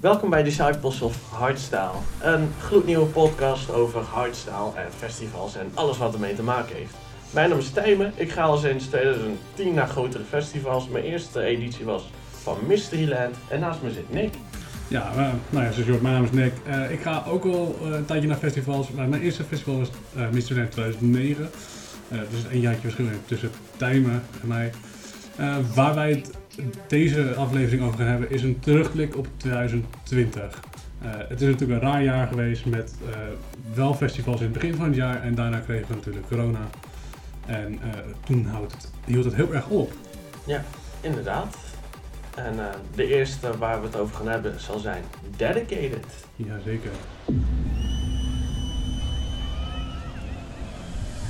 Welkom 0.00 0.30
bij 0.30 0.42
Disciples 0.42 1.00
of 1.00 1.30
Hardstyle, 1.30 1.90
een 2.22 2.48
gloednieuwe 2.60 3.06
podcast 3.06 3.70
over 3.70 4.00
hardstyle 4.00 4.70
en 4.74 4.92
festivals 4.96 5.56
en 5.56 5.70
alles 5.74 5.98
wat 5.98 6.14
ermee 6.14 6.34
te 6.34 6.42
maken 6.42 6.76
heeft. 6.76 6.94
Mijn 7.30 7.48
naam 7.50 7.58
is 7.58 7.70
Tijmen, 7.70 8.12
ik 8.14 8.30
ga 8.30 8.42
al 8.42 8.56
sinds 8.56 8.86
2010 8.86 9.74
naar 9.74 9.88
grotere 9.88 10.24
festivals. 10.24 10.88
Mijn 10.88 11.04
eerste 11.04 11.40
editie 11.42 11.84
was 11.84 12.10
van 12.42 12.56
Mysteryland 12.66 13.34
en 13.48 13.60
naast 13.60 13.82
me 13.82 13.90
zit 13.90 14.12
Nick. 14.12 14.34
Ja, 14.88 15.10
uh, 15.10 15.16
nou 15.50 15.64
ja, 15.64 15.70
zoals 15.70 15.86
je 15.86 15.90
hoort, 15.90 16.02
mijn 16.02 16.14
naam 16.14 16.24
is 16.24 16.30
Nick. 16.30 16.52
Uh, 16.66 16.90
ik 16.90 17.00
ga 17.00 17.24
ook 17.28 17.44
al 17.44 17.78
uh, 17.82 17.94
een 17.94 18.04
tijdje 18.04 18.28
naar 18.28 18.36
festivals, 18.36 18.90
maar 18.90 19.08
mijn 19.08 19.22
eerste 19.22 19.44
festival 19.44 19.78
was 19.78 19.90
Mysteryland 20.32 20.70
2009. 20.70 21.50
dus 22.08 22.44
een 22.50 22.60
jaartje 22.60 22.82
verschil 22.82 23.06
tussen 23.26 23.50
Tijmen 23.76 24.22
en 24.42 24.48
mij. 24.48 24.72
Waar 25.74 25.94
wij 25.94 26.10
het 26.10 26.30
deze 26.88 27.34
aflevering 27.34 27.82
over 27.82 27.98
gaan 27.98 28.06
hebben 28.06 28.30
is 28.30 28.42
een 28.42 28.58
terugblik 28.58 29.16
op 29.16 29.26
2020. 29.36 30.60
het 31.02 31.40
is 31.40 31.46
natuurlijk 31.48 31.82
een 31.82 31.88
raar 31.90 32.02
jaar 32.02 32.26
geweest 32.26 32.66
met 32.66 32.94
wel 33.74 33.94
festivals 33.94 34.40
in 34.40 34.44
het 34.44 34.54
begin 34.54 34.74
van 34.74 34.86
het 34.86 34.94
jaar 34.94 35.22
en 35.22 35.34
daarna 35.34 35.58
kregen 35.58 35.88
we 35.88 35.94
natuurlijk 35.94 36.28
corona. 36.28 36.68
En 37.46 37.80
toen 38.24 38.50
hield 38.50 38.72
het, 38.72 38.90
hield 39.04 39.24
het 39.24 39.34
heel 39.34 39.54
erg 39.54 39.68
op. 39.68 39.92
Ja, 40.44 40.64
inderdaad. 41.00 41.56
En 42.36 42.54
uh, 42.54 42.64
de 42.94 43.06
eerste 43.06 43.58
waar 43.58 43.80
we 43.80 43.86
het 43.86 43.96
over 43.96 44.16
gaan 44.16 44.28
hebben 44.28 44.60
zal 44.60 44.78
zijn 44.78 45.02
Dedicated. 45.36 46.04
Jazeker. 46.36 46.90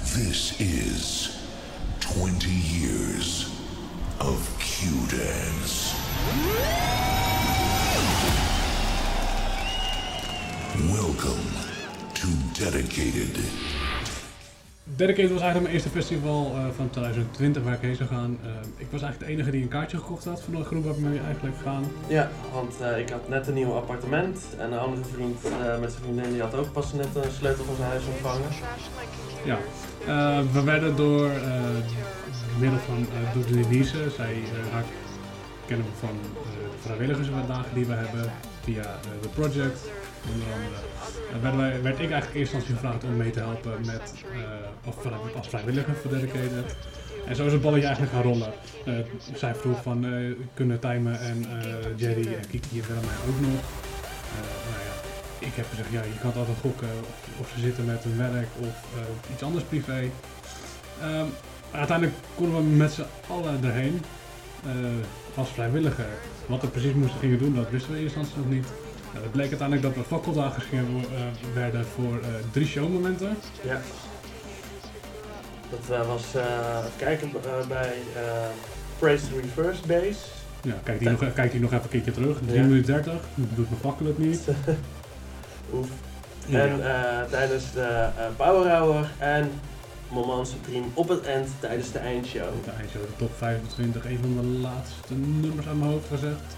This 0.03 0.57
is 0.57 1.31
20 1.99 2.81
years 2.81 3.56
of 4.21 4.57
Q-Dance. 4.59 5.95
Welcome 10.93 11.43
to 12.15 12.27
Dedicated. 12.65 13.39
Dedicated 14.97 15.31
was 15.31 15.41
eigenlijk 15.41 15.63
mijn 15.63 15.75
eerste 15.75 15.89
festival 15.89 16.53
uh, 16.55 16.67
van 16.77 16.91
2020 16.91 17.63
waar 17.63 17.75
ik 17.75 17.81
heen 17.81 17.97
zou 17.97 18.09
gaan. 18.09 18.39
Uh, 18.45 18.51
ik 18.77 18.87
was 18.91 19.03
eigenlijk 19.03 19.19
de 19.19 19.37
enige 19.37 19.51
die 19.51 19.63
een 19.63 19.69
kaartje 19.69 19.97
gekocht 19.97 20.25
had 20.25 20.43
voor 20.43 20.55
de 20.55 20.65
groep 20.65 20.85
waar 20.85 20.95
ik 20.95 21.01
mee 21.01 21.21
eigenlijk 21.21 21.57
gaan. 21.63 21.85
Ja, 22.07 22.31
want 22.53 22.75
uh, 22.81 22.99
ik 22.99 23.09
had 23.09 23.29
net 23.29 23.47
een 23.47 23.55
nieuw 23.55 23.73
appartement 23.73 24.39
en 24.59 24.73
een 24.73 24.79
andere 24.79 25.05
vriend 25.05 25.43
met 25.81 25.91
zijn 25.91 26.03
vriendin 26.03 26.33
die 26.33 26.41
had 26.41 26.55
ook 26.55 26.73
pas 26.73 26.93
net 26.93 27.09
een 27.15 27.33
sleutel 27.39 27.65
van 27.65 27.77
zijn 27.77 27.89
huis 27.89 28.05
ontvangen. 28.07 28.49
Ja, 29.45 29.59
we 30.53 30.63
werden 30.63 30.97
door 30.97 31.31
middel 32.59 32.79
van 32.79 33.07
uh, 33.37 33.63
Denise, 33.63 34.11
zij 34.17 34.43
haar 34.73 34.85
kennen 35.67 35.87
we 35.87 36.07
van 36.07 36.19
vrijwilligersdagen 36.81 37.75
die 37.75 37.87
we 37.87 37.93
hebben 37.93 38.33
via 38.63 38.99
The 39.21 39.29
Project 39.29 39.81
onder 40.33 40.47
andere. 40.53 41.43
werd, 41.43 41.57
wij, 41.57 41.83
werd 41.83 42.01
ik 42.01 42.11
eigenlijk 42.11 42.35
eerst 42.35 42.53
instantie 42.53 42.75
gevraagd 42.75 43.05
om 43.05 43.17
mee 43.17 43.31
te 43.31 43.39
helpen 43.39 43.87
met, 43.87 44.13
of 44.85 44.97
als 45.37 45.49
vrijwilliger 45.49 45.95
voor 45.95 46.11
Dedicated. 46.11 46.77
En 47.27 47.37
zo 47.37 47.47
is 47.47 47.53
het 47.53 47.63
balletje 47.63 47.87
eigenlijk 47.87 48.15
gaan 48.15 48.23
rollen. 48.23 48.53
Zij 49.35 49.55
vroeg 49.55 49.83
van, 49.83 50.05
uh, 50.05 50.35
kunnen 50.55 50.79
Tijmen 50.79 51.21
en 51.21 51.47
Jerry 51.97 52.35
en 52.35 52.49
Kiki 52.51 52.83
willen 52.87 53.05
mij 53.05 53.17
ook 53.29 53.41
nog. 53.41 53.63
nou 54.71 54.83
ja, 54.89 55.47
ik 55.47 55.55
heb 55.55 55.67
gezegd, 55.69 55.91
ja, 55.91 56.03
je 56.03 56.19
kan 56.21 56.33
altijd 56.35 56.59
gokken 56.61 56.89
of, 57.01 57.41
of, 57.41 57.53
ze 57.55 57.61
zitten 57.61 57.85
met 57.85 58.03
hun 58.03 58.17
werk 58.17 58.49
of 58.61 58.85
iets 59.33 59.43
anders 59.43 59.65
privé. 59.65 60.11
Um, 61.03 61.29
uiteindelijk 61.77 62.17
konden 62.35 62.57
we 62.57 62.63
met 62.63 62.93
z'n 62.93 63.05
allen 63.29 63.65
erheen 63.65 64.03
als 65.35 65.49
vrijwilliger. 65.49 66.07
Wat 66.47 66.61
we 66.61 66.69
precies 66.69 66.93
moesten 66.93 67.21
gingen 67.21 67.39
doen, 67.39 67.55
dat 67.55 67.71
wisten 67.71 67.91
we 67.91 67.97
in 67.97 68.03
eerste 68.03 68.19
instantie 68.19 68.45
nog 68.45 68.55
niet. 68.55 68.67
Nou, 69.13 69.23
het 69.23 69.33
bleek 69.33 69.49
uiteindelijk 69.49 69.89
dat 69.89 69.97
er 69.97 70.09
fakkeldagen 70.09 70.63
uh, 70.73 70.91
werden 71.55 71.85
voor 71.85 72.19
uh, 72.19 72.27
drie 72.51 72.67
showmomenten. 72.67 73.37
Ja. 73.63 73.81
Dat 75.71 76.07
was 76.07 76.25
kijken 76.97 77.33
bij 77.69 77.93
Praise 78.99 79.29
the 79.29 79.41
Reverse 79.41 79.87
Base. 79.87 80.19
Ja, 80.63 80.75
kijk 80.83 80.99
die, 80.99 81.11
nog, 81.11 81.33
kijk 81.35 81.51
die 81.51 81.61
nog 81.61 81.73
even 81.73 81.83
een 81.83 81.91
keertje 81.91 82.13
terug. 82.13 82.39
3 82.47 82.61
ja. 82.61 82.67
minuten 82.67 82.95
30, 82.95 83.13
doet 83.35 83.71
me 83.71 83.77
fakkelijk 83.81 84.19
niet. 84.19 84.41
Oef. 85.75 85.89
Ja. 86.47 86.61
En 86.61 86.81
tijdens 87.31 87.73
de 87.73 88.09
Power 88.37 88.71
Hour 88.71 89.11
en 89.19 89.51
Moment 90.11 90.49
Supreme 90.49 90.87
op 90.95 91.09
het 91.09 91.25
eind 91.25 91.49
tijdens 91.61 91.93
de 91.93 91.99
eindshow. 91.99 92.65
De 92.65 92.71
eindshow, 92.71 93.03
de 93.03 93.17
top 93.17 93.33
25, 93.37 94.05
een 94.05 94.19
van 94.23 94.37
de 94.37 94.47
laatste 94.47 95.15
nummers 95.15 95.67
aan 95.67 95.79
mijn 95.79 95.91
hoofd 95.91 96.09
gezegd. 96.09 96.57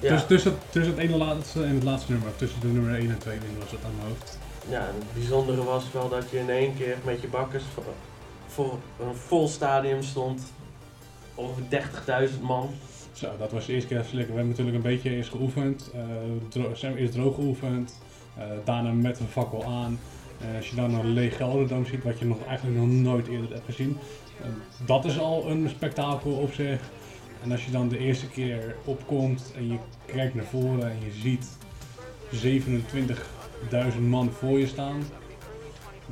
Ja. 0.00 0.10
Dus 0.10 0.26
tussen, 0.26 0.58
tussen 0.70 0.94
het 0.94 1.02
ene 1.02 1.16
laatste 1.16 1.62
en 1.62 1.74
het 1.74 1.82
laatste 1.82 2.12
nummer, 2.12 2.36
tussen 2.36 2.60
de 2.60 2.66
nummer 2.66 2.94
1 2.94 3.10
en 3.10 3.18
2 3.18 3.38
was 3.58 3.70
het 3.70 3.84
aan 3.84 3.94
mijn 3.96 4.08
hoofd. 4.08 4.38
Ja, 4.68 4.80
en 4.80 4.94
het 4.94 5.12
bijzondere 5.14 5.64
was 5.64 5.92
wel 5.92 6.08
dat 6.08 6.30
je 6.30 6.38
in 6.38 6.50
één 6.50 6.76
keer 6.76 6.96
met 7.04 7.20
je 7.20 7.28
bakkers 7.28 7.64
voor, 7.74 7.84
voor 8.46 8.78
een 9.00 9.14
vol 9.14 9.48
stadium 9.48 10.02
stond. 10.02 10.42
Over 11.34 11.62
30.000 12.28 12.40
man. 12.40 12.70
Zo, 13.12 13.30
dat 13.38 13.52
was 13.52 13.66
de 13.66 13.72
eerste 13.72 13.88
keer 13.88 13.96
lekker. 13.96 14.18
We 14.18 14.24
hebben 14.24 14.48
natuurlijk 14.48 14.76
een 14.76 14.82
beetje 14.82 15.10
eerst 15.10 15.30
geoefend. 15.30 15.90
Uh, 15.94 16.00
dro 16.48 16.74
zijn 16.74 16.94
we 16.94 17.00
eerst 17.00 17.12
droog 17.12 17.34
geoefend. 17.34 18.00
Uh, 18.38 18.44
daarna 18.64 18.92
met 18.92 19.20
een 19.20 19.28
fakkel 19.28 19.64
aan. 19.64 19.98
Uh, 20.50 20.56
als 20.56 20.68
je 20.68 20.76
dan 20.76 20.94
een 20.94 21.12
leeg 21.12 21.36
Gelderdoom 21.36 21.86
ziet, 21.86 22.04
wat 22.04 22.18
je 22.18 22.24
nog 22.24 22.44
eigenlijk 22.46 22.78
nog 22.78 22.88
nooit 22.88 23.26
eerder 23.26 23.50
hebt 23.50 23.64
gezien. 23.64 23.98
dat 24.86 25.04
is 25.04 25.18
al 25.18 25.50
een 25.50 25.68
spektakel 25.68 26.32
op 26.32 26.52
zich. 26.52 26.80
En 27.42 27.52
als 27.52 27.64
je 27.64 27.70
dan 27.70 27.88
de 27.88 27.98
eerste 27.98 28.28
keer 28.28 28.76
opkomt 28.84 29.52
en 29.56 29.68
je 29.68 29.78
kijkt 30.06 30.34
naar 30.34 30.44
voren 30.44 30.90
en 30.90 30.96
je 31.04 31.12
ziet 31.12 31.56
27.000 33.94 34.00
man 34.00 34.30
voor 34.30 34.58
je 34.58 34.66
staan, 34.66 35.02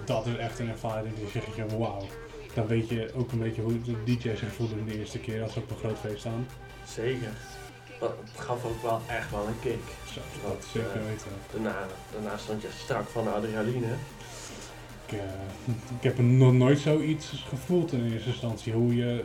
dat 0.05 0.27
is 0.27 0.37
echt 0.37 0.59
een 0.59 0.69
ervaring 0.69 1.15
die 1.15 1.29
zeg 1.29 1.57
je 1.57 1.79
wauw. 1.79 2.07
Dan 2.55 2.67
weet 2.67 2.89
je 2.89 3.11
ook 3.15 3.33
een 3.33 3.39
beetje 3.39 3.63
hoe 3.63 3.83
de 3.83 3.97
DJ's 4.05 4.39
zich 4.39 4.53
voelen 4.53 4.87
de 4.87 4.99
eerste 4.99 5.19
keer 5.19 5.43
als 5.43 5.53
ze 5.53 5.59
op 5.59 5.71
een 5.71 5.77
groot 5.77 5.99
feest 5.99 6.21
staan. 6.21 6.47
Zeker. 6.87 7.33
Dat 8.03 8.15
gaf 8.37 8.65
ook 8.65 8.83
wel 8.83 9.01
echt 9.07 9.31
wel 9.31 9.47
een 9.47 9.61
kick. 9.61 9.83
Zo, 10.13 10.21
dat 10.49 10.67
zeker 10.73 11.01
uh, 11.01 11.07
weten. 11.07 11.31
Daarna, 11.53 11.87
daarna 12.13 12.37
stond 12.37 12.63
je 12.63 12.69
strak 12.83 13.09
van 13.09 13.25
de 13.25 13.31
adrenaline. 13.31 13.87
Ik, 15.07 15.13
uh, 15.13 15.21
ik 15.99 16.03
heb 16.03 16.19
nog 16.19 16.53
nooit 16.53 16.79
zoiets 16.79 17.45
gevoeld 17.49 17.93
in 17.93 18.13
eerste 18.13 18.29
instantie. 18.29 18.73
Hoe 18.73 18.97
je 18.97 19.25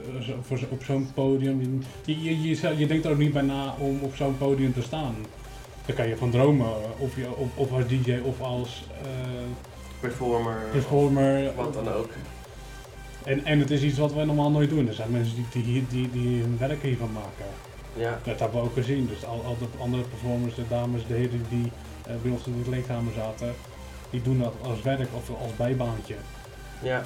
uh, 0.51 0.71
op 0.71 0.83
zo'n 0.83 1.11
podium. 1.13 1.83
Je, 2.05 2.23
je, 2.23 2.41
je, 2.41 2.77
je, 2.77 2.87
denkt 2.87 3.05
er 3.05 3.11
ook 3.11 3.17
niet 3.17 3.33
bij 3.33 3.41
na 3.41 3.75
om 3.79 3.99
op 4.01 4.15
zo'n 4.15 4.37
podium 4.37 4.73
te 4.73 4.81
staan. 4.81 5.15
Daar 5.85 5.95
kan 5.95 6.07
je 6.07 6.17
van 6.17 6.31
dromen. 6.31 6.99
Of, 6.99 7.15
je, 7.15 7.35
of, 7.35 7.47
of 7.55 7.71
als 7.71 7.87
DJ 7.87 8.19
of 8.23 8.41
als 8.41 8.83
performer. 9.99 10.57
Performer. 10.71 11.55
Wat 11.55 11.73
dan 11.73 11.89
ook. 11.89 12.09
En, 13.23 13.45
en 13.45 13.59
het 13.59 13.71
is 13.71 13.81
iets 13.81 13.97
wat 13.97 14.13
wij 14.13 14.25
normaal 14.25 14.51
nooit 14.51 14.69
doen. 14.69 14.87
Er 14.87 14.93
zijn 14.93 15.11
mensen 15.11 15.35
die, 15.35 15.63
die, 15.63 15.85
die, 15.89 16.11
die 16.11 16.41
hun 16.41 16.57
werk 16.57 16.81
hiervan 16.81 17.11
maken. 17.11 17.45
Ja. 17.97 18.19
Dat 18.23 18.39
hebben 18.39 18.61
we 18.61 18.67
ook 18.67 18.73
gezien. 18.73 19.07
Dus 19.07 19.25
al, 19.25 19.43
al 19.45 19.57
de 19.57 19.65
andere 19.79 20.03
performers, 20.03 20.55
de 20.55 20.67
dames, 20.67 21.07
de 21.07 21.13
heren 21.13 21.45
die 21.49 21.71
uh, 22.07 22.13
bij 22.21 22.31
ons 22.31 22.45
in 22.45 22.57
de 22.57 22.69
kleedkamer 22.69 23.13
zaten, 23.13 23.55
die 24.09 24.21
doen 24.21 24.39
dat 24.39 24.53
als 24.61 24.81
werk 24.81 25.09
of 25.13 25.29
als 25.29 25.55
bijbaantje. 25.55 26.15
Ja. 26.81 27.03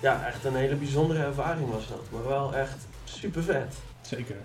ja, 0.00 0.26
echt 0.26 0.44
een 0.44 0.56
hele 0.56 0.74
bijzondere 0.74 1.24
ervaring 1.24 1.70
was 1.70 1.88
dat. 1.88 2.02
Maar 2.10 2.26
wel 2.26 2.54
echt 2.54 2.86
super 3.04 3.42
vet. 3.42 3.74
Zeker. 4.00 4.36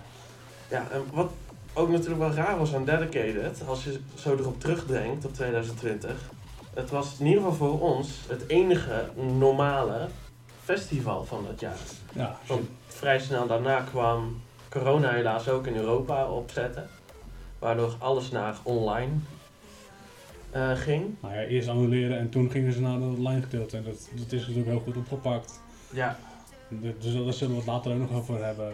Ja, 0.68 0.86
en 0.90 1.04
wat 1.12 1.30
ook 1.72 1.88
natuurlijk 1.88 2.20
wel 2.20 2.32
raar 2.32 2.58
was 2.58 2.74
aan 2.74 2.84
Dedicated, 2.84 3.62
als 3.66 3.84
je 3.84 4.00
zo 4.14 4.36
erop 4.36 4.60
terugdenkt 4.60 5.24
op 5.24 5.34
2020. 5.34 6.30
Het 6.74 6.90
was 6.90 7.16
in 7.18 7.26
ieder 7.26 7.42
geval 7.42 7.68
voor 7.68 7.80
ons 7.80 8.08
het 8.28 8.48
enige 8.48 9.08
normale 9.14 10.08
festival 10.64 11.24
van 11.24 11.46
het 11.46 11.60
jaar. 11.60 11.76
Ja, 12.12 12.38
Want 12.46 12.68
vrij 12.86 13.18
snel 13.18 13.46
daarna 13.46 13.80
kwam 13.80 14.40
corona 14.72 15.12
helaas 15.12 15.48
ook 15.48 15.66
in 15.66 15.76
Europa 15.76 16.28
opzetten. 16.28 16.88
Waardoor 17.58 17.94
alles 17.98 18.30
naar 18.30 18.56
online 18.62 19.12
uh, 20.56 20.70
ging. 20.76 21.14
Nou 21.20 21.34
ja, 21.34 21.40
eerst 21.40 21.68
annuleren 21.68 22.18
en 22.18 22.28
toen 22.28 22.50
gingen 22.50 22.72
ze 22.72 22.80
naar 22.80 22.94
het 22.94 23.02
online 23.02 23.42
gedeelte. 23.42 23.76
En 23.76 23.84
dat, 23.84 24.08
dat 24.14 24.32
is 24.32 24.40
natuurlijk 24.40 24.68
heel 24.68 24.80
goed 24.80 24.96
opgepakt. 24.96 25.60
Ja. 25.90 26.16
Dus 26.68 27.14
daar 27.24 27.32
zullen 27.32 27.54
we 27.54 27.60
het 27.60 27.70
later 27.70 27.92
ook 27.92 27.98
nog 27.98 28.12
over 28.12 28.44
hebben. 28.44 28.72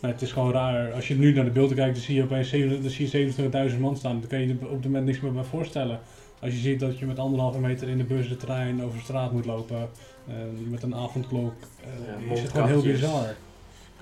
Maar 0.00 0.10
het 0.10 0.22
is 0.22 0.32
gewoon 0.32 0.52
raar. 0.52 0.92
Als 0.92 1.08
je 1.08 1.14
nu 1.14 1.32
naar 1.32 1.44
de 1.44 1.50
beelden 1.50 1.76
kijkt, 1.76 1.94
dan 1.94 2.04
zie 2.04 2.14
je 2.14 2.22
opeens 2.22 3.72
27.000 3.72 3.78
man 3.78 3.96
staan. 3.96 4.20
Dan 4.20 4.28
kan 4.28 4.40
je 4.40 4.46
je 4.46 4.54
op 4.62 4.70
het 4.70 4.84
moment 4.84 5.04
niks 5.04 5.20
meer 5.20 5.32
bij 5.32 5.44
voorstellen. 5.44 6.00
Als 6.40 6.52
je 6.52 6.58
ziet 6.58 6.80
dat 6.80 6.98
je 6.98 7.06
met 7.06 7.18
anderhalve 7.18 7.58
meter 7.58 7.88
in 7.88 7.98
de 7.98 8.04
bus 8.04 8.28
de 8.28 8.36
trein 8.36 8.82
over 8.82 8.96
de 8.96 9.04
straat 9.04 9.32
moet 9.32 9.44
lopen. 9.44 9.88
Uh, 10.28 10.34
met 10.70 10.82
een 10.82 10.94
avondklok. 10.94 11.54
Uh, 11.80 12.26
ja, 12.26 12.32
is 12.32 12.40
het 12.40 12.50
gewoon 12.50 12.68
heel 12.68 12.82
bizar. 12.82 13.34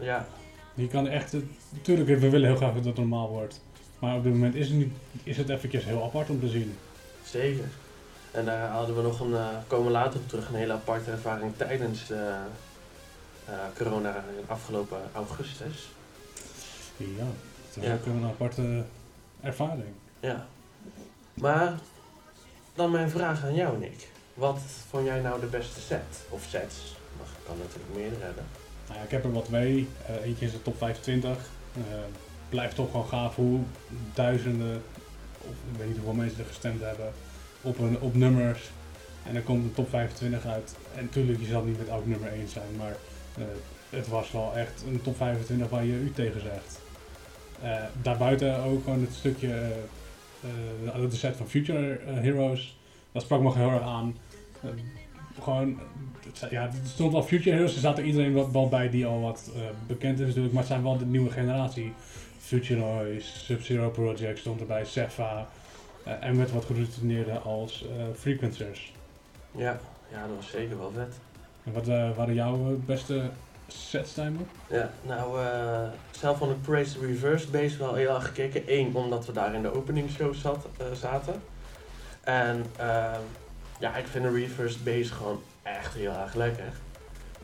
Ja, 0.01 0.27
je 0.79 0.89
kan 0.89 1.09
echt, 1.09 1.35
natuurlijk, 1.71 2.09
we 2.09 2.31
willen 2.31 2.49
heel 2.49 2.57
graag 2.57 2.75
dat 2.75 2.85
het 2.85 2.97
normaal 2.97 3.29
wordt. 3.29 3.61
Maar 3.99 4.17
op 4.17 4.23
dit 4.23 4.33
moment 4.33 4.55
is 4.55 4.69
het, 4.69 4.77
niet, 4.77 4.93
is 5.23 5.37
het 5.37 5.49
eventjes 5.49 5.85
heel 5.85 6.05
apart 6.05 6.31
om 6.31 6.41
te 6.41 6.49
zien. 6.49 6.77
Zeker. 7.25 7.65
En 8.31 8.45
daar 8.45 8.69
hadden 8.69 8.97
we 8.97 9.03
nog 9.03 9.21
een, 9.21 9.31
uh, 9.31 9.49
komen 9.67 9.93
later 9.93 10.21
op 10.21 10.29
terug, 10.29 10.49
een 10.49 10.55
hele 10.55 10.73
aparte 10.73 11.11
ervaring 11.11 11.57
tijdens 11.57 12.11
uh, 12.11 12.19
uh, 12.19 13.55
corona 13.77 14.17
in 14.17 14.45
afgelopen 14.47 14.99
augustus. 15.13 15.89
Ja, 16.97 17.25
dat 17.75 17.85
is 17.85 17.91
ook 17.91 18.07
een 18.07 18.25
aparte 18.25 18.85
ervaring. 19.41 19.95
Ja. 20.21 20.47
Maar 21.35 21.79
dan 22.75 22.91
mijn 22.91 23.11
vraag 23.11 23.45
aan 23.45 23.55
jou, 23.55 23.79
Nick. 23.79 24.09
Wat 24.35 24.61
vond 24.91 25.07
jij 25.07 25.21
nou 25.21 25.41
de 25.41 25.47
beste 25.47 25.81
set? 25.81 26.27
Of 26.29 26.47
sets? 26.51 26.97
Mag 27.19 27.29
kan 27.47 27.59
natuurlijk 27.59 27.95
meerdere 27.95 28.25
hebben. 28.25 28.45
Nou 28.89 29.01
ja, 29.01 29.07
ik 29.07 29.11
heb 29.11 29.25
er 29.25 29.33
wat 29.33 29.45
twee. 29.45 29.89
Eh, 30.07 30.25
eentje 30.25 30.47
is 30.47 30.53
de 30.53 30.63
top 30.63 30.77
25. 30.77 31.31
Eh, 31.75 31.83
blijft 32.49 32.75
toch 32.75 32.91
gewoon 32.91 33.07
gaaf 33.07 33.35
hoe 33.35 33.61
duizenden, 34.15 34.83
of 35.39 35.55
ik 35.73 35.79
weet 35.79 35.87
niet 35.87 35.97
hoeveel 35.97 36.15
mensen 36.15 36.39
er 36.39 36.47
gestemd 36.47 36.81
hebben, 36.81 37.13
op, 37.63 37.79
een, 37.79 38.01
op 38.01 38.15
nummers. 38.15 38.71
En 39.27 39.35
dan 39.35 39.43
komt 39.43 39.65
een 39.65 39.75
top 39.75 39.89
25 39.89 40.47
uit. 40.47 40.77
En 40.95 41.05
natuurlijk, 41.05 41.41
je 41.41 41.47
zal 41.47 41.63
niet 41.63 41.79
met 41.79 41.89
elk 41.89 42.07
nummer 42.07 42.33
eens 42.33 42.53
zijn, 42.53 42.77
maar 42.77 42.97
eh, 43.37 43.45
het 43.91 44.09
was 44.09 44.33
wel 44.33 44.57
echt 44.57 44.83
een 44.87 45.03
top 45.03 45.17
25 45.17 45.69
waar 45.69 45.85
je 45.85 46.01
u 46.01 46.13
tegen 46.13 46.41
zegt. 46.41 46.81
Daarbuiten 48.03 48.63
ook 48.63 48.85
gewoon 48.85 49.01
het 49.01 49.15
stukje, 49.15 49.73
de 51.11 51.17
set 51.17 51.37
van 51.37 51.49
Future 51.49 51.99
Heroes, 52.05 52.79
dat 53.13 53.23
sprak 53.23 53.41
me 53.41 53.55
heel 53.55 53.71
erg 53.71 53.83
aan. 53.83 54.17
Gewoon, 55.43 55.79
het 56.25 56.51
ja, 56.51 56.63
er 56.63 56.73
stond 56.85 57.15
al 57.15 57.23
Future 57.23 57.57
Heroes, 57.57 57.75
er 57.75 57.81
zat 57.81 57.99
er 57.99 58.05
iedereen 58.05 58.35
wel, 58.35 58.53
wel 58.53 58.69
bij 58.69 58.91
die 58.91 59.07
al 59.07 59.21
wat 59.21 59.51
eh, 59.55 59.61
bekend 59.87 60.21
is 60.21 60.27
natuurlijk, 60.27 60.55
maar 60.55 60.63
het 60.63 60.73
zijn 60.73 60.83
wel 60.83 60.99
de 60.99 61.07
nieuwe 61.07 61.31
generatie. 61.31 61.93
Future 62.39 62.81
Noise, 62.81 63.39
Sub-Zero 63.39 63.91
Project 63.91 64.39
stond 64.39 64.61
erbij, 64.61 64.87
Cephá, 64.87 65.47
eh, 66.05 66.13
en 66.21 66.37
met 66.37 66.53
wat 66.53 66.65
geroutineerder 66.65 67.39
als 67.39 67.85
eh, 67.85 68.05
Frequencers. 68.15 68.93
Ja, 69.51 69.79
ja, 70.11 70.27
dat 70.27 70.37
was 70.37 70.51
zeker 70.51 70.79
wel 70.79 70.91
vet. 70.91 71.15
En 71.65 71.73
wat 71.73 71.87
waren 72.17 72.35
jouw 72.35 72.79
beste 72.87 73.31
sets, 73.67 74.15
Timer? 74.15 74.41
Ja, 74.69 74.91
nou, 75.03 75.39
zelf 76.11 76.39
vond 76.39 76.51
ik 76.51 76.63
Praise 76.63 76.99
the 76.99 77.07
Reverse 77.07 77.51
Base 77.51 77.79
wel 77.79 77.95
heel 77.95 78.15
erg 78.15 78.27
gekeken. 78.27 78.63
Eén, 78.67 78.95
omdat 78.95 79.27
we 79.27 79.33
daar 79.33 79.55
in 79.55 79.63
de 79.63 79.75
openingsshow 79.75 80.35
zat, 80.35 80.67
zaten. 80.93 81.43
En 82.21 82.65
ehm, 82.77 83.21
ja, 83.79 83.97
ik 83.97 84.07
vind 84.07 84.25
de 84.25 84.31
Reverse 84.31 84.79
Base 84.79 85.13
gewoon 85.13 85.43
echt 85.63 85.95
heel 85.95 86.13
erg 86.13 86.35
lekker. 86.35 86.73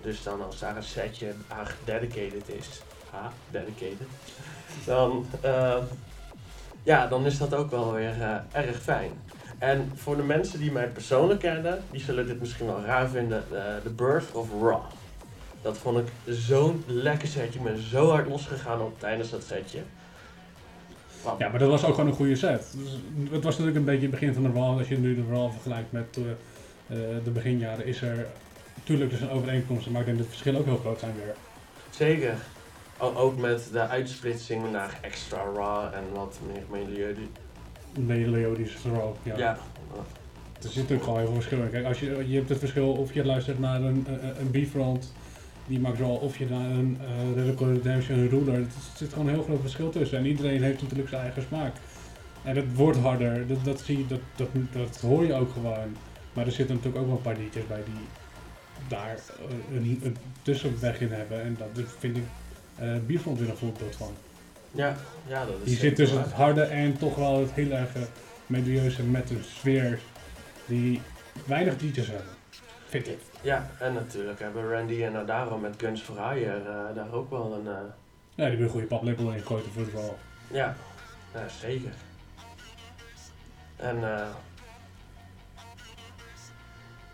Dus 0.02 0.22
dan 0.22 0.44
als 0.44 0.58
daar 0.58 0.76
een 0.76 0.82
setje 0.82 1.34
aan 1.48 1.66
gededicated 1.66 2.48
is, 2.48 2.82
ha, 3.10 3.32
dedicated, 3.50 4.08
dan, 4.84 5.26
ehm, 5.40 5.82
ja, 6.82 7.06
dan 7.06 7.26
is 7.26 7.38
dat 7.38 7.54
ook 7.54 7.70
wel 7.70 7.92
weer 7.92 8.22
eh, 8.22 8.36
erg 8.52 8.82
fijn. 8.82 9.10
En 9.58 9.92
voor 9.94 10.16
de 10.16 10.22
mensen 10.22 10.58
die 10.58 10.72
mij 10.72 10.88
persoonlijk 10.88 11.40
kennen, 11.40 11.84
die 11.90 12.00
zullen 12.00 12.26
dit 12.26 12.40
misschien 12.40 12.66
wel 12.66 12.84
raar 12.84 13.08
vinden, 13.08 13.44
eh, 13.52 13.76
The 13.82 13.90
Birth 13.90 14.32
of 14.32 14.48
Raw. 14.60 14.82
Dat 15.62 15.78
vond 15.78 15.98
ik 15.98 16.06
zo'n 16.26 16.84
lekker 16.86 17.28
setje. 17.28 17.58
Ik 17.58 17.64
ben 17.64 17.82
zo 17.82 18.10
hard 18.10 18.28
losgegaan 18.28 18.80
op 18.80 19.00
tijdens 19.00 19.30
dat 19.30 19.42
setje. 19.42 19.82
Ja, 21.38 21.48
maar 21.48 21.58
dat 21.58 21.70
was 21.70 21.84
ook 21.84 21.94
gewoon 21.94 22.10
een 22.10 22.16
goede 22.16 22.36
set. 22.36 22.74
Dus, 22.76 22.88
het 23.30 23.44
was 23.44 23.52
natuurlijk 23.58 23.76
een 23.76 23.84
beetje 23.84 24.02
het 24.02 24.10
begin 24.10 24.34
van 24.34 24.42
de 24.42 24.50
Raw. 24.54 24.78
Als 24.78 24.88
je 24.88 24.98
nu 24.98 25.14
de 25.14 25.24
Raw 25.30 25.50
vergelijkt 25.50 25.92
met 25.92 26.16
eh, 26.16 26.22
eh, 26.24 27.24
de 27.24 27.30
beginjaren, 27.30 27.86
is 27.86 28.02
er 28.02 28.26
natuurlijk 28.74 29.10
dus 29.10 29.20
een 29.20 29.30
overeenkomst. 29.30 29.90
Maar 29.90 30.00
ik 30.00 30.06
denk 30.06 30.18
dat 30.18 30.26
het 30.26 30.36
verschillen 30.36 30.60
ook 30.60 30.66
heel 30.66 30.76
groot 30.78 30.98
zijn 30.98 31.12
weer. 31.24 31.34
Zeker. 31.90 32.34
O- 32.98 33.14
ook 33.16 33.38
met 33.38 33.68
de 33.72 33.80
uitsplitsing 33.86 34.70
naar 34.72 34.98
extra 35.00 35.42
raw 35.54 35.94
en 35.94 36.02
wat 36.12 36.38
meer 36.46 36.62
milieu. 36.80 37.16
Melodisch 37.98 38.76
Raw. 38.84 39.12
Ja. 39.22 39.36
Ja. 39.36 39.58
Er 40.62 40.70
zit 40.70 40.74
natuurlijk 40.74 41.02
gewoon 41.04 41.18
heel 41.18 41.26
veel 41.26 41.36
verschil 41.40 41.58
in. 41.58 41.70
Kijk, 41.70 41.86
als 41.86 42.00
je, 42.00 42.24
je 42.28 42.36
hebt 42.36 42.48
het 42.48 42.58
verschil 42.58 42.92
of 42.92 43.12
je 43.12 43.24
luistert 43.24 43.58
naar 43.58 43.80
een, 43.82 44.06
een, 44.08 44.40
een 44.40 44.64
B-front, 44.64 45.12
die 45.66 45.80
maakt 45.80 45.98
Raw, 45.98 46.22
of 46.22 46.38
je 46.38 46.46
naar 46.46 46.70
een 46.70 46.98
uh, 47.00 47.36
Radical 47.36 47.72
Redemption 47.72 48.18
een 48.18 48.28
Ruler. 48.28 48.54
Er 48.54 48.66
zit 48.96 49.12
gewoon 49.12 49.28
een 49.28 49.34
heel 49.34 49.42
groot 49.42 49.60
verschil 49.60 49.90
tussen. 49.90 50.18
En 50.18 50.26
iedereen 50.26 50.62
heeft 50.62 50.82
natuurlijk 50.82 51.08
zijn 51.08 51.22
eigen 51.22 51.42
smaak. 51.42 51.74
En 52.42 52.56
het 52.56 52.74
wordt 52.74 52.98
harder, 52.98 53.46
dat, 53.46 53.64
dat, 53.64 53.80
zie 53.80 53.98
je, 53.98 54.06
dat, 54.06 54.20
dat, 54.36 54.48
dat 54.72 55.00
hoor 55.00 55.26
je 55.26 55.34
ook 55.34 55.52
gewoon. 55.52 55.96
Maar 56.32 56.46
er 56.46 56.52
zitten 56.52 56.74
natuurlijk 56.74 57.02
ook 57.02 57.08
wel 57.08 57.16
een 57.16 57.22
paar 57.22 57.42
liedjes 57.42 57.66
bij 57.66 57.82
die 57.84 58.06
daar 58.88 59.16
eh, 59.16 59.76
een, 59.76 60.00
een 60.02 60.16
tussenweg 60.42 61.00
in 61.00 61.12
hebben. 61.12 61.42
En 61.42 61.56
dat 61.58 61.84
vind 61.98 62.16
ik 62.16 62.24
uh, 62.82 62.96
Bierfront 63.06 63.38
weer 63.38 63.48
een 63.48 63.56
voorbeeld 63.56 63.96
van. 63.96 64.12
Ja, 64.70 64.96
ja, 65.26 65.44
dat 65.44 65.54
is 65.62 65.68
Die 65.68 65.76
zit 65.76 65.96
tussen 65.96 66.16
waar. 66.16 66.26
het 66.26 66.34
harde 66.34 66.62
en 66.62 66.98
toch 66.98 67.14
wel 67.14 67.40
het 67.40 67.52
heel 67.52 67.70
erg 67.70 67.94
eh, 67.94 68.02
melodieuze 68.46 69.02
met 69.02 69.30
een 69.30 69.44
sfeer 69.56 69.98
die 70.66 71.00
weinig 71.46 71.80
liedjes 71.80 72.06
hebben. 72.06 72.32
Vind 72.88 73.08
ik. 73.08 73.18
Ja, 73.44 73.66
en 73.78 73.92
natuurlijk 73.92 74.40
hebben 74.40 74.70
Randy 74.70 75.02
en 75.04 75.16
Adaro 75.16 75.58
met 75.58 75.74
Guns 75.78 76.06
Hire 76.06 76.56
eh, 76.58 76.94
daar 76.94 77.12
ook 77.12 77.30
wel 77.30 77.52
een... 77.52 77.66
eh, 77.66 77.72
Ja, 77.72 77.82
die 78.34 78.44
hebben 78.44 78.62
een 78.64 78.70
goede 78.70 78.86
paplepel 78.86 79.32
in 79.32 79.38
gegooid 79.38 79.64
voor 79.72 79.82
het 79.82 79.92
wel. 79.92 80.18
ja, 80.50 80.76
ja, 81.34 81.48
zeker. 81.48 81.90
En 83.76 84.04
eh 84.18 84.26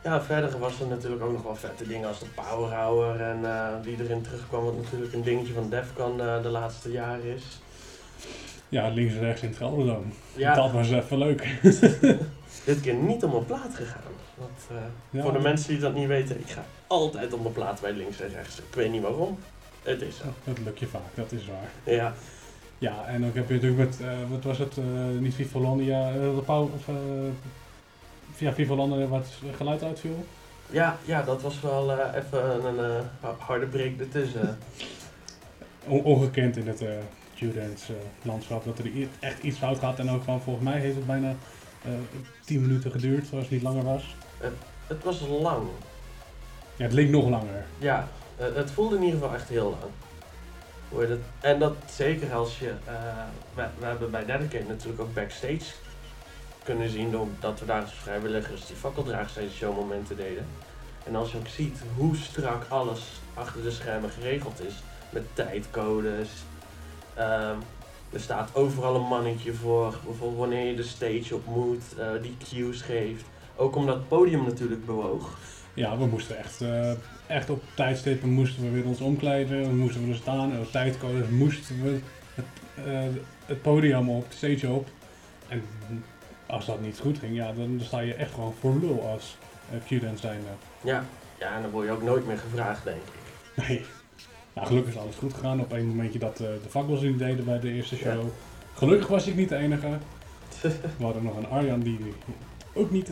ja, 0.03 0.23
verder 0.23 0.59
was 0.59 0.81
er 0.81 0.87
natuurlijk 0.87 1.23
ook 1.23 1.33
nog 1.33 1.43
wel 1.43 1.57
vette 1.57 1.87
dingen 1.87 2.09
als 2.09 2.19
de 2.19 2.27
Power 2.27 2.75
Hour 2.75 3.21
en 3.21 3.41
die 3.83 4.03
erin 4.03 4.23
terugkwam, 4.23 4.65
wat 4.65 4.77
natuurlijk 4.77 5.13
een 5.13 5.23
dingetje 5.23 5.53
van 5.53 5.71
Defcon 5.71 6.17
de 6.17 6.49
laatste 6.49 6.91
jaren 6.91 7.25
is. 7.25 7.61
Ja, 8.71 8.89
links 8.89 9.15
en 9.15 9.21
rechts 9.21 9.43
in 9.43 9.49
het 9.49 9.57
Gelderdoom. 9.57 10.13
Ja, 10.37 10.55
Dat 10.55 10.71
was 10.73 10.91
even 10.91 11.19
leuk. 11.19 11.59
dit 12.67 12.81
keer 12.81 12.95
niet 12.95 13.25
om 13.25 13.31
mijn 13.31 13.47
plaat 13.47 13.75
gegaan. 13.75 14.13
Want, 14.35 14.51
eh, 14.71 14.77
Ja. 15.11 15.23
Voor 15.23 15.33
de 15.33 15.39
mensen 15.39 15.69
die 15.69 15.79
dat 15.79 15.95
niet 15.95 16.07
weten, 16.09 16.41
ik 16.41 16.51
ga 16.51 16.65
altijd 16.87 17.33
om 17.33 17.43
mijn 17.43 17.55
plaat 17.55 17.81
bij 17.81 17.93
links 17.93 18.21
en 18.21 18.29
rechts. 18.35 18.59
Ik 18.59 18.75
weet 18.75 18.91
niet 18.93 19.03
waarom. 19.03 19.39
Het 19.83 20.03
is 20.03 20.17
zo. 20.17 20.25
Dat 20.45 20.59
lukt 20.65 20.79
je 20.79 20.87
vaak, 20.87 21.01
dat 21.15 21.33
is 21.33 21.47
waar. 21.47 21.95
Ja, 21.95 22.15
Ja, 22.79 23.05
en 23.07 23.27
ook 23.27 23.35
heb 23.35 23.49
je 23.49 23.55
natuurlijk 23.55 23.81
met, 23.91 24.01
eh, 24.01 24.09
wat 24.31 24.45
was 24.45 24.59
het, 24.59 24.79
eh, 24.79 24.85
niet 25.21 25.35
Vivolandia, 25.35 26.13
de 26.13 26.43
Pauw, 26.45 26.71
of, 26.75 26.95
via 28.35 28.53
Vivolandia 28.53 29.07
wat 29.07 29.27
geluid 29.57 29.83
uitviel. 29.83 30.25
ja, 30.71 30.97
ja 31.05 31.23
dat 31.23 31.43
was 31.43 31.61
wel 31.61 31.93
even 32.15 32.65
een 32.65 33.05
ha- 33.21 33.37
harde 33.39 33.67
break 33.67 33.99
ertussen. 33.99 34.59
On- 35.87 36.03
ongekend 36.05 36.57
in 36.57 36.67
het 36.69 36.83
Q-dance 37.41 37.93
eh, 37.93 37.99
landschap, 38.23 38.65
dat 38.65 38.79
er 38.79 38.91
echt 39.21 39.43
iets 39.43 39.59
fout 39.59 39.79
gaat. 39.79 39.99
En 39.99 40.11
ook 40.11 40.25
gewoon, 40.25 40.41
volgens 40.41 40.65
mij 40.65 40.79
heeft 40.81 40.97
het 40.97 41.07
bijna 41.07 41.35
eh 41.85 41.91
10 42.45 42.61
minuten 42.61 42.91
geduurd, 42.91 43.27
zoals 43.27 43.45
het 43.45 43.53
niet 43.53 43.63
langer 43.63 43.85
was. 43.85 44.15
Het 44.87 45.05
was 45.05 45.21
lang. 45.21 45.69
Ja, 46.77 46.85
het 46.85 46.93
leek 46.93 47.11
nog 47.11 47.29
langer. 47.29 47.65
Ja, 47.79 48.09
eh, 48.37 48.47
het 48.55 48.71
voelde 48.71 48.97
in 48.97 49.03
ieder 49.03 49.21
geval 49.21 49.35
echt 49.35 49.49
heel 49.49 49.79
lang. 49.81 49.93
En 51.41 51.59
dat 51.59 51.75
zeker 51.91 52.35
als 52.35 52.59
je... 52.59 52.69
eh, 52.85 52.95
we, 53.55 53.67
we 53.79 53.87
hebben 53.87 54.11
bij 54.11 54.25
Dedicate 54.25 54.65
natuurlijk 54.69 55.01
ook 55.01 55.15
backstage 55.15 55.73
kunnen 56.63 56.91
zien... 56.91 57.15
dat 57.41 57.61
we 57.61 57.67
daar 57.67 57.81
als 57.81 57.95
vrijwilligers 57.95 58.67
die 58.67 58.77
fakkeldragers 58.77 59.33
tijdens 59.33 59.57
showmomenten 59.57 60.17
deden. 60.17 60.47
En 61.07 61.17
als 61.17 61.33
je 61.33 61.39
ook 61.39 61.47
ziet 61.47 61.79
hoe 61.97 62.17
strak 62.17 62.65
alles 62.69 63.01
achter 63.35 63.63
de 63.63 63.71
schermen 63.71 64.11
geregeld 64.11 64.65
is... 64.65 64.75
met 65.11 65.25
tijdcodes... 65.33 66.29
ehm, 67.15 67.57
er 68.13 68.21
staat 68.21 68.55
overal 68.55 68.95
een 68.95 69.09
mannetje 69.09 69.53
voor, 69.53 69.95
bijvoorbeeld 70.05 70.39
wanneer 70.39 70.67
je 70.67 70.75
de 70.75 70.83
stage 70.83 71.35
op 71.35 71.47
moet, 71.47 71.83
eh, 71.99 72.07
die 72.23 72.37
cues 72.49 72.83
geeft. 72.83 73.25
Ook 73.57 73.77
omdat 73.77 73.95
het 73.97 74.09
podium 74.09 74.45
natuurlijk 74.45 74.87
bewoog. 74.87 75.39
Ja, 75.75 75.99
we 75.99 76.07
moesten 76.07 76.39
echt, 76.39 76.61
eh, 76.61 76.93
echt 77.27 77.51
op 77.51 77.63
tijdstippen 77.75 78.29
moesten 78.29 78.63
we 78.63 78.71
weer 78.71 78.85
ons 78.85 79.01
omkleden, 79.01 79.63
we 79.63 79.75
moesten 79.75 80.05
we 80.05 80.11
er 80.11 80.17
staan, 80.17 80.53
en 80.53 80.59
op 80.59 80.71
tijdcodes 80.71 81.29
moesten 81.29 81.83
we 81.83 81.99
het, 82.35 82.45
eh, 82.87 83.23
het 83.47 83.63
podium 83.63 84.11
op, 84.11 84.31
de 84.31 84.37
stage 84.37 84.69
op. 84.69 84.89
En 85.49 85.65
als 86.47 86.67
dat 86.67 86.81
niet 86.81 86.99
goed 86.99 87.19
ging, 87.19 87.37
ja, 87.37 87.53
dan 87.53 87.81
sta 87.83 88.01
je 88.01 88.15
echt 88.15 88.35
gewoon 88.35 88.55
voor 88.61 88.75
lul 88.81 89.09
als 89.09 89.37
uh, 89.91 90.01
zijnde. 90.15 90.49
Ja, 90.81 91.05
ja, 91.39 91.57
en 91.57 91.63
dan 91.63 91.71
word 91.71 91.87
je 91.87 91.93
ook 91.93 92.03
nooit 92.03 92.27
meer 92.27 92.39
gevraagd, 92.39 92.85
denk 92.85 92.97
ik. 92.97 93.69
Nee. 93.69 93.85
Nou, 94.53 94.67
gelukkig 94.67 94.93
is 94.93 95.01
alles 95.01 95.17
goed 95.17 95.35
gegaan. 95.35 95.61
Op 95.61 95.73
een 95.73 95.87
momentje 95.87 96.19
dat 96.19 96.41
eh, 96.41 96.47
de 96.63 96.69
fakkels 96.69 97.01
niet 97.01 97.19
deden 97.19 97.45
bij 97.45 97.61
de 97.61 97.73
eerste 97.73 97.97
show. 97.97 98.25
Gelukkig 98.75 99.09
was 99.09 99.27
ik 99.27 99.37
niet 99.37 99.49
de 99.49 99.57
enige. 99.57 99.89
We 100.99 101.05
hadden 101.05 101.23
nog 101.23 101.37
een 101.37 101.49
Arjan 101.49 101.81
die 101.81 101.99
ook 102.73 102.91
niet, 102.91 103.11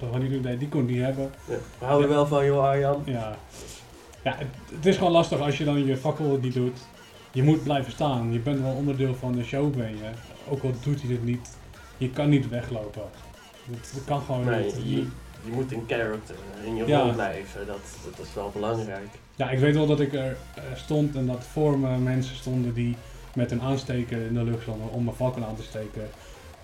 eh, 0.00 0.14
niet 0.18 0.42
deed, 0.42 0.58
die 0.58 0.68
kon 0.68 0.80
het 0.80 0.90
niet 0.90 1.02
hebben. 1.02 1.30
Ja, 1.48 1.54
we 1.78 1.84
houden 1.84 2.08
wel 2.08 2.26
van 2.26 2.44
jou, 2.44 2.58
Arjan. 2.58 3.02
Ja, 3.04 3.36
ja 4.22 4.34
het, 4.36 4.48
het 4.74 4.86
is 4.86 4.96
gewoon 4.96 5.12
lastig 5.12 5.40
als 5.40 5.58
je 5.58 5.64
dan 5.64 5.86
je 5.86 5.96
fakkel 5.96 6.38
niet 6.42 6.54
doet. 6.54 6.78
Je 7.32 7.42
moet 7.42 7.62
blijven 7.62 7.92
staan. 7.92 8.32
Je 8.32 8.38
bent 8.38 8.60
wel 8.60 8.74
onderdeel 8.74 9.14
van 9.14 9.32
de 9.32 9.44
show, 9.44 9.76
ben 9.76 9.90
je. 9.90 10.10
Ook 10.48 10.62
al 10.62 10.72
doet 10.82 11.02
hij 11.02 11.10
het 11.10 11.24
niet. 11.24 11.56
Je 11.96 12.10
kan 12.10 12.28
niet 12.28 12.48
weglopen. 12.48 13.02
Dat, 13.66 14.02
kan 14.04 14.20
gewoon 14.20 14.44
Nee, 14.44 14.64
niet. 14.64 14.74
je, 14.74 15.06
je 15.44 15.52
moet 15.52 15.72
in 15.72 15.84
character, 15.86 16.34
in 16.64 16.76
je 16.76 16.96
rol 16.96 17.12
blijven. 17.12 17.66
Dat, 17.66 17.80
dat 18.16 18.26
is 18.26 18.34
wel 18.34 18.50
belangrijk. 18.54 19.08
Ja, 19.36 19.50
ik 19.50 19.58
weet 19.58 19.74
wel 19.74 19.86
dat 19.86 20.00
ik 20.00 20.12
er 20.12 20.36
eh, 20.54 20.62
stond 20.74 21.16
en 21.16 21.26
dat 21.26 21.44
voor 21.44 21.78
me 21.78 21.98
mensen 21.98 22.36
stonden 22.36 22.74
die 22.74 22.96
met 23.34 23.50
een 23.50 23.62
aansteker 23.62 24.26
in 24.26 24.34
de 24.34 24.44
lucht 24.44 24.62
stonden 24.62 24.90
om 24.90 25.04
mijn 25.04 25.16
fakkel 25.16 25.44
aan 25.44 25.56
te 25.56 25.62
steken. 25.62 26.08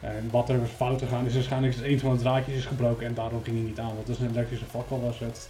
En 0.01 0.29
wat 0.31 0.49
er 0.49 0.61
fout 0.77 0.99
gegaan 0.99 1.27
is 1.27 1.35
waarschijnlijk 1.35 1.75
is 1.75 1.81
een 1.81 2.01
van 2.01 2.13
de 2.13 2.19
draadjes 2.19 2.57
is 2.57 2.65
gebroken 2.65 3.07
en 3.07 3.15
daarom 3.15 3.43
ging 3.43 3.57
hij 3.57 3.67
niet 3.67 3.79
aan. 3.79 3.95
Want 3.95 4.09
het 4.09 4.17
is 4.17 4.19
een 4.19 4.31
elektrische 4.31 4.65
fakkel 4.65 5.01
was 5.01 5.19
het. 5.19 5.49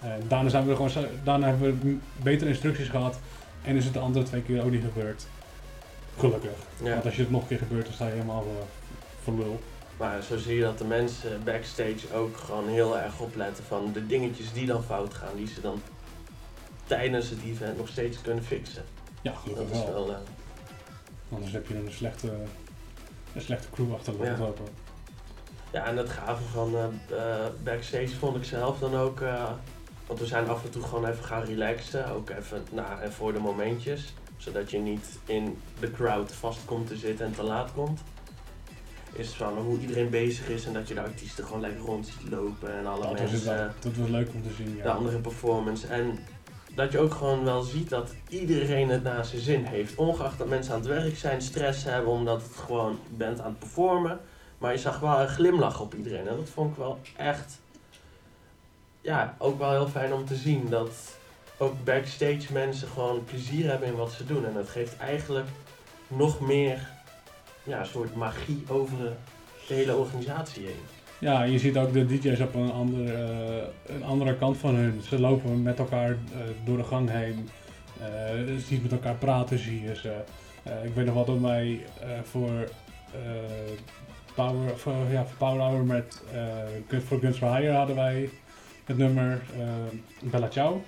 En 0.00 0.22
daarna, 0.28 0.48
zijn 0.48 0.66
we 0.66 0.76
gewoon, 0.76 0.90
daarna 1.24 1.46
hebben 1.46 1.80
we 1.82 1.96
betere 2.22 2.50
instructies 2.50 2.88
gehad 2.88 3.18
en 3.62 3.76
is 3.76 3.84
het 3.84 3.92
de 3.92 3.98
andere 3.98 4.24
twee 4.24 4.42
keer 4.42 4.64
ook 4.64 4.70
niet 4.70 4.84
gebeurd. 4.92 5.26
Gelukkig. 6.18 6.50
Ja, 6.82 6.90
Want 6.90 7.04
als 7.04 7.16
je 7.16 7.22
het 7.22 7.30
nog 7.30 7.42
een 7.42 7.48
keer 7.48 7.58
gebeurt, 7.58 7.84
dan 7.84 7.94
sta 7.94 8.06
je 8.06 8.12
helemaal 8.12 8.42
eh, 8.42 8.64
voor 9.22 9.34
lul. 9.34 9.60
Maar 9.96 10.22
zo 10.22 10.36
zie 10.36 10.56
je 10.56 10.62
dat 10.62 10.78
de 10.78 10.84
mensen 10.84 11.44
backstage 11.44 12.14
ook 12.14 12.36
gewoon 12.36 12.68
heel 12.68 12.98
erg 12.98 13.20
opletten 13.20 13.64
van 13.64 13.90
de 13.92 14.06
dingetjes 14.06 14.52
die 14.52 14.66
dan 14.66 14.82
fout 14.82 15.14
gaan, 15.14 15.36
die 15.36 15.46
ze 15.46 15.60
dan 15.60 15.80
tijdens 16.90 17.30
het 17.30 17.38
event 17.44 17.76
nog 17.76 17.88
steeds 17.88 18.20
kunnen 18.20 18.44
fixen. 18.44 18.84
Ja, 19.22 19.30
Dat 19.32 19.40
gelukkig 19.40 19.70
is 19.78 19.84
wel. 19.84 19.92
wel, 19.92 20.10
eh, 20.10 20.16
Anders 21.32 21.52
heb 21.52 21.66
je 21.66 21.74
een 21.74 21.92
slechte, 21.92 22.32
een 23.34 23.40
slechte 23.40 23.68
crew 23.70 23.94
achter 23.94 24.14
Ja. 24.24 24.38
lopen. 24.38 24.64
ja, 25.72 25.86
en 25.86 25.96
het 25.96 26.08
gave 26.10 26.42
van 26.52 26.74
eh, 26.76 26.84
eh, 26.84 27.46
backstage 27.64 28.08
vond 28.18 28.36
ik 28.36 28.44
zelf 28.44 28.78
dan 28.78 28.94
ook, 28.96 29.20
want 30.06 30.20
we 30.20 30.26
zijn 30.26 30.48
af 30.48 30.64
en 30.64 30.70
toe 30.70 30.82
gewoon 30.82 31.06
even 31.06 31.24
gaan 31.24 31.42
relaxen, 31.42 32.06
ook 32.10 32.30
even 32.30 32.64
na 32.72 33.00
en 33.00 33.12
voor 33.12 33.32
de 33.32 33.38
momentjes, 33.38 34.14
zodat 34.36 34.70
je 34.70 34.78
niet 34.78 35.18
in 35.26 35.58
de 35.80 35.90
crowd 35.90 36.32
vast 36.32 36.64
komt 36.64 36.86
te 36.86 36.96
zitten 36.96 37.26
en 37.26 37.32
te 37.32 37.42
laat 37.42 37.72
komt. 37.72 38.00
Is 39.12 39.28
van 39.32 39.58
hoe 39.58 39.78
iedereen 39.80 40.10
bezig 40.10 40.48
is 40.48 40.64
en 40.66 40.72
dat 40.72 40.88
je 40.88 40.94
de 40.94 41.00
artiesten 41.00 41.44
gewoon 41.44 41.60
lekker 41.60 41.80
rond 41.84 42.06
ziet 42.06 42.30
lopen 42.30 42.78
en 42.78 42.86
alle 42.86 43.02
Dat 43.06 43.20
was, 43.20 43.30
mensen. 43.30 43.54
wel, 43.56 43.68
dat 43.80 43.96
was 43.96 44.08
leuk 44.08 44.28
om 44.34 44.42
te 44.42 44.52
zien. 44.56 44.76
Ja. 44.76 44.82
de 44.82 44.90
andere 44.90 45.18
performance. 45.18 45.86
En 45.86 46.18
dat 46.74 46.92
je 46.92 46.98
ook 46.98 47.14
gewoon 47.14 47.44
wel 47.44 47.62
ziet 47.62 47.88
dat 47.88 48.14
iedereen 48.28 48.88
het 48.88 49.02
naar 49.02 49.24
zijn 49.24 49.40
zin 49.40 49.64
heeft. 49.64 49.94
Ongeacht 49.94 50.38
dat 50.38 50.48
mensen 50.48 50.74
aan 50.74 50.80
het 50.80 50.88
werk 50.88 51.16
zijn, 51.16 51.42
stress 51.42 51.84
hebben 51.84 52.12
omdat 52.12 52.42
het 52.42 52.56
gewoon 52.56 52.98
bent 53.08 53.40
aan 53.40 53.50
het 53.50 53.58
performen. 53.58 54.20
Maar 54.58 54.72
je 54.72 54.78
zag 54.78 55.00
wel 55.00 55.20
een 55.20 55.28
glimlach 55.28 55.80
op 55.80 55.94
iedereen. 55.94 56.28
En 56.28 56.36
dat 56.36 56.48
vond 56.48 56.70
ik 56.70 56.76
wel 56.76 56.98
echt, 57.16 57.60
ja, 59.00 59.34
ook 59.38 59.58
wel 59.58 59.70
heel 59.70 59.88
fijn 59.88 60.12
om 60.12 60.24
te 60.26 60.34
zien. 60.34 60.68
Dat 60.68 61.18
ook 61.56 61.84
backstage 61.84 62.52
mensen 62.52 62.88
gewoon 62.88 63.24
plezier 63.24 63.70
hebben 63.70 63.88
in 63.88 63.96
wat 63.96 64.12
ze 64.12 64.26
doen. 64.26 64.46
En 64.46 64.54
dat 64.54 64.68
geeft 64.68 64.96
eigenlijk 64.96 65.48
nog 66.08 66.40
meer, 66.40 66.88
ja, 67.62 67.80
een 67.80 67.86
soort 67.86 68.14
magie 68.14 68.64
over 68.68 68.96
de 68.98 69.74
hele 69.74 69.96
organisatie 69.96 70.66
heen. 70.66 70.99
Ja, 71.20 71.42
je 71.42 71.58
ziet 71.58 71.76
ook 71.76 71.92
de 71.92 72.06
DJ's 72.06 72.40
op 72.40 72.54
een, 72.54 72.72
ander, 72.72 73.14
eh, 73.14 73.94
een 73.94 74.04
andere 74.04 74.36
kant 74.36 74.56
van 74.56 74.74
hun. 74.74 75.00
Ze 75.08 75.20
lopen 75.20 75.62
met 75.62 75.78
elkaar 75.78 76.10
eh, 76.10 76.16
door 76.64 76.76
de 76.76 76.84
gang 76.84 77.10
heen. 77.10 77.48
Eh, 78.00 78.46
je 78.54 78.60
ziet 78.60 78.82
met 78.82 78.92
elkaar 78.92 79.14
praten, 79.14 79.58
zie 79.58 79.82
je 79.82 79.94
ze. 79.94 80.12
Ik 80.84 80.94
weet 80.94 81.06
nog 81.06 81.14
wat 81.14 81.28
op 81.28 81.40
mij 81.40 81.80
voor, 82.22 82.68
Power, 84.34 84.76
voor, 84.78 84.92
ja, 85.10 85.24
voor 85.24 85.36
Power 85.48 85.60
Hour 85.60 85.84
met 85.84 86.22
eh, 86.32 86.40
Gun- 86.88 87.00
voor 87.00 87.18
Guns 87.18 87.38
for 87.38 87.56
Hire 87.56 87.72
hadden 87.72 87.96
wij 87.96 88.28
het 88.84 88.96
nummer 88.98 89.40
Bella 90.22 90.48
Ciao. 90.50 90.82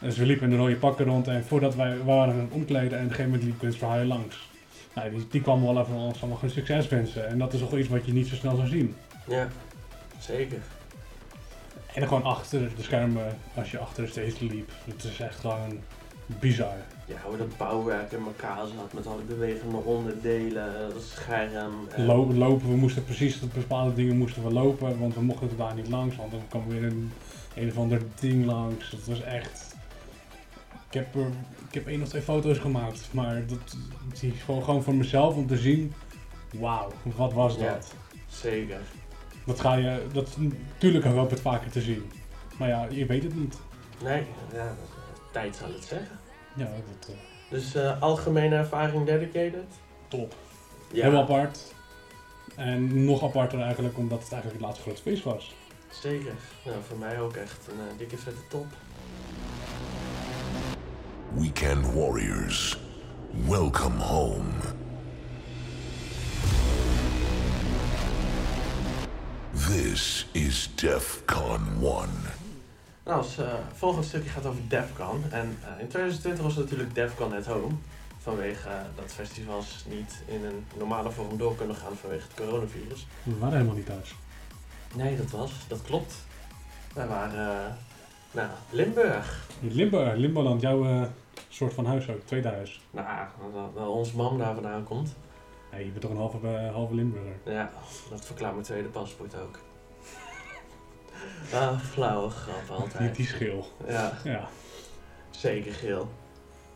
Dus 0.00 0.16
we 0.16 0.26
liepen 0.26 0.44
in 0.44 0.50
de 0.50 0.56
rode 0.56 0.76
pakken 0.76 1.04
rond 1.04 1.28
en 1.28 1.44
voordat 1.44 1.74
wij 1.74 1.98
waren 2.04 2.34
aan 2.34 2.40
het 2.40 2.52
omkleden 2.52 2.98
en 2.98 3.04
op 3.04 3.10
een 3.10 3.14
gegeven 3.14 3.30
moment 3.30 3.42
liep 3.42 3.58
Guns 3.60 3.76
for 3.76 4.04
langs. 4.04 4.48
Nou, 4.94 5.10
die, 5.10 5.26
die 5.30 5.40
kwam 5.40 5.62
wel 5.62 5.80
even 5.80 5.94
ons 5.94 6.20
allemaal 6.22 6.38
een 6.42 6.50
succes 6.50 6.88
wensen 6.88 7.28
en 7.28 7.38
dat 7.38 7.52
is 7.52 7.60
toch 7.60 7.76
iets 7.76 7.88
wat 7.88 8.06
je 8.06 8.12
niet 8.12 8.26
zo 8.26 8.34
snel 8.34 8.56
zou 8.56 8.68
zien. 8.68 8.94
Ja, 9.26 9.48
zeker. 10.18 10.58
En 11.94 12.00
dan 12.00 12.08
gewoon 12.08 12.24
achter 12.24 12.60
de 12.76 12.82
schermen, 12.82 13.38
als 13.54 13.70
je 13.70 13.78
achter 13.78 14.04
de 14.04 14.10
stage 14.10 14.44
liep. 14.44 14.70
Het 14.84 15.04
is 15.04 15.20
echt 15.20 15.38
gewoon 15.40 15.78
bizar. 16.26 16.76
Ja, 17.06 17.16
hoe 17.24 17.36
dat 17.36 17.56
bouwwerk 17.56 18.12
in 18.12 18.24
elkaar 18.24 18.56
zat 18.66 18.92
met 18.92 19.06
al 19.06 19.16
die 19.16 19.24
bewegende 19.36 19.76
onderdelen, 19.76 20.90
dat 20.94 21.02
scherm. 21.02 21.72
en- 21.94 22.06
Lo- 22.06 22.32
lopen, 22.32 22.68
we 22.68 22.76
moesten 22.76 23.04
precies 23.04 23.40
op 23.42 23.52
bepaalde 23.54 23.94
dingen 23.94 24.16
moesten 24.16 24.44
we 24.44 24.52
lopen, 24.52 24.98
want 24.98 25.14
we 25.14 25.20
mochten 25.22 25.48
er 25.50 25.56
daar 25.56 25.74
niet 25.74 25.88
langs, 25.88 26.16
want 26.16 26.30
dan 26.30 26.42
kwam 26.48 26.68
weer 26.68 26.82
een, 26.84 27.12
een 27.54 27.68
of 27.70 27.76
ander 27.78 28.00
ding 28.20 28.44
langs. 28.44 28.90
Het 28.90 29.06
was 29.06 29.20
echt... 29.22 29.74
Ik 30.88 31.00
heb, 31.00 31.14
er, 31.14 31.26
ik 31.68 31.74
heb 31.74 31.86
één 31.86 32.02
of 32.02 32.08
twee 32.08 32.22
foto's 32.22 32.58
gemaakt, 32.58 33.08
maar 33.10 33.46
dat 33.46 33.76
die 34.20 34.32
is 34.32 34.42
gewoon, 34.42 34.64
gewoon 34.64 34.82
voor 34.82 34.94
mezelf 34.94 35.34
om 35.34 35.46
te 35.46 35.56
zien, 35.56 35.94
wauw, 36.52 36.92
wat 37.02 37.32
was 37.32 37.54
Ja. 37.56 37.72
dat? 37.72 37.94
Zeker. 38.28 38.80
Dat 39.44 39.60
ga 39.60 39.74
je, 39.74 40.06
dat, 40.12 40.36
natuurlijk 40.38 41.04
hoop 41.04 41.30
het 41.30 41.40
vaker 41.40 41.70
te 41.70 41.80
zien. 41.80 42.10
Maar 42.58 42.68
ja, 42.68 42.86
je 42.90 43.06
weet 43.06 43.22
het 43.22 43.34
niet. 43.36 43.58
Nee, 44.02 44.26
ja, 44.52 44.64
dat- 44.64 45.32
tijd 45.32 45.56
zal 45.56 45.68
het 45.72 45.84
zeggen. 45.84 46.18
Ja, 46.56 46.64
dat, 47.00 47.08
eh, 47.08 47.14
Dus 47.50 47.74
eh, 47.74 48.00
algemene 48.02 48.56
ervaring 48.56 49.06
dedicated? 49.06 49.64
top. 50.08 50.34
Ja, 50.92 51.08
Heel 51.10 51.18
apart. 51.18 51.74
En 52.56 53.04
nog 53.04 53.22
aparter 53.24 53.60
eigenlijk 53.60 53.98
omdat 53.98 54.22
het 54.22 54.32
eigenlijk 54.32 54.60
het 54.62 54.68
laatste 54.70 54.82
grote 54.90 55.02
feest 55.02 55.24
was. 55.24 55.54
zeker. 56.02 56.32
Nou, 56.64 56.76
voor 56.88 56.98
mij 56.98 57.20
ook 57.20 57.34
echt 57.36 57.66
een 57.72 57.78
eh, 57.78 57.98
dikke 57.98 58.16
vette 58.16 58.40
top. 58.48 58.66
Weekend 61.32 61.92
Warriors, 61.92 62.78
welcome 63.46 64.02
home. 64.02 64.50
This 69.70 70.26
is 70.32 70.70
DEFCON 70.74 71.60
1. 71.80 72.08
Nou, 73.04 73.24
het 73.24 73.38
eh, 73.38 73.54
volgende 73.74 74.06
stukje 74.06 74.30
gaat 74.30 74.46
over 74.46 74.60
Defcon. 74.68 75.22
En 75.30 75.58
eh, 75.62 75.80
in 75.80 75.88
2020 75.88 76.44
was 76.44 76.54
het 76.54 76.64
natuurlijk 76.64 76.94
Defcon 76.94 77.34
at 77.34 77.46
Home. 77.46 77.74
Vanwege 78.18 78.68
eh, 78.68 78.74
dat 78.96 79.12
festivals 79.12 79.84
niet 79.88 80.22
in 80.26 80.44
een 80.44 80.64
normale 80.78 81.10
vorm 81.10 81.36
door 81.36 81.56
kunnen 81.56 81.76
gaan 81.76 81.96
vanwege 81.96 82.22
het 82.22 82.46
coronavirus. 82.46 83.06
We 83.22 83.38
waren 83.38 83.54
helemaal 83.54 83.76
niet 83.76 83.86
thuis. 83.86 84.14
Nee, 84.94 85.16
dat 85.16 85.30
was, 85.30 85.52
dat 85.68 85.82
klopt. 85.82 86.14
Wij 86.94 87.06
waren, 87.06 87.38
uh, 87.38 87.72
nou, 88.30 88.48
Limburg. 88.70 89.46
Limburg, 89.60 90.16
Limboland, 90.16 90.60
jouw 90.60 90.84
eh, 90.84 91.02
soort 91.48 91.74
van 91.74 91.86
huis 91.86 92.08
ook, 92.08 92.20
tweede 92.24 92.48
huis. 92.48 92.80
Nou, 92.90 93.26
dat, 93.52 93.74
dat 93.74 93.88
onze 93.88 94.16
mam 94.16 94.38
daar 94.38 94.54
vandaan 94.54 94.84
komt. 94.84 95.14
Hey, 95.74 95.84
je 95.84 95.90
bent 95.90 96.00
toch 96.00 96.10
een 96.10 96.16
halve, 96.16 96.38
eh, 96.48 96.72
halve 96.72 96.94
Limburger. 96.94 97.36
Ja, 97.44 97.70
dat 98.10 98.24
verklaart 98.26 98.52
mijn 98.52 98.64
tweede 98.66 98.88
paspoort 98.88 99.34
ook. 99.40 99.58
ah, 101.54 101.80
flauwe 101.80 102.30
grap 102.30 102.70
altijd. 102.78 103.16
die 103.16 103.26
schil. 103.26 103.66
Ja, 103.88 104.12
Ja. 104.24 104.48
zeker 105.30 105.72
geel. 105.72 106.08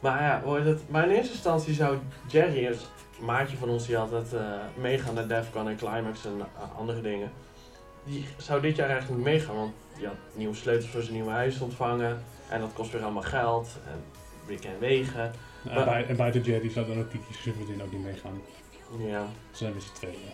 Maar 0.01 0.23
ja, 0.23 0.41
hoor 0.43 0.61
het, 0.61 0.89
maar 0.89 1.05
in 1.05 1.11
eerste 1.17 1.33
instantie 1.33 1.75
zou 1.75 1.99
Jerry, 2.29 2.67
een 2.67 2.77
maatje 3.25 3.57
van 3.57 3.69
ons 3.69 3.87
die 3.87 3.99
altijd 3.99 4.35
eh, 4.35 4.41
meegaan 4.77 5.15
naar 5.15 5.29
Defcon 5.29 5.69
en 5.69 5.77
Climax 5.77 6.25
en 6.25 6.41
eh, 6.41 6.79
andere 6.79 7.01
dingen. 7.01 7.31
Die 8.05 8.27
zou 8.37 8.61
dit 8.61 8.77
jaar 8.77 8.89
eigenlijk 8.89 9.19
niet 9.19 9.27
meegaan, 9.33 9.55
want 9.57 9.73
die 9.97 10.07
had 10.07 10.17
nieuwe 10.35 10.55
sleutels 10.55 10.91
voor 10.91 11.03
zijn 11.03 11.15
nieuwe 11.15 11.31
huis 11.31 11.61
ontvangen. 11.61 12.23
En 12.49 12.61
dat 12.61 12.73
kost 12.73 12.93
weer 12.93 13.03
allemaal 13.03 13.23
geld. 13.23 13.69
En 13.87 14.03
weekend 14.47 14.79
wegen. 14.79 15.33
En, 15.69 15.85
bij, 15.85 16.07
en 16.07 16.17
buiten 16.17 16.43
Jerry 16.43 16.71
zou 16.71 16.87
dan 16.87 16.99
ook 16.99 17.11
Kiki 17.11 17.33
Superverdien 17.33 17.83
ook 17.83 17.93
niet 17.93 18.03
meegaan. 18.05 18.41
Ja. 18.97 19.27
Ze 19.53 19.69
met 19.69 19.83
z'n 19.83 19.93
tweeën. 19.93 20.33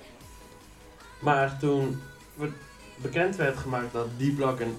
Maar 1.20 1.58
toen 1.58 2.00
bekend 2.96 3.36
werd 3.36 3.56
gemaakt 3.56 3.92
dat 3.92 4.06
D-Block 4.18 4.60
en 4.60 4.78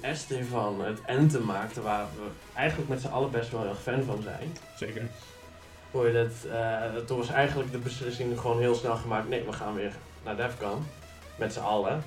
van 0.50 0.82
het 0.82 1.00
Anthem 1.08 1.46
maakten, 1.46 1.84
waar 1.84 2.05
we 2.15 2.27
eigenlijk 2.53 2.89
met 2.89 3.01
z'n 3.01 3.08
allen 3.08 3.32
best 3.32 3.51
wel 3.51 3.62
heel 3.62 3.70
erg 3.70 3.82
fan 3.82 4.03
van 4.03 4.22
zijn. 4.22 4.58
Zeker. 4.77 5.08
Hoor 5.91 6.08
je 6.08 6.13
dat, 6.13 6.51
eh, 6.51 7.05
toen 7.05 7.17
was 7.17 7.29
eigenlijk 7.29 7.72
de 7.72 7.77
beslissing 7.77 8.39
gewoon 8.39 8.60
heel 8.60 8.75
snel 8.75 8.96
gemaakt, 8.96 9.29
nee, 9.29 9.44
we 9.44 9.53
gaan 9.53 9.75
weer 9.75 9.94
naar 10.24 10.36
Defcon. 10.36 10.86
Met 11.36 11.53
z'n 11.53 11.60
allen. 11.60 12.03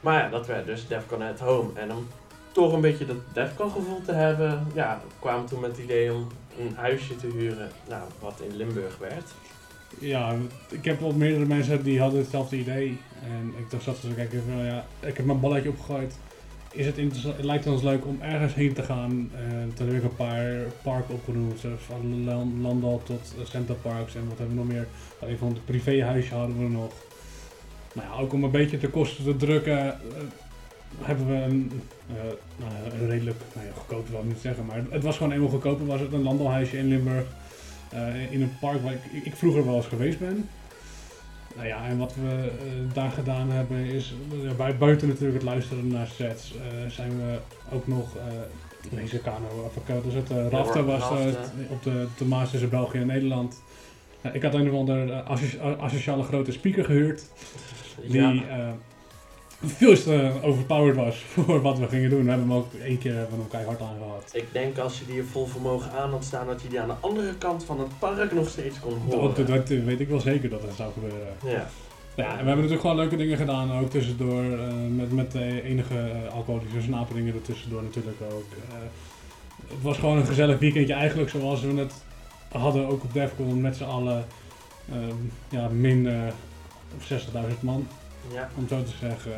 Maar 0.00 0.22
ja, 0.22 0.28
dat 0.28 0.46
werd 0.46 0.66
dus 0.66 0.88
Defcon 0.88 1.22
at 1.22 1.38
Home. 1.38 1.80
En 1.80 1.92
om 1.92 2.08
toch 2.52 2.72
een 2.72 2.80
beetje 2.80 3.06
dat 3.06 3.16
Defcon 3.32 3.70
gevoel 3.70 4.02
te 4.02 4.12
hebben, 4.12 4.66
ja, 4.74 5.00
kwamen 5.18 5.42
we 5.42 5.48
toen 5.48 5.60
met 5.60 5.70
het 5.70 5.80
idee 5.80 6.12
om 6.12 6.28
een 6.58 6.74
huisje 6.76 7.16
te 7.16 7.26
huren, 7.26 7.70
nou, 7.88 8.02
wat 8.20 8.40
in 8.40 8.56
Limburg 8.56 8.98
werd. 8.98 9.30
Ja, 9.98 10.34
ik 10.70 10.84
heb 10.84 11.00
wel 11.00 11.12
meerdere 11.12 11.44
mensen 11.46 11.82
die 11.84 12.00
hadden 12.00 12.20
hetzelfde 12.20 12.56
idee. 12.58 12.98
En 13.22 13.52
ik 13.58 13.70
dacht 13.70 13.82
zat 13.82 14.00
te 14.00 14.08
kijken 14.14 14.42
ja, 14.64 14.84
ik 15.00 15.16
heb 15.16 15.26
mijn 15.26 15.40
balletje 15.40 15.68
opgegooid. 15.68 16.18
Is 16.72 16.86
het 16.86 16.98
interessant, 16.98 17.44
lijkt 17.44 17.66
ons 17.66 17.82
leuk 17.82 18.06
om 18.06 18.18
ergens 18.20 18.54
heen 18.54 18.72
te 18.72 18.82
gaan. 18.82 19.30
En 19.50 19.72
toen 19.74 19.86
heb 19.86 19.96
ik 19.96 20.02
een 20.02 20.16
paar 20.16 20.54
parken 20.82 21.14
opgenoemd. 21.14 21.60
Van 21.86 22.24
Lan- 22.24 22.60
Landal 22.62 23.02
tot 23.04 23.34
eh, 23.38 23.44
Center 23.46 23.74
Parks 23.74 24.14
en 24.14 24.28
wat 24.28 24.38
hebben 24.38 24.56
we 24.56 24.62
nog 24.62 24.72
meer. 24.72 24.86
Een 25.20 25.38
van 25.38 25.48
het 25.48 25.64
privéhuisje 25.64 26.34
hadden 26.34 26.58
we 26.58 26.68
nog. 26.68 26.92
Nou 27.94 28.08
ja, 28.08 28.20
ook 28.22 28.32
om 28.32 28.44
een 28.44 28.50
beetje 28.50 28.78
de 28.78 28.88
kosten 28.88 29.24
te 29.24 29.36
drukken. 29.36 29.78
eh, 29.86 29.96
hebben 31.00 31.26
we 31.26 31.34
een, 31.34 31.70
eh, 32.08 32.14
nou 32.56 32.72
een 33.00 33.08
redelijk, 33.08 33.36
nou 33.54 33.66
ja, 33.66 33.72
goedkoop 33.76 34.24
niet 34.24 34.38
zeggen, 34.40 34.64
maar 34.66 34.82
het 34.90 35.02
was 35.02 35.16
gewoon 35.16 35.32
eenmaal 35.32 35.48
goedkoper. 35.48 35.86
Was 35.86 36.00
het 36.00 36.12
een 36.12 36.22
landalhuisje 36.22 36.78
in 36.78 36.88
Limburg. 36.88 37.24
Eh, 37.88 38.32
in 38.32 38.42
een 38.42 38.56
park 38.60 38.82
waar 38.82 38.92
ik, 38.92 39.04
ik, 39.12 39.24
ik 39.24 39.36
vroeger 39.36 39.64
wel 39.64 39.76
eens 39.76 39.86
geweest 39.86 40.18
ben. 40.18 40.48
Nou 41.54 41.66
ja, 41.66 41.86
en 41.86 41.98
wat 41.98 42.14
we 42.14 42.50
eh, 42.50 42.94
daar 42.94 43.10
gedaan 43.10 43.50
hebben 43.50 43.84
is, 43.84 44.14
bij, 44.56 44.76
buiten 44.76 45.08
natuurlijk 45.08 45.34
het 45.34 45.42
luisteren 45.42 45.88
naar 45.88 46.06
sets, 46.06 46.54
eh, 46.54 46.90
zijn 46.90 47.10
we 47.16 47.38
ook 47.72 47.86
nog 47.86 48.16
lezen 48.90 49.22
kano, 49.22 49.70
dus 50.04 50.14
het 50.14 50.30
uh, 50.30 50.48
raften 50.48 50.86
was 50.86 51.10
op 51.68 51.82
de, 51.82 52.06
de 52.16 52.24
Maas 52.24 52.50
tussen 52.50 52.70
België 52.70 52.98
en 52.98 53.06
Nederland. 53.06 53.62
ik 54.32 54.42
had 54.42 54.54
een 54.54 54.70
of 54.70 54.78
ander 54.78 55.06
uh, 55.08 55.78
asociale 55.78 56.22
grote 56.22 56.52
speaker 56.52 56.84
gehuurd, 56.84 57.26
die 58.06 58.20
Ja. 58.20 58.76
Veel 59.64 60.02
te 60.02 60.32
overpowered 60.42 60.96
was 60.96 61.16
voor 61.34 61.62
wat 61.62 61.78
we 61.78 61.88
gingen 61.88 62.10
doen. 62.10 62.24
We 62.24 62.30
hebben 62.30 62.48
hem 62.48 62.56
ook 62.56 62.72
één 62.74 62.98
keer 62.98 63.26
van 63.30 63.38
hem 63.38 63.48
keihard 63.48 63.80
aan 63.80 63.96
gehad. 63.98 64.30
Ik 64.32 64.46
denk 64.52 64.78
als 64.78 64.98
je 64.98 65.06
die 65.06 65.22
vol 65.22 65.46
vermogen 65.46 65.90
aan 65.90 66.10
had 66.10 66.24
staan, 66.24 66.46
dat 66.46 66.62
je 66.62 66.68
die 66.68 66.80
aan 66.80 66.88
de 66.88 66.94
andere 67.00 67.34
kant 67.34 67.64
van 67.64 67.78
het 67.78 67.98
park 67.98 68.32
nog 68.32 68.48
steeds 68.48 68.80
kon 68.80 68.98
horen. 68.98 69.34
Dat, 69.34 69.36
dat, 69.36 69.46
dat 69.46 69.68
weet 69.68 70.00
ik 70.00 70.08
wel 70.08 70.20
zeker 70.20 70.48
dat 70.48 70.62
het 70.62 70.74
zou 70.76 70.92
gebeuren. 70.92 71.36
Ja. 71.44 71.68
Ja, 72.16 72.24
en 72.24 72.30
we 72.30 72.34
hebben 72.36 72.54
natuurlijk 72.54 72.80
gewoon 72.80 72.96
leuke 72.96 73.16
dingen 73.16 73.36
gedaan, 73.36 73.78
ook 73.78 73.90
tussendoor, 73.90 74.42
eh, 74.42 74.74
met, 74.96 75.12
met 75.12 75.32
de 75.32 75.62
enige 75.62 76.12
alcoholische 76.32 76.82
snaperingen 76.82 77.34
er 77.34 77.42
tussendoor 77.42 77.82
natuurlijk 77.82 78.16
ook. 78.32 78.46
Uh, 78.52 78.74
het 79.68 79.82
was 79.82 79.98
gewoon 79.98 80.16
een 80.16 80.26
gezellig 80.26 80.58
weekendje, 80.58 80.94
eigenlijk 80.94 81.30
zoals 81.30 81.60
we 81.60 81.74
het 81.74 81.92
hadden, 82.48 82.86
ook 82.86 83.02
op 83.02 83.12
Defcon 83.12 83.60
met 83.60 83.76
z'n 83.76 83.84
allen, 83.84 84.24
ehm, 84.92 85.14
ja, 85.48 85.68
min 85.68 86.08
60.000 86.98 87.60
man, 87.60 87.86
Ja, 88.32 88.50
om 88.56 88.68
zo 88.68 88.82
te 88.82 88.90
zeggen. 89.00 89.32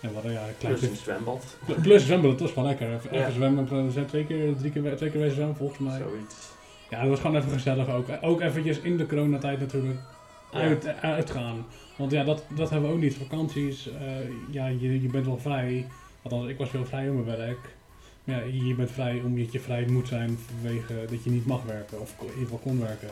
En 0.00 0.08
we 0.08 0.14
hadden 0.14 0.32
ja, 0.32 0.46
een 0.48 0.58
klein 0.58 0.74
plus 0.74 0.88
een 0.90 0.96
zwembad. 0.96 1.56
Plus 1.82 2.04
zwemmen, 2.04 2.30
dat 2.30 2.40
was 2.40 2.50
gewoon 2.50 2.68
lekker. 2.68 2.94
Even, 2.94 3.12
Ja. 3.14 3.20
even 3.20 3.32
zwemmen, 3.32 3.84
we 3.86 3.90
zijn 3.92 4.06
twee 4.06 4.26
keer, 4.26 4.56
drie 4.56 4.70
keer, 4.70 4.96
twee 4.96 5.10
keer 5.10 5.30
zwemmen 5.30 5.56
volgens 5.56 5.78
mij. 5.78 5.98
Zoiets. 5.98 6.34
Ja, 6.90 7.00
dat 7.00 7.08
was 7.08 7.20
gewoon 7.20 7.36
even 7.36 7.50
gezellig 7.50 7.88
ook. 7.88 8.06
Ook 8.20 8.40
eventjes 8.40 8.78
in 8.78 8.96
de 8.96 9.06
coronatijd 9.06 9.60
natuurlijk 9.60 9.98
Ja. 10.52 10.58
uit, 10.58 10.86
uitgaan. 11.00 11.66
Want 11.96 12.10
ja, 12.12 12.24
dat, 12.24 12.44
dat 12.54 12.70
hebben 12.70 12.88
we 12.88 12.94
ook 12.94 13.00
niet. 13.02 13.16
Vakanties, 13.16 13.88
eh, 13.88 14.06
ja, 14.50 14.66
je, 14.66 15.02
je 15.02 15.08
bent 15.08 15.26
wel 15.26 15.38
vrij. 15.38 15.86
Althans, 16.22 16.48
ik 16.48 16.58
was 16.58 16.68
veel 16.70 16.84
vrij 16.86 17.08
om 17.08 17.24
mijn 17.24 17.36
werk. 17.38 17.58
Maar 18.24 18.36
ja, 18.46 18.64
je 18.66 18.74
bent 18.74 18.90
vrij 18.90 19.20
omdat 19.24 19.52
je 19.52 19.60
vrij 19.60 19.84
moet 19.88 20.08
zijn 20.08 20.38
vanwege 20.60 20.94
dat 21.10 21.24
je 21.24 21.30
niet 21.30 21.46
mag 21.46 21.62
werken. 21.62 22.00
Of 22.00 22.14
in 22.20 22.24
ieder 22.26 22.42
geval 22.42 22.58
kon 22.58 22.80
werken. 22.80 23.08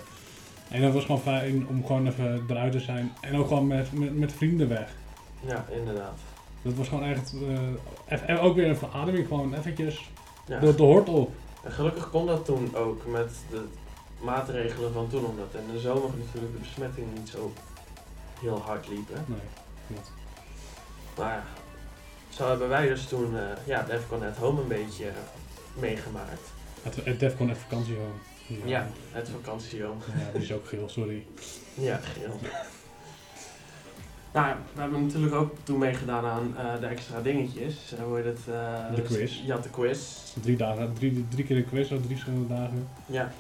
En 0.70 0.80
dat 0.82 0.92
was 0.92 1.04
gewoon 1.04 1.20
fijn 1.20 1.68
om 1.68 1.86
gewoon 1.86 2.06
even 2.06 2.44
eruit 2.48 2.72
te 2.72 2.80
zijn. 2.80 3.12
En 3.20 3.36
ook 3.36 3.48
gewoon 3.48 3.66
met, 3.66 3.92
met, 3.92 4.18
met 4.18 4.32
vrienden 4.32 4.68
weg. 4.68 4.90
Ja, 5.40 5.64
inderdaad. 5.70 6.18
Dat 6.62 6.74
was 6.74 6.88
gewoon 6.88 7.04
echt, 7.04 7.34
en 8.06 8.38
ook 8.38 8.54
weer 8.54 8.68
een 8.68 8.76
verademing. 8.76 9.26
Gewoon 9.26 9.54
eventjes, 9.54 10.10
Ja. 10.46 10.58
de, 10.58 10.74
de 10.74 10.82
hoort 10.82 11.08
op. 11.08 11.32
En 11.62 11.72
gelukkig 11.72 12.10
kon 12.10 12.26
dat 12.26 12.44
toen 12.44 12.74
ook 12.76 13.06
met 13.06 13.30
de 13.50 13.64
maatregelen 14.20 14.92
van 14.92 15.08
toen, 15.08 15.24
omdat 15.24 15.54
in 15.66 15.72
de 15.72 15.80
zomer 15.80 16.10
natuurlijk 16.18 16.52
de 16.52 16.58
besmettingen 16.58 17.12
niet 17.14 17.28
zo 17.28 17.52
heel 18.40 18.58
hard 18.58 18.88
liepen. 18.88 19.24
Nee, 19.26 19.38
klopt. 19.86 20.12
Maar 21.18 21.32
ja, 21.34 21.42
zo 22.28 22.48
hebben 22.48 22.68
wij 22.68 22.88
dus 22.88 23.06
toen 23.06 23.36
eh 23.36 23.42
ja, 23.66 23.82
Defcon 23.82 24.22
at 24.26 24.36
Home 24.36 24.60
een 24.60 24.68
beetje 24.68 25.06
meegemaakt. 25.74 26.52
Het, 26.82 27.04
het 27.04 27.20
Defcon 27.20 27.48
heeft 27.48 27.60
vakantie 27.60 27.94
hoor. 27.94 28.12
Ja, 28.64 28.88
het 29.12 29.28
vakantieoom. 29.28 29.99
Ja, 30.19 30.33
die 30.33 30.42
is 30.42 30.52
ook 30.52 30.66
geel, 30.66 30.88
sorry. 30.88 31.23
Ja, 31.75 31.97
geel. 31.97 32.38
Nou, 34.33 34.54
we 34.75 34.80
hebben 34.80 35.02
natuurlijk 35.07 35.35
ook 35.35 35.54
toen 35.62 35.78
meegedaan 35.78 36.25
aan 36.25 36.54
eh, 36.59 36.80
de 36.80 36.87
extra 36.87 37.21
dingetjes. 37.23 37.92
Eh, 37.99 38.04
hoe 38.04 38.16
heet 38.16 38.25
het? 38.25 38.38
eh, 38.49 38.95
De 38.95 39.02
quiz. 39.02 39.40
Ja, 39.47 39.57
de 39.59 39.71
quiz. 39.71 40.00
Drie, 40.42 40.57
dagen, 40.57 40.92
drie, 40.92 41.25
drie 41.28 41.45
keer 41.45 41.57
een 41.57 41.69
quiz, 41.69 41.90
of 41.90 41.99
drie 41.99 42.09
verschillende 42.16 42.54
dagen. 42.54 42.88
Ja, 43.07 43.33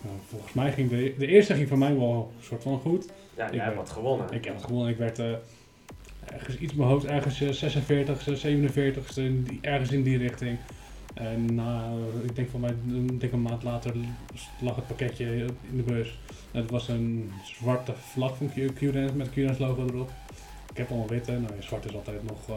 Nou, 0.00 0.16
volgens 0.28 0.52
mij 0.52 0.72
ging 0.72 0.90
de, 0.90 1.14
de 1.18 1.26
eerste 1.26 1.54
ging 1.54 1.68
voor 1.68 1.78
mij 1.78 1.96
wel 1.96 2.32
een 2.38 2.44
soort 2.44 2.62
van 2.62 2.78
goed. 2.80 3.06
ja 3.36 3.46
Ik 3.46 3.54
jij 3.54 3.64
hebt 3.64 3.76
wat 3.76 3.90
gewonnen. 3.90 4.30
Ik 4.32 4.44
heb 4.44 4.54
het 4.54 4.64
gewonnen, 4.64 4.90
ik 4.90 4.96
werd 4.96 5.18
ergens 6.26 6.56
iets 6.58 6.72
in 6.72 6.78
mijn 6.78 6.90
hoofd, 6.90 7.04
ergens 7.04 7.40
eh, 7.40 7.48
46, 7.50 8.22
47, 8.36 9.16
in 9.16 9.42
die- 9.42 9.58
ergens 9.62 9.90
in 9.90 10.02
die 10.02 10.18
richting. 10.18 10.58
En 11.14 11.54
na, 11.54 11.90
ik 12.22 12.36
denk 12.36 12.50
van 12.50 12.60
mij, 12.60 12.74
een 12.88 13.18
dikke 13.18 13.36
maand 13.36 13.62
later 13.62 13.94
lag 14.60 14.76
het 14.76 14.86
pakketje 14.86 15.24
in 15.70 15.76
de 15.76 15.82
bus. 15.82 16.18
Het 16.50 16.70
was 16.70 16.88
een 16.88 17.30
zwarte 17.44 17.92
vlag 17.96 18.36
van 18.36 18.48
Q- 18.54 18.74
QRens 18.74 19.12
met 19.14 19.30
QRens 19.30 19.58
logo 19.58 19.86
erop. 19.86 20.10
Ik 20.70 20.76
heb 20.76 20.90
al 20.90 20.96
een 21.00 21.06
witte, 21.06 21.32
nou 21.32 21.52
zwart 21.58 21.84
is 21.84 21.94
altijd 21.94 22.22
nog 22.22 22.48
eh, 22.48 22.54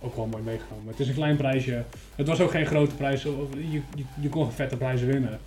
ook 0.00 0.16
wel 0.16 0.26
mooi 0.26 0.42
meegenomen. 0.42 0.86
Het 0.86 1.00
is 1.00 1.08
een 1.08 1.14
klein 1.14 1.36
prijsje. 1.36 1.84
Het 2.14 2.26
was 2.26 2.40
ook 2.40 2.50
geen 2.50 2.66
grote 2.66 2.94
prijs, 2.94 3.22
je, 3.22 3.46
je, 3.70 3.80
je 4.20 4.28
kon 4.28 4.52
vette 4.52 4.76
prijzen 4.76 5.06
winnen. 5.06 5.38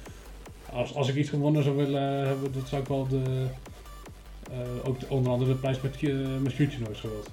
Als, 0.72 0.96
als 0.96 1.08
ik 1.10 1.16
iets 1.16 1.30
gewonnen 1.30 1.64
zou 1.64 1.76
willen 1.76 2.28
hebben, 2.28 2.52
dat 2.54 2.68
zou 2.68 2.82
ik 2.82 2.88
wel 2.88 3.08
de, 3.08 3.46
eh, 4.52 4.58
ook 4.84 5.00
de- 5.00 5.06
onder 5.10 5.32
andere 5.32 5.52
de 5.52 5.58
prijs 5.58 5.82
met, 5.82 5.96
eh, 6.04 6.10
met 6.42 6.58
Noise 6.60 7.00
gewild. 7.02 7.30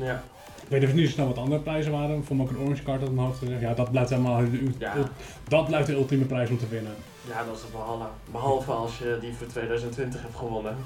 Ja, 0.00 0.22
Ik 0.62 0.68
weet 0.68 0.82
even 0.82 0.96
niet 0.96 1.06
zo 1.06 1.12
snel 1.12 1.26
wat 1.26 1.38
andere 1.38 1.60
prijzen 1.60 1.92
waren. 1.92 2.24
Voor 2.24 2.36
me 2.36 2.42
ook 2.42 2.50
een 2.50 2.58
orange 2.58 2.82
card 2.82 3.02
op 3.02 3.14
mijn 3.14 3.26
hoofd. 3.26 3.40
Ja, 3.60 3.74
dat 3.74 3.90
blijft 3.90 4.10
helemaal 4.10 4.38
de, 4.50 4.58
u- 4.58 4.74
Ja. 4.78 4.94
dat 5.48 5.66
blijft 5.66 5.86
de 5.86 5.92
ultieme 5.94 6.24
prijs 6.24 6.50
om 6.50 6.58
te 6.58 6.68
winnen. 6.68 6.92
ja, 7.28 7.44
dat 7.44 7.56
is 7.56 7.62
het 7.62 7.70
behalve, 7.72 8.04
behalve 8.32 8.72
als 8.72 8.98
je 8.98 9.18
die 9.20 9.32
voor 9.32 9.46
2020 9.46 10.22
hebt 10.22 10.36
gewonnen. 10.36 10.76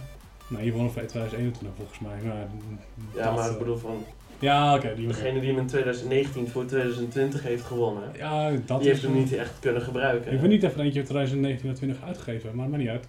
Nou, 0.48 0.64
je 0.64 0.72
won 0.72 0.90
voor 0.90 1.04
2021 1.06 1.68
volgens 1.76 1.98
mij. 1.98 2.16
Nou, 2.22 2.38
Ja, 3.14 3.22
dat, 3.24 3.34
maar 3.34 3.46
ik 3.46 3.52
eh, 3.52 3.58
bedoel 3.58 3.76
van 3.76 4.04
Ja, 4.38 4.74
oké. 4.74 4.92
die 4.96 5.06
was 5.06 5.16
degene 5.16 5.40
die 5.40 5.48
hem 5.50 5.58
in 5.58 5.66
2019 5.66 6.48
voor 6.48 6.64
2020 6.66 7.42
heeft 7.42 7.64
gewonnen. 7.64 8.02
Ja, 8.16 8.50
dat 8.66 8.80
die 8.80 8.88
heeft 8.88 9.02
hem 9.02 9.14
niet 9.14 9.32
echt 9.32 9.52
kunnen 9.60 9.82
gebruiken. 9.82 10.32
Ik 10.32 10.40
heb 10.40 10.50
niet 10.50 10.62
even 10.62 10.80
eentje 10.80 11.02
2019 11.02 11.68
en 11.68 11.74
20 11.74 12.02
uitgegeven, 12.06 12.50
maar 12.56 12.68
maakt 12.68 12.82
niet 12.82 12.90
uit. 12.90 13.06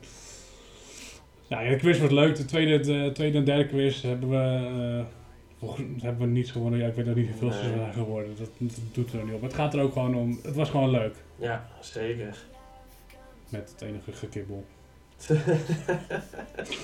Ja, 1.48 1.60
ja, 1.62 1.70
de 1.70 1.76
quiz 1.76 1.98
wordt 2.00 2.14
leuk. 2.14 2.36
De 2.36 2.46
tweede, 2.46 2.80
de 2.80 3.10
tweede 3.14 3.38
en 3.38 3.44
derde 3.44 3.68
quiz 3.68 4.02
hebben 4.02 4.30
we, 4.30 4.68
eh, 4.98 5.06
hebben 6.02 6.28
we 6.28 6.34
niets 6.34 6.52
gewonnen. 6.52 6.80
Ja, 6.80 6.88
ik 6.88 6.94
weet 6.96 7.08
ook 7.08 7.16
niet 7.16 7.28
hoeveel 7.30 7.52
ze 7.52 7.60
zijn 7.60 7.94
geworden. 7.94 8.36
Dat, 8.38 8.50
dat 8.58 8.80
doet 8.92 9.14
er 9.14 9.24
niet 9.24 9.34
op. 9.34 9.42
Het 9.42 9.54
gaat 9.54 9.74
er 9.74 9.82
ook 9.82 9.94
gewoon 9.94 10.16
om. 10.16 10.40
Het 10.44 10.56
was 10.56 10.70
gewoon 10.70 10.90
leuk. 10.90 11.16
Ja, 11.36 11.68
zeker. 11.80 12.38
Met 13.50 13.72
het 13.72 13.82
enige 13.82 14.12
gekibbel. 14.12 14.66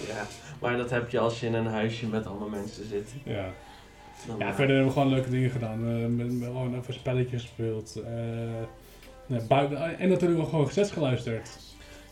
ja, 0.08 0.26
maar 0.60 0.78
dat 0.78 0.90
heb 0.90 1.10
je 1.10 1.20
als 1.20 1.40
je 1.40 1.46
in 1.46 1.54
een 1.54 1.66
huisje 1.68 2.08
met 2.08 2.26
allemaal 2.26 2.50
mensen 2.50 2.86
zit. 2.88 3.10
Ja. 3.24 3.46
Dan, 4.28 4.38
ja, 4.40 4.54
verder 4.54 4.76
hebben 4.76 4.94
we 4.94 5.00
gewoon 5.00 5.14
leuke 5.14 5.30
dingen 5.30 5.50
gedaan. 5.50 6.16
Met, 6.16 6.32
met 6.40 6.48
gewoon 6.48 6.76
even 6.80 6.94
spelletjes 6.94 7.42
gespeeld. 7.42 7.96
eh, 8.06 8.12
nee, 9.26 9.42
buiten, 9.48 10.00
en 10.00 10.10
natuurlijk 10.10 10.40
wel 10.40 10.50
gewoon 10.50 10.70
sets 10.70 10.92
geluisterd. 10.92 11.50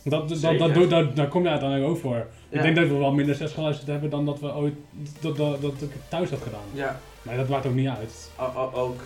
Dat, 0.03 0.29
dat, 0.29 0.58
dat, 0.60 0.73
doe- 0.73 0.88
daar, 0.88 1.13
daar 1.13 1.27
kom 1.27 1.43
je 1.43 1.49
uiteindelijk 1.49 1.89
ook 1.91 1.97
voor. 1.97 2.27
Ja. 2.49 2.57
Ik 2.57 2.62
denk 2.63 2.75
dat 2.75 2.88
we 2.88 2.93
wel 2.93 3.12
minder 3.12 3.35
sets 3.35 3.53
geluisterd 3.53 3.88
hebben 3.88 4.09
dan 4.09 4.25
dat 4.25 4.39
we 4.39 4.53
ooit 4.53 4.73
dat, 5.19 5.38
dat, 5.38 5.62
dat 5.62 5.71
ik 5.73 5.79
het 5.93 6.09
thuis 6.09 6.29
had 6.29 6.41
gedaan. 6.41 6.63
Ja, 6.73 6.99
Maar 7.21 7.35
dat 7.38 7.47
maakt 7.49 7.65
ook 7.65 7.73
niet 7.73 7.88
uit. 7.88 8.31
o- 8.39 8.43
o- 8.55 8.71
ook. 8.73 9.01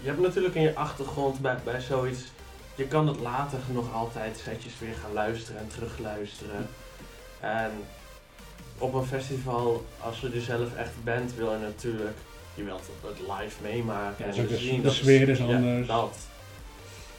Je 0.00 0.08
hebt 0.08 0.20
natuurlijk 0.20 0.54
in 0.54 0.62
je 0.62 0.74
achtergrond 0.74 1.40
bij, 1.40 1.56
bij 1.64 1.80
zoiets. 1.80 2.20
Je 2.74 2.84
kan 2.86 3.06
het 3.08 3.20
later 3.20 3.58
nog 3.72 3.94
altijd 3.94 4.40
setjes 4.44 4.72
weer 4.78 4.94
gaan 5.02 5.12
luisteren 5.12 5.60
en 5.60 5.68
terugluisteren. 5.68 6.66
En 7.40 7.70
op 8.78 8.94
een 8.94 9.04
festival, 9.06 9.84
als 10.00 10.20
je 10.20 10.30
er 10.34 10.40
zelf 10.40 10.74
echt 10.76 10.92
bent, 11.04 11.34
wil 11.34 11.52
je 11.52 11.58
natuurlijk. 11.58 12.16
Je 12.54 12.64
wilt 12.64 12.82
het 13.06 13.18
live 13.20 13.62
meemaken. 13.62 14.26
Ja, 14.26 14.40
en 14.42 14.46
de- 14.46 14.56
zien 14.56 14.76
de 14.76 14.82
dat 14.82 14.92
sfeer 14.92 15.28
is 15.28 15.38
ja, 15.38 15.44
anders. 15.44 15.86
dat. 15.86 16.16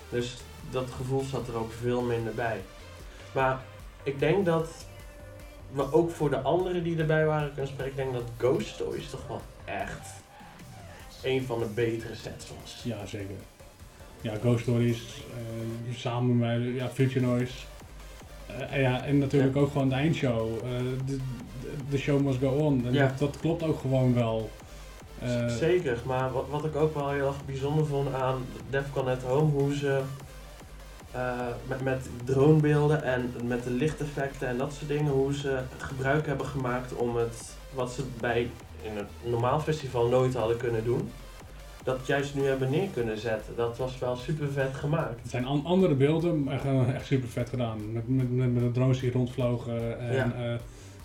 Dus 0.09 0.36
dat 0.71 0.89
gevoel 0.97 1.23
zat 1.31 1.47
er 1.47 1.57
ook 1.57 1.71
veel 1.81 2.01
minder 2.01 2.33
bij. 2.33 2.62
Maar 3.31 3.59
ik 4.03 4.19
denk 4.19 4.45
dat 4.45 4.67
we 5.73 5.93
ook 5.93 6.12
voor 6.12 6.29
de 6.29 6.41
anderen 6.41 6.83
die 6.83 6.97
erbij 6.97 7.25
waren 7.25 7.47
kunnen 7.53 7.67
spreken. 7.71 7.91
Ik 7.91 7.97
denk 7.97 8.13
dat 8.13 8.23
Ghost 8.38 8.77
Toys 8.77 9.09
toch 9.09 9.27
wel 9.27 9.41
echt 9.65 10.07
een 11.23 11.43
van 11.43 11.59
de 11.59 11.65
betere 11.65 12.15
sets 12.15 12.51
was. 12.62 12.81
Ja, 12.83 13.05
zeker. 13.05 13.36
Ja, 14.21 14.33
Ghost 14.41 14.62
Stories, 14.62 15.23
eh, 15.38 15.95
samen 15.95 16.38
met 16.38 16.75
ja, 16.75 16.89
Future 16.89 17.25
Noise. 17.25 17.53
Eh, 18.47 18.73
en 18.73 18.81
ja, 18.81 19.03
en 19.03 19.17
natuurlijk 19.17 19.55
ook 19.55 19.71
gewoon 19.71 19.89
de 19.89 19.95
eindshow. 19.95 20.55
Eh, 20.63 21.12
de, 21.89 21.97
show 21.97 22.21
must 22.21 22.39
go 22.39 22.47
on. 22.49 22.86
En 22.86 22.93
Ja. 22.93 23.07
dat, 23.07 23.19
dat 23.19 23.38
klopt 23.39 23.63
ook 23.63 23.79
gewoon 23.79 24.13
wel. 24.13 24.49
Zeker, 25.47 25.97
maar 26.05 26.31
wat, 26.31 26.45
wat 26.49 26.65
ik 26.65 26.75
ook 26.75 26.93
wel 26.93 27.09
heel 27.09 27.27
erg 27.27 27.45
bijzonder 27.45 27.86
vond 27.86 28.13
aan 28.13 28.45
Defcon 28.69 29.07
at 29.07 29.21
Home, 29.21 29.51
hoe 29.51 29.75
ze 29.75 30.01
eh, 31.13 31.32
met, 31.67 31.82
met 31.84 32.10
dronebeelden 32.23 33.04
en 33.04 33.32
met 33.45 33.63
de 33.63 33.71
lichteffecten 33.71 34.47
en 34.47 34.58
dat 34.58 34.73
soort 34.73 34.88
dingen, 34.89 35.12
hoe 35.12 35.34
ze 35.34 35.60
gebruik 35.78 36.26
hebben 36.26 36.45
gemaakt 36.45 36.93
om 36.93 37.15
het, 37.15 37.56
wat 37.73 37.91
ze 37.91 38.04
bij 38.19 38.49
in 38.82 38.97
een 38.97 39.30
normaal 39.32 39.60
festival 39.60 40.08
nooit 40.08 40.34
hadden 40.34 40.58
kunnen 40.58 40.84
doen, 40.84 41.10
dat 41.84 41.99
juist 42.08 42.36
nu 42.36 42.41
hebben 42.45 42.69
neer 42.69 42.88
kunnen 42.93 43.17
zetten. 43.17 43.54
Dat 43.56 43.78
was 43.78 43.99
wel 43.99 44.15
super 44.15 44.52
vet 44.52 44.73
gemaakt. 44.76 45.19
Het 45.21 45.32
zijn 45.32 45.45
an- 45.45 45.65
andere 45.65 45.93
beelden, 45.93 46.43
maar 46.43 46.60
gewoon 46.60 46.93
echt 46.93 47.06
super 47.06 47.30
vet 47.30 47.49
gedaan. 47.49 47.91
Met, 47.93 48.08
met, 48.08 48.32
met, 48.36 48.54
met 48.54 48.63
de 48.63 48.71
drones 48.71 48.99
die 48.99 49.12
rondvlogen 49.12 49.99
en 49.99 50.13
Ja. 50.15 50.34
eh, 50.36 50.56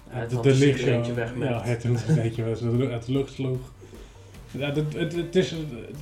Het 0.09 0.31
de, 0.31 0.41
de 0.41 0.55
lichtshow. 0.55 1.05
Ja, 1.43 1.63
het 1.63 1.85
een 1.85 1.97
het 1.97 2.91
uit 2.91 3.07
de 3.07 3.13
lucht 3.13 3.33
sloeg. 3.33 3.59
Ja, 4.51 4.67
het, 4.73 4.95
het, 4.95 5.15
het, 5.17 5.37
is, 5.37 5.51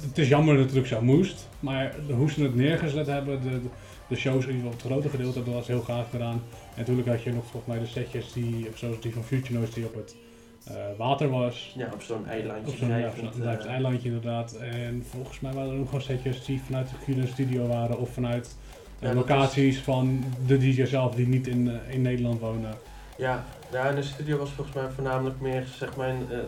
het 0.06 0.18
is 0.18 0.28
jammer 0.28 0.56
dat 0.56 0.68
het 0.70 0.78
ook 0.78 0.86
zo 0.86 1.00
moest, 1.02 1.48
maar 1.60 1.94
hoe 2.10 2.30
ze 2.30 2.42
het 2.42 2.54
neergezet 2.54 3.06
hebben, 3.06 3.42
de, 3.42 3.48
de, 3.50 3.68
de 4.08 4.16
shows 4.16 4.44
in 4.46 4.54
ieder 4.54 4.70
geval 4.70 4.70
het 4.70 4.80
grote 4.80 5.08
gedeelte, 5.08 5.44
dat 5.44 5.54
was 5.54 5.66
heel 5.66 5.82
gaaf 5.82 6.10
gedaan. 6.10 6.42
En 6.74 6.76
natuurlijk 6.76 7.08
had 7.08 7.22
je 7.22 7.32
nog 7.32 7.44
volgens 7.44 7.72
mij 7.74 7.78
de 7.78 7.86
setjes 7.86 8.32
die, 8.32 8.70
zoals 8.74 9.00
die 9.00 9.12
van 9.12 9.24
Future 9.24 9.54
Noise 9.58 9.74
die 9.74 9.84
op 9.84 9.94
het 9.94 10.16
eh, 10.64 10.74
water 10.96 11.28
was. 11.30 11.72
Ja, 11.76 11.88
op 11.92 12.02
zo'n 12.02 12.26
eilandje. 12.26 12.72
Op 12.72 12.76
zo'n 12.78 12.88
ja, 12.88 13.58
eh, 13.58 13.66
eilandje 13.66 14.08
inderdaad. 14.08 14.52
En 14.52 15.04
volgens 15.10 15.40
mij 15.40 15.52
waren 15.52 15.72
er 15.72 15.78
ook 15.78 15.86
gewoon 15.86 16.00
setjes 16.00 16.44
die 16.44 16.60
vanuit 16.60 16.88
de 16.88 16.96
Cuban 17.04 17.26
studio 17.26 17.66
waren 17.66 17.98
of 17.98 18.10
vanuit 18.10 18.56
eh, 18.98 19.08
Ja, 19.08 19.14
locaties 19.14 19.78
van 19.78 20.24
de 20.46 20.58
DJ 20.58 20.84
zelf 20.84 21.14
die 21.14 21.26
niet 21.26 21.46
in, 21.46 21.80
in 21.88 22.02
Nederland 22.02 22.40
wonen. 22.40 22.74
Ja, 23.16 23.44
ja, 23.72 23.88
en 23.88 23.94
de 23.94 24.02
studio 24.02 24.38
was 24.38 24.50
volgens 24.50 24.76
mij 24.76 24.88
voornamelijk 24.88 25.40
meer 25.40 25.66
zeg 25.76 25.96
maar 25.96 26.08
in, 26.08 26.26
de, 26.28 26.44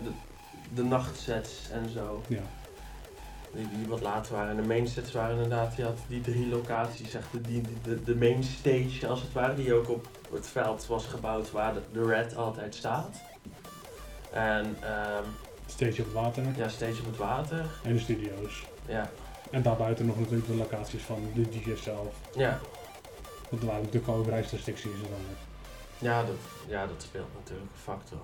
de 0.75 0.85
nachtsets 0.85 1.71
en 1.71 1.88
zo. 1.88 2.23
Ja. 2.27 2.42
Die, 3.52 3.68
die 3.76 3.87
wat 3.87 4.00
later 4.00 4.34
waren. 4.34 4.50
En 4.50 4.56
de 4.62 4.68
main 4.68 4.88
sets 4.88 5.12
waren 5.12 5.34
inderdaad, 5.34 5.76
je 5.76 5.82
had 5.84 5.98
die 6.08 6.20
drie 6.20 6.48
locaties, 6.48 7.14
echt 7.14 7.32
de, 7.32 7.40
die, 7.40 7.62
de, 7.82 8.02
de 8.04 8.16
main 8.16 8.42
stage 8.44 9.06
als 9.08 9.20
het 9.20 9.32
ware, 9.32 9.54
die 9.54 9.74
ook 9.74 9.88
op 9.88 10.08
het 10.32 10.46
veld 10.46 10.87
was 10.87 11.06
gebouwd 11.06 11.50
waar 11.50 11.74
de, 11.74 11.80
de 11.92 12.04
Red 12.06 12.37
altijd 12.37 12.74
staat. 12.74 13.16
En 14.32 14.76
ehm 14.82 15.24
Stage 15.66 16.00
op 16.00 16.04
het 16.06 16.14
water 16.14 16.44
ja, 16.56 16.68
Stage 16.68 17.00
op 17.00 17.06
het 17.06 17.16
water. 17.16 17.64
en 17.82 17.92
de 17.92 17.98
studio's. 17.98 18.66
Ja, 18.87 19.11
En 19.50 19.62
daarbuiten 19.62 20.06
nog 20.06 20.18
natuurlijk 20.18 20.46
de 20.46 20.54
locaties 20.54 21.02
van 21.02 21.28
de 21.34 21.48
DJ's 21.48 21.82
zelf. 21.82 22.14
ja. 22.34 22.58
Want 23.50 23.62
er 23.62 23.68
waren 23.68 23.84
natuurlijk 23.84 24.12
overheidsrestricties 24.12 24.84
en 24.92 25.00
dan. 25.00 25.20
Ja, 25.98 26.22
dat, 26.24 26.34
ja, 26.66 26.87
dat 26.87 27.02
speelt 27.02 27.34
natuurlijk 27.34 27.70
een 27.72 27.78
factor. 27.82 28.20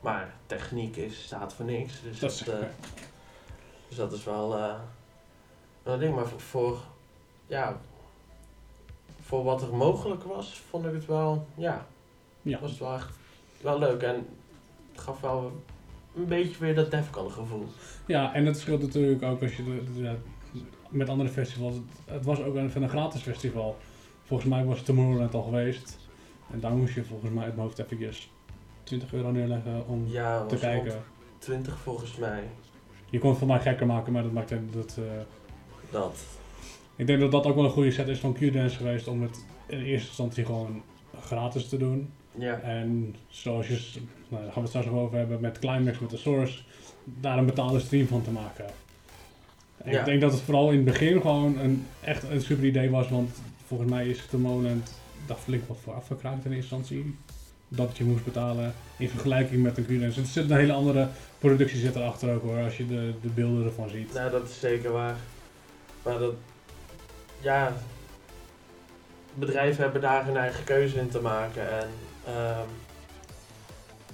Maar 0.00 0.34
techniek 0.46 0.96
is, 0.96 1.22
staat 1.22 1.54
voor 1.54 1.64
niks. 1.64 1.92
Dus 2.02 2.18
Dat 2.18 2.30
dat, 2.30 2.40
is 2.40 2.48
eh, 2.48 2.68
dus 3.92 4.00
dat 4.00 4.12
is 4.12 4.24
wel, 4.24 4.48
wel 5.82 5.94
een 5.94 5.98
ding. 6.00 6.14
Maar 6.14 6.26
voor, 6.26 6.40
voor, 6.40 6.78
ja, 7.46 7.80
voor 9.22 9.44
wat 9.44 9.62
er 9.62 9.74
mogelijk 9.74 10.22
was, 10.22 10.62
vond 10.70 10.86
ik 10.86 10.92
het 10.92 11.06
wel, 11.06 11.46
ja, 11.54 11.86
Ja. 12.42 12.60
was 12.60 12.70
het 12.70 12.78
wel 12.80 12.94
echt 12.94 13.10
wel 13.60 13.78
leuk. 13.78 14.02
En 14.02 14.26
het 14.92 15.00
gaf 15.00 15.20
wel 15.20 15.62
een 16.16 16.26
beetje 16.26 16.58
weer 16.58 16.74
dat 16.74 16.90
Defcon 16.90 17.30
gevoel. 17.30 17.66
Ja, 18.06 18.34
en 18.34 18.46
het 18.46 18.58
scheelt 18.58 18.82
natuurlijk 18.82 19.22
ook 19.22 19.42
als 19.42 19.56
je 19.56 19.64
de, 19.64 19.92
de- 19.92 20.00
ja, 20.02 20.14
met 20.88 21.08
andere 21.08 21.28
festivals. 21.28 21.74
Het, 21.74 21.84
het 22.04 22.24
was 22.24 22.40
ook 22.40 22.54
een, 22.54 22.70
van 22.70 22.82
een 22.82 22.88
gratis 22.88 23.20
festival. 23.22 23.76
Volgens 24.24 24.48
mij 24.50 24.64
was 24.64 24.76
het 24.76 24.86
Tomorrowland 24.86 25.34
al 25.34 25.42
geweest. 25.42 25.98
En 26.50 26.60
daar 26.60 26.72
moest 26.72 26.94
je 26.94 27.04
volgens 27.04 27.30
mij 27.30 27.44
uit 27.44 27.54
mijn 27.54 27.66
hoofd 27.66 27.78
eventjes 27.78 28.30
20 28.82 29.12
euro 29.12 29.30
neerleggen 29.30 29.86
om 29.86 30.06
Ja, 30.06 30.46
te 30.46 30.56
kijken. 30.56 31.02
20 31.38 31.78
volgens 31.78 32.16
mij. 32.16 32.48
Je 33.12 33.18
kon 33.18 33.30
het 33.30 33.38
voor 33.38 33.48
mij 33.48 33.60
gekker 33.60 33.86
maken, 33.86 34.12
maar 34.12 34.22
dat 34.22 34.32
maakt 34.32 34.48
dat. 34.72 34.98
eh, 34.98 35.04
Dat. 35.90 36.24
ik 36.96 37.06
denk 37.06 37.20
dat 37.20 37.30
dat 37.30 37.46
ook 37.46 37.54
wel 37.54 37.64
een 37.64 37.70
goede 37.70 37.90
set 37.90 38.08
is 38.08 38.18
van 38.18 38.32
Q-Dance 38.32 38.76
geweest 38.76 39.08
om 39.08 39.22
het 39.22 39.44
in 39.66 39.80
eerste 39.82 40.06
instantie 40.08 40.44
gewoon 40.44 40.82
gratis 41.20 41.68
te 41.68 41.76
doen. 41.76 42.10
Ja, 42.38 42.60
En 42.60 43.14
zoals 43.28 43.66
je, 43.68 43.78
nou, 44.28 44.42
daar 44.42 44.52
gaan 44.52 44.52
we 44.54 44.60
het 44.60 44.68
straks 44.68 44.86
nog 44.86 44.94
over 44.96 45.18
hebben 45.18 45.40
met 45.40 45.58
Climax, 45.58 45.98
met 45.98 46.10
de 46.10 46.16
Source, 46.16 46.62
daar 47.04 47.38
een 47.38 47.46
betaalde 47.46 47.80
stream 47.80 48.06
van 48.06 48.22
te 48.22 48.30
maken. 48.30 48.64
En 49.84 49.92
Ja. 49.92 49.98
Ik 49.98 50.04
denk 50.04 50.20
dat 50.20 50.32
het 50.32 50.40
vooral 50.40 50.68
in 50.70 50.76
het 50.76 50.84
begin 50.84 51.20
gewoon 51.20 51.58
een, 51.58 51.86
echt 52.00 52.22
een 52.30 52.40
super 52.40 52.64
idee 52.64 52.90
was, 52.90 53.08
want 53.08 53.42
volgens 53.66 53.90
mij 53.90 54.08
is 54.08 54.20
het 54.22 54.32
een 54.32 54.40
moment 54.40 55.00
daar 55.26 55.36
flink 55.36 55.62
wat 55.68 55.78
voor 55.82 55.92
afgekraakt 55.94 56.44
in 56.44 56.52
eerste 56.52 56.74
instantie. 56.74 57.16
Dat 57.76 57.96
je 57.96 58.04
moest 58.04 58.24
betalen 58.24 58.74
in 58.98 59.08
vergelijking 59.08 59.62
met 59.62 59.78
een 59.78 59.86
Q-Dance. 59.86 60.20
Er 60.20 60.26
zit 60.26 60.50
een 60.50 60.56
hele 60.56 60.72
andere 60.72 61.08
productie 61.38 61.78
zit 61.78 61.94
erachter 61.94 62.34
ook 62.34 62.42
hoor, 62.42 62.64
als 62.64 62.76
je 62.76 62.86
de, 62.86 63.12
de 63.22 63.28
beelden 63.28 63.64
ervan 63.64 63.88
ziet. 63.88 64.12
nou 64.12 64.30
dat 64.30 64.48
is 64.48 64.60
zeker 64.60 64.92
waar. 64.92 65.16
Maar 66.02 66.18
dat, 66.18 66.34
ja, 67.40 67.72
bedrijven 69.34 69.82
hebben 69.82 70.00
daar 70.00 70.24
hun 70.24 70.36
eigen 70.36 70.64
keuze 70.64 70.98
in 70.98 71.08
te 71.08 71.20
maken. 71.20 71.70
En 71.70 71.88
ehm, 72.24 72.68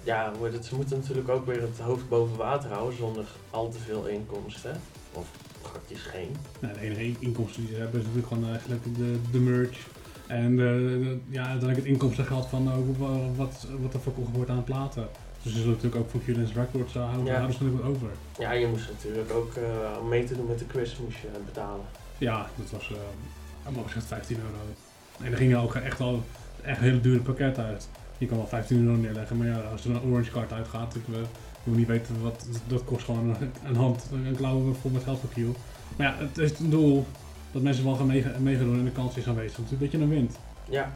ja, 0.03 0.33
het, 0.43 0.65
ze 0.65 0.75
moeten 0.75 0.99
natuurlijk 0.99 1.29
ook 1.29 1.47
weer 1.47 1.61
het 1.61 1.79
hoofd 1.79 2.09
boven 2.09 2.37
water 2.37 2.71
houden 2.71 2.99
zonder 2.99 3.27
al 3.51 3.69
te 3.69 3.79
veel 3.79 4.07
inkomsten. 4.07 4.81
Of 5.13 5.27
praktisch 5.63 6.03
geen. 6.03 6.37
Nou, 6.61 6.75
de 6.75 6.81
enige 6.81 7.15
inkomsten 7.19 7.65
die 7.65 7.75
ze 7.75 7.81
hebben 7.81 8.01
is 8.01 8.07
natuurlijk 8.07 8.33
gewoon 8.33 8.51
eigenlijk 8.51 8.85
de, 8.97 9.21
de 9.31 9.39
merch. 9.39 9.87
En 10.29 10.57
de- 10.57 11.19
ja, 11.29 11.41
uiteindelijk 11.41 11.77
het 11.79 11.87
inkomstengeld 11.87 12.47
van 12.47 12.73
ook 12.73 12.97
wa- 12.99 13.33
wat, 13.37 13.67
wat 13.83 13.95
er 13.95 14.01
verkocht 14.01 14.33
wordt 14.33 14.51
aan 14.51 14.65
platen. 14.65 15.07
Dus 15.43 15.53
ze 15.53 15.59
zullen 15.59 15.75
natuurlijk 15.75 16.03
ook 16.03 16.11
voor 16.11 16.21
Q-Dance 16.21 16.53
Records 16.55 16.95
uh, 16.95 17.03
houden, 17.05 17.25
Ja. 17.27 17.35
houden 17.35 17.57
ze 17.57 17.63
natuurlijk 17.65 17.87
wat 17.89 17.97
over. 17.97 18.09
Ja, 18.39 18.53
je 18.53 18.67
moest 18.67 18.89
natuurlijk 18.91 19.33
ook, 19.33 19.55
eh, 19.55 19.63
om 20.03 20.09
mee 20.09 20.25
te 20.25 20.35
doen 20.37 20.47
met 20.47 20.59
de 20.59 20.65
quiz, 20.65 20.97
moest 21.05 21.17
je 21.19 21.29
betalen. 21.45 21.85
Ja, 22.19 22.47
dat 22.57 22.71
was, 22.71 22.91
uh, 22.93 22.97
allemaal 23.65 23.85
gezegd 23.85 24.07
15 24.07 24.37
euro. 24.37 24.49
En 25.27 25.33
er 25.33 25.39
gingen 25.39 25.59
ook 25.61 25.75
echt 25.75 26.01
al 26.01 26.23
echt 26.63 26.81
hele 26.81 27.01
dure 27.01 27.21
pakketten 27.21 27.65
uit. 27.65 27.89
Je 28.19 28.27
kan 28.27 28.37
wel 28.37 28.47
15 28.47 28.85
euro 28.87 28.97
neerleggen, 28.97 29.37
maar 29.37 29.47
ja, 29.47 29.59
als 29.61 29.85
er 29.85 29.91
een 29.91 30.03
orange 30.03 30.31
card 30.31 30.53
uitgaat, 30.53 30.95
ik, 30.95 31.03
uh, 31.11 31.15
je 31.17 31.71
moet 31.71 31.77
niet 31.77 31.87
weten 31.87 32.23
wat, 32.23 32.47
dat 32.67 32.85
kost 32.85 33.05
gewoon 33.05 33.29
een, 33.41 33.51
een 33.65 33.77
hand, 33.77 34.05
een 34.27 34.37
klauw 34.37 34.73
vol 34.81 34.91
met 34.91 35.03
geld 35.03 35.21
voor 35.21 35.31
Q. 35.31 35.57
Maar 35.97 36.07
ja, 36.07 36.15
het 36.27 36.39
is 36.39 36.51
het 36.59 36.71
doel 36.71 37.07
dat 37.53 37.63
mensen 37.63 37.85
wel 37.85 37.95
gaan 37.95 38.07
meege- 38.07 38.39
meegaan 38.41 38.73
en 38.79 38.85
de 38.85 38.91
kans 38.91 39.17
is 39.17 39.27
aanwezig 39.29 39.59
natuurlijk 39.59 39.83
dat 39.83 39.93
je 39.93 39.99
dan 39.99 40.09
wint. 40.09 40.37
Ja, 40.69 40.93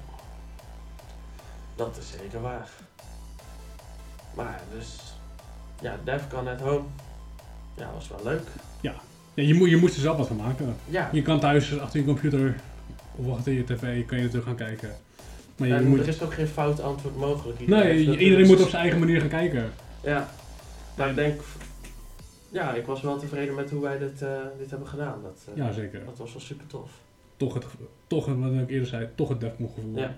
dat 1.76 1.96
is 2.00 2.10
zeker 2.20 2.40
waar. 2.40 2.68
Maar 4.34 4.60
dus, 4.78 4.96
ja, 5.80 5.96
Defcon 6.04 6.48
at 6.48 6.60
Home, 6.60 6.84
ja, 7.76 7.90
was 7.94 8.08
wel 8.08 8.20
leuk. 8.24 8.48
Ja, 8.80 8.94
je, 9.34 9.54
moet, 9.54 9.70
je 9.70 9.76
moest 9.76 9.94
er 9.94 10.00
zelf 10.00 10.16
wat 10.16 10.26
van 10.26 10.36
maken. 10.36 10.76
Ja, 10.84 11.08
Je 11.12 11.22
kan 11.22 11.40
thuis 11.40 11.78
achter 11.80 12.00
je 12.00 12.06
computer 12.06 12.56
of 13.16 13.36
achter 13.36 13.52
je 13.52 13.64
tv 13.64 14.06
kan 14.06 14.16
je 14.18 14.22
natuurlijk 14.24 14.44
gaan 14.44 14.56
kijken. 14.56 14.90
Maar 15.56 15.68
je 15.68 15.80
moet, 15.80 15.98
er 16.00 16.08
is 16.08 16.22
ook 16.22 16.34
geen 16.34 16.46
fout 16.48 16.80
antwoord 16.80 17.16
mogelijk. 17.16 17.66
nee, 17.68 18.18
iedereen 18.18 18.46
moet 18.46 18.60
op 18.62 18.68
zijn- 18.68 18.82
eigen 18.82 18.98
manier 19.00 19.20
gaan 19.20 19.28
kijken. 19.28 19.72
Ja, 20.02 20.28
maar 20.96 21.08
ik 21.08 21.14
denk, 21.14 21.40
ja, 22.52 22.74
ik 22.74 22.86
was 22.86 23.00
wel 23.00 23.18
tevreden 23.18 23.54
met 23.54 23.70
hoe 23.70 23.82
wij 23.82 23.98
dit, 23.98 24.22
eh, 24.22 24.38
dit 24.58 24.70
hebben 24.70 24.88
gedaan. 24.88 25.22
Dat, 25.22 25.46
eh, 25.50 25.56
Ja, 25.56 25.72
zeker. 25.72 26.04
dat 26.04 26.18
was 26.18 26.32
wel 26.32 26.42
super 26.42 26.66
tof. 26.66 26.90
Toch 27.36 27.54
het, 27.54 27.66
toch 28.06 28.26
het, 28.26 28.38
wat 28.38 28.52
ik 28.52 28.70
eerder 28.70 28.88
zei, 28.88 29.08
toch 29.14 29.28
het 29.28 29.40
Defcon 29.40 29.70
gevoel. 29.74 29.96
Ja. 29.98 30.14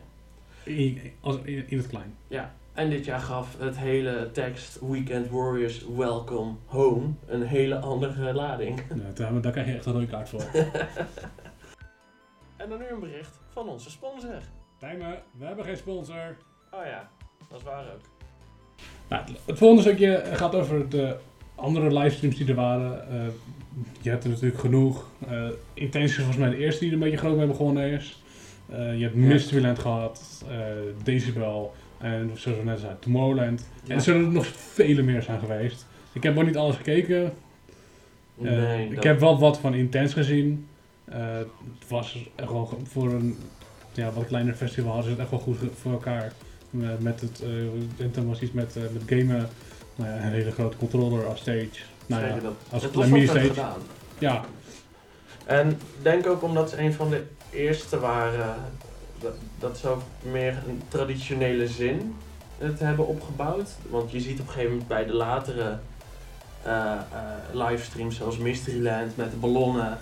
In, 0.63 1.01
als, 1.21 1.37
in, 1.43 1.69
in 1.69 1.79
het 1.79 1.87
klein. 1.87 2.15
Ja, 2.29 2.55
en 2.73 2.91
dit 2.91 3.05
jaar 3.05 3.21
gaf 3.21 3.59
het 3.59 3.79
hele 3.79 4.31
tekst 4.33 4.79
Weekend 4.81 5.31
Warriors 5.31 5.87
Welcome 5.97 6.53
Home 6.67 7.07
een 7.27 7.43
hele 7.43 7.79
andere 7.79 8.35
lading. 8.35 8.81
Nee, 8.95 9.13
daar, 9.13 9.41
daar 9.41 9.53
krijg 9.53 9.67
je 9.67 9.75
echt 9.75 9.87
een 9.87 9.93
rode 9.93 10.07
kaart 10.07 10.29
voor. 10.29 10.45
En 12.57 12.69
dan 12.69 12.79
nu 12.79 12.85
een 12.87 13.01
bericht 13.01 13.39
van 13.49 13.69
onze 13.69 13.91
sponsor. 13.91 14.41
Tijmen, 14.79 15.23
we 15.39 15.45
hebben 15.45 15.65
geen 15.65 15.77
sponsor. 15.77 16.37
Oh 16.71 16.85
ja, 16.85 17.11
dat 17.49 17.59
is 17.59 17.65
waar 17.65 17.85
ook. 17.85 18.01
Nou, 19.09 19.25
het 19.47 19.59
volgende 19.59 19.83
stukje 19.83 20.23
gaat 20.25 20.55
over 20.55 20.89
de 20.89 21.17
andere 21.55 21.99
livestreams 21.99 22.37
die 22.37 22.49
er 22.49 22.55
waren. 22.55 23.09
Eh, 23.11 23.27
je 24.01 24.11
hebt 24.11 24.25
er 24.25 24.31
natuurlijk 24.31 24.61
genoeg. 24.61 25.09
Eh 25.29 25.49
Intense 25.75 26.15
volgens 26.15 26.37
mij 26.37 26.51
de 26.51 26.57
eerste 26.57 26.81
die 26.81 26.89
er 26.89 26.95
een 26.95 27.03
beetje 27.03 27.17
groot 27.17 27.37
mee 27.37 27.47
begonnen 27.47 27.91
is. 27.91 28.23
Eh, 28.69 28.97
je 28.97 29.03
hebt 29.03 29.15
Mysteryland 29.15 29.79
gehad, 29.79 30.45
eh, 30.49 30.57
Decibel 31.03 31.75
en 31.99 32.31
zoals 32.35 32.59
we 32.59 32.65
net 32.65 32.79
zeiden, 32.79 33.01
Tomorrowland. 33.01 33.69
En 33.87 33.95
er 33.95 34.01
zullen 34.01 34.25
er 34.25 34.33
nog 34.33 34.47
vele 34.47 35.03
meer 35.03 35.23
zijn 35.23 35.39
geweest. 35.39 35.87
Ik 36.13 36.23
heb 36.23 36.35
nog 36.35 36.45
niet 36.45 36.57
alles 36.57 36.77
gekeken. 36.77 37.33
Nee, 38.35 38.89
ik 38.89 39.03
heb 39.03 39.21
wel 39.21 39.39
wat 39.39 39.59
van 39.59 39.75
Intense 39.75 40.15
gezien. 40.15 40.67
Het 41.11 41.49
was 41.89 42.29
echt 42.37 42.51
wel 42.51 42.79
voor 42.83 43.13
een 43.13 43.37
ja, 43.93 44.13
wat 44.13 44.27
kleiner 44.27 44.55
festival 44.55 44.93
hadden 44.93 45.05
ze 45.05 45.11
het 45.11 45.21
echt 45.21 45.31
wel 45.31 45.41
goed 45.41 45.57
voor 45.75 45.93
elkaar. 45.93 46.33
Met 46.99 47.21
het, 47.21 47.43
en 47.99 48.11
toen 48.11 48.29
was 48.29 48.41
iets 48.43 48.53
met, 48.53 48.77
met 48.93 49.03
gamen. 49.07 49.49
Nou 49.95 50.11
ja, 50.11 50.17
een 50.17 50.33
hele 50.33 50.51
grote 50.53 50.77
controller 50.77 51.27
als 51.27 51.41
stage. 51.41 51.71
Nou 52.07 52.27
ja, 52.27 52.39
dat. 52.39 52.55
als 52.71 52.83
het 52.83 52.95
was 52.95 53.05
wel 53.05 53.15
mini-stage. 53.15 53.47
gedaan. 53.47 53.79
Ja, 54.19 54.45
En 55.45 55.71
ik 55.71 56.03
denk 56.03 56.27
ook 56.27 56.43
omdat 56.43 56.71
ze 56.71 56.79
een 56.79 56.93
van 56.93 57.11
de 57.11 57.25
eerste 57.51 58.01
waren 58.01 58.55
dat, 59.19 59.35
dat 59.59 59.79
ze 59.79 59.89
ook 59.89 60.03
meer 60.23 60.59
een 60.69 60.83
traditionele 60.89 61.69
zin 61.69 62.15
het 62.59 62.79
hebben 62.79 63.07
opgebouwd. 63.07 63.71
Want 63.91 64.11
je 64.11 64.21
ziet 64.21 64.41
op 64.41 64.47
een 64.47 64.53
gegeven 64.53 64.71
moment 64.71 64.89
bij 64.89 65.05
de 65.05 65.15
latere 65.15 65.79
eh, 66.63 66.93
eh, 66.93 66.99
livestreams 67.53 68.17
zoals 68.17 68.39
Mysteryland 68.39 69.17
met 69.17 69.31
de 69.31 69.37
ballonnen. 69.37 69.99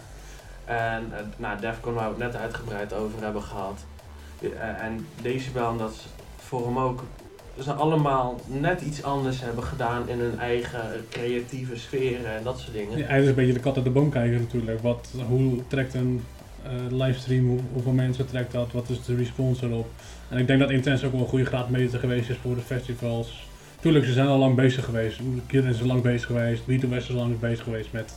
En 0.65 1.13
eh, 1.13 1.19
nou, 1.37 1.61
Defcon 1.61 1.95
waar 1.95 2.15
we 2.15 2.23
het 2.25 2.33
net 2.33 2.43
uitgebreid 2.43 2.93
over 2.93 3.23
hebben 3.23 3.43
gehad. 3.43 3.85
Eh, 4.41 4.83
en 4.83 5.07
Decibel, 5.23 5.77
dat 5.77 5.91
is 5.91 6.07
voor 6.37 6.67
hem 6.67 6.79
ook 6.79 7.03
ze 7.61 7.73
allemaal 7.73 8.41
net 8.47 8.81
iets 8.81 9.03
anders 9.03 9.41
hebben 9.41 9.65
gedaan 9.65 10.09
in 10.09 10.19
hun 10.19 10.39
eigen 10.39 11.05
creatieve 11.11 11.77
sferen 11.77 12.37
en 12.37 12.43
dat 12.45 12.59
soort 12.59 12.73
dingen. 12.73 12.99
ja, 12.99 13.09
is 13.09 13.27
een 13.27 13.35
beetje 13.35 13.53
de 13.53 13.61
kat 13.61 13.77
uit 13.77 13.85
de 13.85 13.91
boom 13.91 14.11
kijken 14.11 14.41
natuurlijk. 14.41 14.81
Wat, 14.81 15.09
hoe 15.29 15.63
trekt 15.69 15.95
een 15.95 16.23
eh, 16.63 16.71
livestream, 16.91 17.49
hoe, 17.49 17.61
hoeveel 17.73 17.93
mensen 17.93 18.27
trekt 18.27 18.53
dat, 18.53 18.73
wat 18.73 18.89
is 18.89 19.05
de 19.05 19.17
response 19.17 19.67
erop. 19.67 19.89
En 20.29 20.39
ik 20.39 20.47
denk 20.47 20.61
dat 20.61 20.71
Intense 20.71 21.07
ook 21.07 21.13
wel 21.13 21.21
een 21.21 21.27
goede 21.27 21.45
graadmeter 21.45 21.99
geweest 21.99 22.31
is 22.31 22.37
voor 22.37 22.55
de 22.55 22.61
festivals. 22.61 23.47
Tuurlijk, 23.81 24.05
ze 24.05 24.13
zijn 24.13 24.27
al 24.27 24.39
lang 24.39 24.55
bezig 24.55 24.85
geweest. 24.85 25.21
Kid 25.47 25.65
is 25.65 25.81
al 25.81 25.87
lang 25.87 26.03
bezig 26.03 26.27
geweest. 26.27 26.67
Beat 26.67 26.89
West 26.89 27.09
is 27.09 27.15
al 27.15 27.21
lang 27.21 27.39
bezig 27.39 27.65
geweest 27.65 27.93
met, 27.93 28.17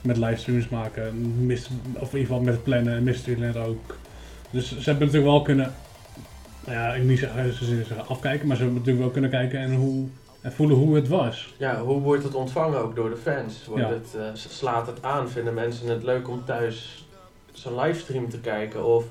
met 0.00 0.16
livestreams 0.16 0.68
maken. 0.68 1.36
Mis, 1.46 1.68
of 1.94 2.12
in 2.12 2.18
ieder 2.18 2.34
geval 2.34 2.40
met 2.40 2.62
plannen 2.62 2.96
en 2.96 3.04
Mysteryland 3.04 3.56
ook. 3.56 3.96
Dus 4.50 4.68
ze 4.68 4.90
hebben 4.90 5.06
natuurlijk 5.06 5.32
wel 5.32 5.42
kunnen, 5.42 5.72
nou 6.66 6.78
ja, 6.78 6.94
ik 6.94 7.02
niet 7.02 7.18
zeggen, 7.18 7.52
ze 7.52 7.64
zeggen 7.64 8.06
afkijken, 8.06 8.46
maar 8.46 8.56
ze 8.56 8.62
hebben 8.62 8.78
natuurlijk 8.80 9.04
wel 9.04 9.12
kunnen 9.14 9.30
kijken 9.30 9.58
en, 9.58 9.74
hoe, 9.74 10.06
en 10.40 10.52
voelen 10.52 10.76
hoe 10.76 10.94
het 10.96 11.08
was. 11.08 11.54
Ja, 11.58 11.80
hoe 11.82 12.00
wordt 12.00 12.22
het 12.24 12.34
ontvangen 12.34 12.78
ook 12.82 12.96
door 12.96 13.10
de 13.10 13.16
fans? 13.16 13.64
Wordt 13.66 13.82
Ja. 13.82 13.88
het, 13.90 14.14
eh, 14.18 14.22
slaat 14.34 14.86
het 14.86 15.02
aan? 15.02 15.28
Vinden 15.30 15.54
mensen 15.54 15.88
het 15.88 16.02
leuk 16.02 16.28
om 16.28 16.44
thuis 16.44 17.06
zo'n 17.52 17.80
livestream 17.80 18.28
te 18.30 18.38
kijken? 18.40 18.84
Of 18.84 19.04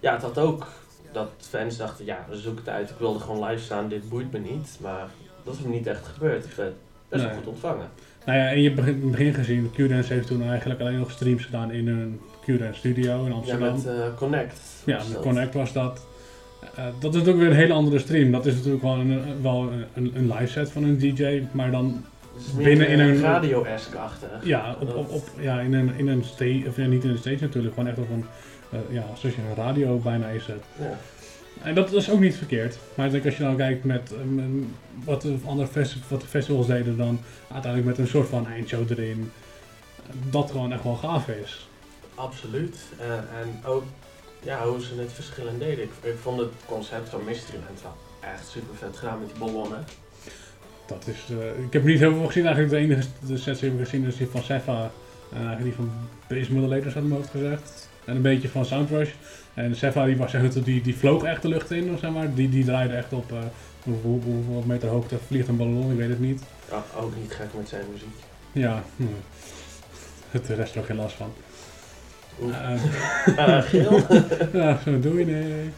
ja, 0.00 0.12
het 0.12 0.22
had 0.22 0.38
ook 0.38 0.66
dat 1.12 1.30
fans 1.38 1.76
dachten, 1.76 2.04
ja, 2.04 2.26
zoek 2.30 2.58
het 2.58 2.68
uit, 2.68 2.90
ik 2.90 2.96
wilde 2.98 3.18
gewoon 3.18 3.44
live 3.48 3.62
staan, 3.64 3.88
dit 3.88 4.08
boeit 4.08 4.32
me 4.32 4.38
niet. 4.38 4.78
Maar 4.80 5.08
dat 5.44 5.54
is 5.54 5.60
niet 5.64 5.86
echt 5.86 6.06
gebeurd. 6.06 6.44
Het 6.44 6.54
werd 6.54 6.74
best 7.08 7.22
wel 7.22 7.30
Nee. 7.32 7.40
goed 7.40 7.48
ontvangen. 7.52 7.88
Nou 8.26 8.38
ja, 8.38 8.48
en 8.48 8.60
je 8.60 8.68
hebt 8.70 8.80
in 8.80 8.86
het 8.86 9.10
begin 9.10 9.34
gezien, 9.34 9.70
Q-Dance 9.72 10.12
heeft 10.12 10.26
toen 10.26 10.42
eigenlijk 10.48 10.80
alleen 10.80 10.98
nog 10.98 11.10
streams 11.10 11.44
gedaan 11.44 11.70
in 11.72 11.86
hun 11.88 12.20
Q-Dance 12.44 12.78
studio 12.78 13.24
in 13.24 13.30
Ja, 13.30 13.34
Amsterdam. 13.36 13.74
met 13.74 13.86
eh, 13.86 13.92
Connect. 14.16 14.60
Ja, 14.84 14.96
met. 15.12 15.20
Connect 15.20 15.54
was 15.54 15.72
dat. 15.72 16.06
Eh, 16.60 16.84
dat 17.00 17.14
is 17.14 17.18
natuurlijk 17.20 17.38
weer 17.38 17.48
een 17.50 17.56
hele 17.62 17.72
andere 17.72 17.98
stream. 17.98 18.30
Dat 18.30 18.46
is 18.46 18.54
natuurlijk 18.54 18.82
wel 18.82 18.94
een, 18.94 19.42
wel 19.42 19.70
een, 19.94 20.12
een 20.14 20.32
live 20.32 20.46
set 20.46 20.70
van 20.70 20.84
een 20.84 20.98
DJ, 20.98 21.42
maar 21.52 21.70
dan 21.70 22.04
Binnen 22.56 22.88
in 22.88 23.00
eh, 23.00 23.06
een- 23.06 23.20
radio-esque-achtig. 23.20 24.28
ja, 24.42 24.76
op, 24.80 24.94
op, 24.96 25.10
op, 25.10 25.28
ja 25.40 25.60
in, 25.60 25.72
een, 25.74 25.90
in 25.96 26.08
een 26.08 26.24
stage, 26.24 26.62
of 26.68 26.76
ja, 26.76 26.86
niet 26.86 27.04
in 27.04 27.10
een 27.10 27.18
stage 27.18 27.38
natuurlijk, 27.40 27.74
gewoon 27.74 27.88
echt 27.88 27.98
op 27.98 28.10
een, 28.10 28.24
eh, 28.70 28.78
ja, 28.94 29.04
zoals 29.14 29.34
je 29.36 29.42
een 29.48 29.54
radio 29.64 29.98
bijna 29.98 30.26
is. 30.28 30.44
zet. 30.44 30.62
Ja. 30.78 30.98
En 31.62 31.74
dat 31.74 31.92
is 31.92 32.10
ook 32.10 32.20
niet 32.20 32.36
verkeerd. 32.36 32.78
Maar 32.94 33.06
ik 33.06 33.12
denk 33.12 33.24
als 33.24 33.36
je 33.36 33.42
dan 33.42 33.56
kijkt 33.56 33.84
met 33.84 34.12
ehm, 34.12 34.38
ehm, 34.38 34.48
wat, 35.04 35.22
de 35.22 35.36
andere 35.46 35.68
festi- 35.68 36.00
wat 36.08 36.20
de 36.20 36.26
festivals 36.26 36.66
deden, 36.66 36.96
dan 36.96 37.20
uiteindelijk 37.52 37.96
met 37.96 38.06
een 38.06 38.10
soort 38.12 38.28
van 38.28 38.46
eindshow 38.46 38.90
erin, 38.90 39.30
eh, 40.06 40.14
dat 40.30 40.50
gewoon 40.50 40.72
echt 40.72 40.82
wel 40.84 40.94
gaaf 40.94 41.28
is. 41.28 41.68
Absoluut. 42.14 42.76
Eh, 42.98 43.06
en 43.14 43.60
ook 43.64 43.82
ja, 44.42 44.66
hoe 44.66 44.82
ze 44.82 44.94
het 45.00 45.12
verschillend 45.12 45.60
deden. 45.60 45.84
Ik, 45.84 45.90
ik 46.00 46.16
vond 46.22 46.40
het 46.40 46.52
concept 46.66 47.08
van 47.08 47.24
Mysteryland 47.24 47.82
wel 47.82 47.96
echt 48.20 48.48
super 48.48 48.76
vet 48.76 48.96
gedaan 48.96 49.20
met 49.20 49.28
die 49.28 49.38
ballonnen. 49.38 49.84
Dat 50.86 51.06
is, 51.06 51.36
eh, 51.36 51.64
ik 51.64 51.72
heb 51.72 51.84
niet 51.84 51.98
heel 51.98 52.14
veel 52.14 52.26
gezien, 52.26 52.46
eigenlijk 52.46 52.74
de 52.74 52.80
enige 52.80 53.08
de 53.26 53.36
sets 53.36 53.60
die 53.60 53.70
ik 53.70 53.78
heb 53.78 53.86
gezien 53.86 54.06
is 54.06 54.16
die 54.16 54.26
van 54.26 54.42
Sefa 54.42 54.90
en 55.32 55.62
die 55.62 55.72
van 55.72 55.90
Base 56.28 56.52
Modellators 56.52 56.94
had 56.94 57.02
mijn 57.02 57.14
hoofd 57.14 57.30
gezegd. 57.30 57.88
En 58.04 58.16
een 58.16 58.22
beetje 58.22 58.48
van 58.48 58.64
Soundrush. 58.64 59.10
En 59.54 59.76
Sefa 59.76 60.04
die, 60.04 60.16
was 60.16 60.34
echt, 60.34 60.64
die, 60.64 60.82
die 60.82 60.96
vloog 60.96 61.22
echt 61.22 61.42
de 61.42 61.48
lucht 61.48 61.70
in, 61.70 61.98
zeg 61.98 62.10
maar. 62.10 62.34
Die, 62.34 62.48
die 62.48 62.64
draaide 62.64 62.94
echt 62.94 63.12
op 63.12 63.32
eh, 63.32 63.38
hoeveel, 63.82 64.62
meter 64.66 64.88
hoogte 64.88 65.18
vliegt 65.26 65.48
een 65.48 65.56
ballon, 65.56 65.90
ik 65.90 65.96
weet 65.96 66.08
het 66.08 66.20
niet. 66.20 66.42
Ja, 66.70 66.84
ook 66.96 67.16
niet 67.16 67.32
gek 67.32 67.46
met 67.56 67.68
zijn 67.68 67.84
muziek. 67.92 68.16
Ja, 68.52 68.82
hm. 68.96 69.02
het 70.30 70.46
de 70.46 70.54
rest 70.54 70.74
er 70.74 70.80
ook 70.80 70.86
geen 70.86 70.96
last 70.96 71.16
van. 71.16 71.32
Eh, 72.40 72.72
Eh, 73.36 73.62
geel. 73.62 74.00
ja, 74.52 74.78
zo 74.84 75.00
doe 75.00 75.18
je 75.18 75.24
nee. 75.26 75.70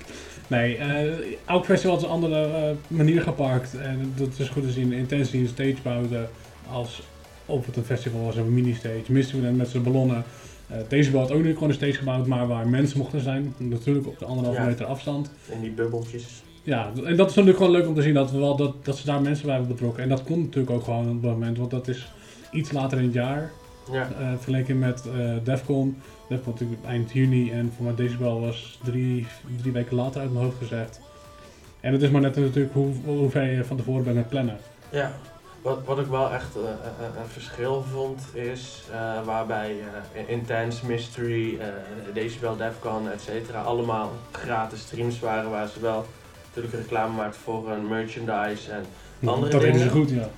Nee, 0.47 0.77
eh, 0.77 1.13
elk 1.45 1.65
festival 1.65 1.97
is 1.97 2.03
een 2.03 2.09
andere 2.09 2.45
eh, 2.45 2.63
manier 2.89 3.23
gepakt. 3.23 3.77
En 3.79 4.13
dat 4.17 4.29
is 4.39 4.49
goed 4.49 4.63
te 4.63 4.71
zien. 4.71 4.93
Intensity 4.93 5.37
een 5.37 5.49
stage 5.49 5.77
bouwde 5.83 6.29
als 6.71 7.03
of 7.47 7.67
het 7.67 7.77
een 7.77 7.85
festival 7.85 8.25
was, 8.25 8.37
een 8.37 8.55
mini-stage. 8.55 9.03
Mysteryland 9.09 9.57
met 9.57 9.69
zijn 9.69 9.83
ballonnen. 9.83 10.25
Eh, 10.69 10.77
deze 10.89 11.17
had 11.17 11.33
ook 11.33 11.43
nu 11.43 11.53
gewoon 11.55 11.69
een 11.69 11.75
stage 11.75 11.93
gebouwd, 11.93 12.27
maar 12.27 12.47
waar 12.47 12.69
mensen 12.69 12.99
mochten 12.99 13.21
zijn. 13.21 13.55
Natuurlijk 13.57 14.07
op 14.07 14.19
de 14.19 14.25
anderhalve 14.25 14.61
Ja. 14.61 14.67
meter 14.67 14.87
afstand. 14.87 15.31
In 15.53 15.61
die 15.61 15.71
bubbeltjes. 15.71 16.43
Ja, 16.63 16.91
en 17.05 17.17
dat 17.17 17.31
is 17.31 17.35
natuurlijk 17.37 17.57
gewoon 17.65 17.73
leuk 17.73 17.87
om 17.89 17.95
te 17.95 18.03
zien 18.03 18.15
dat, 18.15 18.31
we 18.31 18.39
wel, 18.39 18.57
dat, 18.57 18.85
dat 18.85 18.97
ze 18.97 19.07
daar 19.07 19.21
mensen 19.23 19.47
bij 19.47 19.55
hebben 19.55 19.73
betrokken. 19.75 20.03
En 20.03 20.09
dat 20.09 20.23
komt 20.25 20.45
natuurlijk 20.45 20.71
ook 20.71 20.85
gewoon 20.85 21.11
op 21.11 21.23
dat 21.23 21.31
moment, 21.33 21.59
want 21.59 21.71
dat 21.71 21.89
is 21.89 22.13
iets 22.53 22.73
later 22.73 22.99
in 22.99 23.05
het 23.05 23.13
jaar. 23.15 23.51
Ja. 23.93 24.09
eh 24.19 24.29
vergeleken 24.35 24.79
met 24.79 25.07
eh 25.07 25.35
Defcon. 25.45 25.99
Defcon 26.29 26.53
natuurlijk 26.53 26.85
eind 26.87 27.13
juni 27.13 27.53
en 27.53 27.73
voor 27.77 27.85
mij 27.85 27.95
Decibel 27.95 28.41
was 28.41 28.79
drie, 28.85 29.27
drie 29.61 29.73
weken 29.73 29.97
later 29.97 30.21
uit 30.21 30.33
mijn 30.33 30.45
hoofd 30.45 30.59
gezegd. 30.59 31.01
En 31.81 31.93
het 31.93 32.03
is 32.03 32.11
maar 32.11 32.21
net 32.21 32.37
natuurlijk 32.37 32.75
hoe, 32.75 32.95
hoe 33.05 33.31
ver 33.31 33.43
je 33.51 33.65
van 33.65 33.77
tevoren 33.77 34.05
bent 34.05 34.17
met 34.17 34.29
plannen. 34.29 34.57
Ja, 34.91 35.13
wat, 35.63 35.79
wat 35.85 35.99
ik 35.99 36.07
wel 36.07 36.33
echt 36.33 36.57
eh, 36.57 36.63
een 37.23 37.29
verschil 37.29 37.85
vond 37.93 38.21
is 38.33 38.83
waarbij 39.25 39.77
Intense, 40.27 40.87
Mystery, 40.87 41.59
Decibel, 42.15 42.57
Defcon, 42.57 43.11
et 43.11 43.21
cetera, 43.21 43.63
allemaal 43.63 44.13
gratis 44.31 44.81
streams 44.81 45.21
waren 45.21 45.51
waar 45.51 45.69
ze 45.69 45.81
wel 45.81 46.07
natuurlijk 46.47 46.75
reclame 46.75 47.17
maakten 47.17 47.41
voor 47.41 47.71
een 47.71 47.89
merchandise. 47.89 48.71
En 48.71 48.85
Andere 49.29 49.53
dat 49.53 49.61
deden 49.61 49.81
ze 49.81 49.89
dingen? 49.89 50.07
goed, 50.07 50.11
ja. 50.11 50.29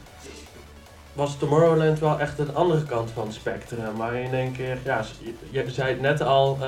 Was 1.20 1.36
Tomorrowland 1.38 1.98
wel 1.98 2.20
echt 2.20 2.36
de 2.36 2.52
andere 2.52 2.82
kant 2.84 3.10
van 3.10 3.26
het 3.26 3.34
spectrum, 3.34 3.96
maar 3.96 4.14
in 4.14 4.34
één 4.34 4.52
keer, 4.52 4.78
ja, 4.84 5.04
je, 5.50 5.64
zei 5.70 5.88
het 5.88 6.00
net 6.00 6.20
al, 6.22 6.58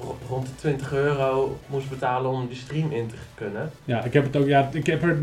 ro- 0.00 0.16
rond 0.28 0.46
de 0.46 0.54
20 0.54 0.92
euro 0.92 1.58
moest 1.66 1.88
betalen 1.88 2.30
om 2.30 2.46
die 2.48 2.56
stream 2.56 2.92
in 2.92 3.06
te 3.06 3.14
kunnen. 3.34 3.70
Ja, 3.84 4.04
ik 4.04 4.12
heb 4.12 4.24
het 4.24 4.36
ook, 4.36 4.46
ja, 4.46 4.68
ik 4.72 4.86
heb 4.86 5.02
er, 5.02 5.18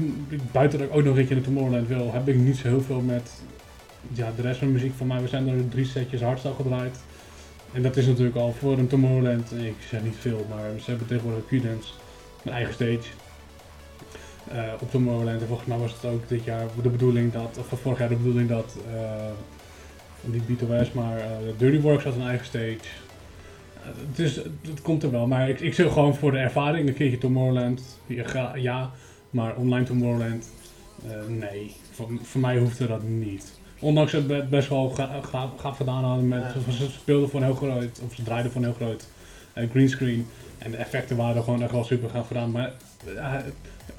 buiten 0.52 0.80
dat 0.80 0.88
ik 0.88 0.96
ook 0.96 1.04
nog 1.04 1.17
een 1.17 1.26
keer 1.28 1.36
naar 1.36 1.46
Tomorrowland 1.46 1.88
wil, 1.88 2.12
heb 2.13 2.28
ik 2.28 2.36
niet 2.36 2.58
zo 2.58 2.67
heel 2.67 2.82
veel 2.82 3.00
met 3.02 3.32
ja, 4.13 4.32
de 4.36 4.41
rest 4.41 4.58
van 4.60 4.67
de 4.67 4.74
muziek 4.74 4.93
van 4.98 5.08
mij. 5.08 5.22
We 5.22 5.28
zijn 5.28 5.48
er 5.48 5.69
drie 5.69 5.86
setjes 5.86 6.22
hardstyle 6.22 6.54
gedraaid. 6.56 6.98
En 7.74 7.82
dat 7.82 7.98
is 7.98 8.06
natuurlijk 8.08 8.36
al 8.38 8.54
voor 8.60 8.78
een 8.78 8.88
Tomorrowland, 8.88 9.52
ik 9.52 9.76
zeg 9.89 10.04
niet 10.04 10.15
veel, 10.19 10.46
maar 10.50 10.69
ze 10.84 10.89
hebben 10.89 11.08
tegenwoordig 11.08 11.46
Q-Dance, 11.46 11.89
een 12.43 12.52
eigen 12.52 12.74
stage. 12.74 13.10
Eh, 14.52 14.64
op 14.82 14.92
Tomorrowland 14.92 15.42
en 15.42 15.48
volgens 15.48 15.68
mij 15.68 15.78
was 15.78 15.92
het 15.94 16.06
ook 16.12 16.28
dit 16.28 16.44
jaar 16.44 16.66
de 16.82 16.90
bedoeling 16.90 17.32
dat, 17.34 17.58
of 17.72 17.80
vorig 17.82 18.00
jaar 18.00 18.10
de 18.10 18.16
bedoeling 18.16 18.50
dat, 18.50 18.76
eh, 18.94 19.02
niet 20.22 20.48
BTOS, 20.48 20.92
maar 20.92 21.18
eh 21.18 21.26
Dirty 21.58 21.80
Works 21.82 22.04
had 22.04 22.16
een 22.16 22.22
eigen 22.28 22.46
stage. 22.46 22.78
Eh, 23.84 23.90
het, 24.10 24.20
is, 24.20 24.36
het 24.36 24.82
komt 24.82 25.04
er 25.04 25.12
wel, 25.12 25.28
maar 25.28 25.50
ik, 25.50 25.60
ik 25.60 25.74
zeg 25.74 25.94
gewoon 25.94 26.16
voor 26.16 26.32
de 26.32 26.38
ervaring, 26.38 26.88
een 26.88 26.94
keertje 26.94 27.18
Tomorrowland, 27.18 28.00
ja, 28.08 28.28
ga- 28.28 28.56
ja 28.56 28.92
maar 29.30 29.56
online 29.56 29.86
Tomorrowland, 29.86 30.50
nee. 31.28 31.76
Voor, 31.92 32.08
voor 32.22 32.42
mij 32.42 32.58
hoefde 32.58 32.88
dat 32.88 33.04
niet. 33.04 33.60
Ondanks 33.80 34.12
dat 34.12 34.26
we 34.26 34.34
het 34.34 34.50
best 34.50 34.70
wel 34.70 34.90
ga- 34.90 35.20
gaaf 35.22 35.50
gaaf 35.58 35.78
gedaan 35.78 36.04
hadden 36.04 36.28
met, 36.28 36.44
ze 36.70 36.90
speelden 36.90 37.30
voor 37.30 37.40
een 37.40 37.46
heel 37.46 37.56
groot, 37.56 38.02
of 38.06 38.14
ze 38.16 38.24
draaiden 38.24 38.52
voor 38.52 38.62
een 38.62 38.68
heel 38.68 38.88
groot 38.88 39.08
eh, 39.54 39.70
greenscreen. 39.70 40.28
En 40.58 40.72
de 40.72 40.78
effecten 40.78 41.18
waren 41.18 41.44
gewoon 41.44 41.62
echt 41.64 41.72
wel 41.72 41.84
super 41.84 42.10
gaaf 42.10 42.28
gedaan, 42.28 42.52
maar 42.52 42.72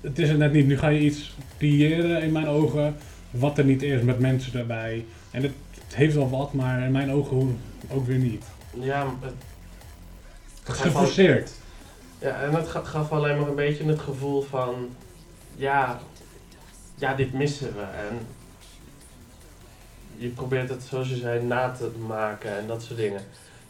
het 0.05 0.19
is 0.19 0.29
er 0.29 0.37
net 0.37 0.53
niet. 0.53 0.67
Nu 0.67 0.79
ga 0.79 0.89
je 0.89 1.01
iets 1.01 1.37
creëren 1.59 2.23
in 2.23 2.33
mijn 2.33 2.47
ogen, 2.49 2.97
wat 3.31 3.59
er 3.59 3.65
niet 3.65 3.83
is 3.83 4.03
met 4.03 4.19
mensen 4.19 4.59
erbij. 4.59 5.05
En 5.31 5.43
het, 5.43 5.53
het 5.85 5.95
heeft 5.95 6.15
wel 6.15 6.31
wat, 6.31 6.53
maar 6.53 6.83
in 6.83 6.93
mijn 6.93 7.11
ogen 7.13 7.59
ook 7.91 8.07
weer 8.07 8.19
niet. 8.19 8.45
Ja, 8.81 9.07
het, 9.21 9.35
geforceerd. 10.65 11.51
Ja, 12.19 12.43
en 12.43 12.55
het 12.55 12.69
ga- 12.69 12.85
gaf 12.85 13.13
alleen 13.13 13.39
maar 13.39 13.49
een 13.49 13.55
beetje 13.55 13.85
het 13.85 14.01
gevoel 14.01 14.43
van, 14.43 14.75
ja, 15.57 16.01
ja, 16.95 17.15
dit 17.15 17.33
missen 17.33 17.75
we. 17.75 17.83
En 17.83 18.19
je 20.17 20.29
probeert 20.29 20.69
het, 20.69 20.83
zoals 20.83 21.09
je 21.09 21.17
zei, 21.17 21.43
na 21.43 21.71
te 21.71 21.91
maken 22.07 22.59
en 22.59 22.67
dat 22.67 22.83
soort 22.83 22.99
dingen. 22.99 23.21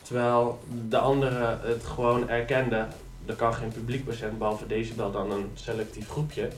Terwijl 0.02 0.58
de 0.88 0.98
anderen 0.98 1.58
het 1.62 1.84
gewoon 1.84 2.28
erkenden, 2.28 2.88
er 3.26 3.34
kan 3.34 3.54
geen 3.54 3.68
publiek 3.72 4.04
bij 4.04 4.14
zijn, 4.14 4.38
behalve 4.38 4.66
deze 4.66 4.94
wel 4.94 5.10
dan 5.10 5.30
een 5.30 5.50
selectief 5.54 6.08
groepje. 6.08 6.48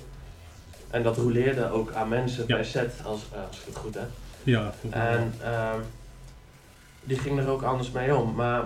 En 0.90 1.02
dat 1.02 1.16
roleerde 1.16 1.70
ook 1.70 1.92
aan 1.92 2.08
mensen 2.08 2.44
Ja. 2.46 2.56
per 2.56 2.64
set, 2.64 3.00
als, 3.04 3.20
eh, 3.32 3.38
als 3.48 3.58
ik 3.60 3.66
het 3.66 3.76
goed 3.76 3.94
heb. 3.94 4.08
Ja. 4.42 4.72
En 4.90 5.32
ehm, 5.42 5.80
die 7.04 7.18
ging 7.18 7.38
er 7.38 7.48
ook 7.48 7.62
anders 7.62 7.90
mee 7.90 8.16
om. 8.16 8.34
Maar 8.34 8.64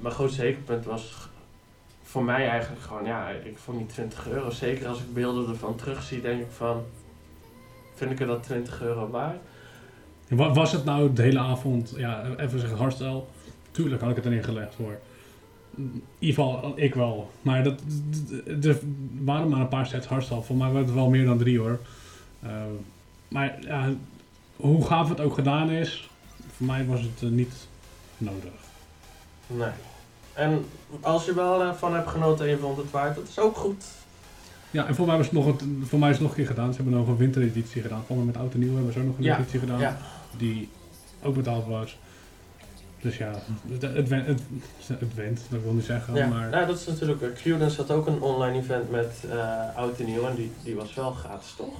mijn 0.00 0.14
grootste 0.14 0.40
zekerpunt 0.40 0.84
was 0.84 1.14
voor 2.02 2.24
mij 2.24 2.48
eigenlijk 2.48 2.82
gewoon, 2.82 3.04
ja, 3.04 3.28
ik 3.28 3.58
vond 3.58 3.78
die 3.78 3.86
20 3.86 4.28
euro. 4.28 4.50
Zeker 4.50 4.88
als 4.88 4.98
ik 4.98 5.14
beelden 5.14 5.48
ervan 5.48 5.76
terugzie, 5.76 6.20
denk 6.20 6.40
ik 6.40 6.50
van, 6.56 6.82
vind 7.94 8.10
ik 8.10 8.20
er 8.20 8.26
dat 8.26 8.42
20 8.42 8.82
euro 8.82 9.10
waard? 9.10 9.38
Wa- 10.28 10.52
Was 10.52 10.72
het 10.72 10.84
nou 10.84 11.12
de 11.12 11.22
hele 11.22 11.38
avond, 11.38 11.92
ja, 11.96 12.24
even 12.36 12.60
zeggen 12.60 12.78
hardstyle? 12.78 13.22
Tuurlijk 13.70 14.00
had 14.00 14.10
ik 14.10 14.16
het 14.16 14.24
erin 14.24 14.44
gelegd 14.44 14.74
voor. 14.74 14.98
In 15.76 16.02
ieder 16.18 16.44
geval, 16.44 16.72
ik 16.76 16.94
wel. 16.94 17.30
Maar 17.42 17.64
dat, 17.64 17.80
er 18.62 18.78
waren 19.24 19.48
maar 19.48 19.60
een 19.60 19.68
paar 19.68 19.86
sets 19.86 20.06
hardstyle. 20.06 20.42
Voor 20.42 20.56
mij 20.56 20.66
waren 20.66 20.86
het 20.86 20.94
wel 20.94 21.08
meer 21.08 21.24
dan 21.24 21.38
drie 21.38 21.58
hoor. 21.58 21.80
Eh, 22.40 22.50
maar 23.28 23.56
ja, 23.60 23.88
hoe 24.56 24.86
gaaf 24.86 25.08
het 25.08 25.20
ook 25.20 25.34
gedaan 25.34 25.70
is, 25.70 26.10
voor 26.56 26.66
mij 26.66 26.86
was 26.86 27.00
het 27.00 27.22
eh, 27.22 27.28
niet 27.28 27.68
nodig. 28.18 28.52
Nee. 29.46 29.70
En 30.32 30.64
als 31.00 31.24
je 31.24 31.34
wel 31.34 31.74
van 31.74 31.94
hebt 31.94 32.08
genoten 32.08 32.44
en 32.44 32.50
je 32.50 32.58
vond 32.58 32.76
het 32.76 32.90
waard, 32.90 33.14
dat 33.14 33.28
is 33.28 33.38
ook 33.38 33.56
goed. 33.56 33.84
Ja, 34.70 34.86
en 34.86 34.94
voor 34.94 35.06
mij, 35.06 35.16
was 35.16 35.26
het 35.26 35.34
nog 35.34 35.46
een, 35.46 35.84
voor 35.86 35.98
mij 35.98 36.10
is 36.10 36.14
het 36.14 36.22
nog 36.22 36.30
een 36.30 36.36
keer 36.36 36.46
gedaan. 36.46 36.70
Ze 36.70 36.82
hebben 36.82 36.98
nog 36.98 37.08
een 37.08 37.16
wintereditie 37.16 37.82
gedaan. 37.82 38.04
Mij 38.08 38.16
met 38.16 38.36
oud 38.36 38.52
en 38.52 38.58
nieuw 38.58 38.74
hebben 38.74 38.92
ze 38.92 38.98
ook 38.98 39.06
nog 39.06 39.16
een 39.18 39.24
Ja, 39.24 39.38
editie 39.38 39.60
gedaan. 39.60 39.80
Ja, 39.80 39.98
die 40.36 40.68
ook 41.22 41.34
betaald 41.34 41.66
was. 41.66 41.98
Dus 43.06 43.16
ja, 43.16 43.30
het, 43.68 43.82
het, 43.82 44.10
het, 44.10 44.40
het 45.00 45.14
went, 45.14 45.40
dat 45.50 45.62
wil 45.62 45.72
niet 45.72 45.84
zeggen, 45.84 46.14
ja. 46.14 46.26
maar 46.26 46.48
Nou, 46.48 46.66
dat 46.66 46.78
is 46.78 46.86
natuurlijk, 46.86 47.20
uh, 47.20 47.28
Qdance 47.56 47.76
had 47.76 47.90
ook 47.90 48.06
een 48.06 48.20
online 48.20 48.58
event 48.58 48.90
met 48.90 49.24
eh 49.30 49.76
oud 49.76 49.98
en 50.00 50.06
nieuw 50.06 50.26
en 50.26 50.34
die, 50.34 50.50
die 50.62 50.74
was 50.74 50.94
wel 50.94 51.10
gratis, 51.10 51.54
toch? 51.56 51.74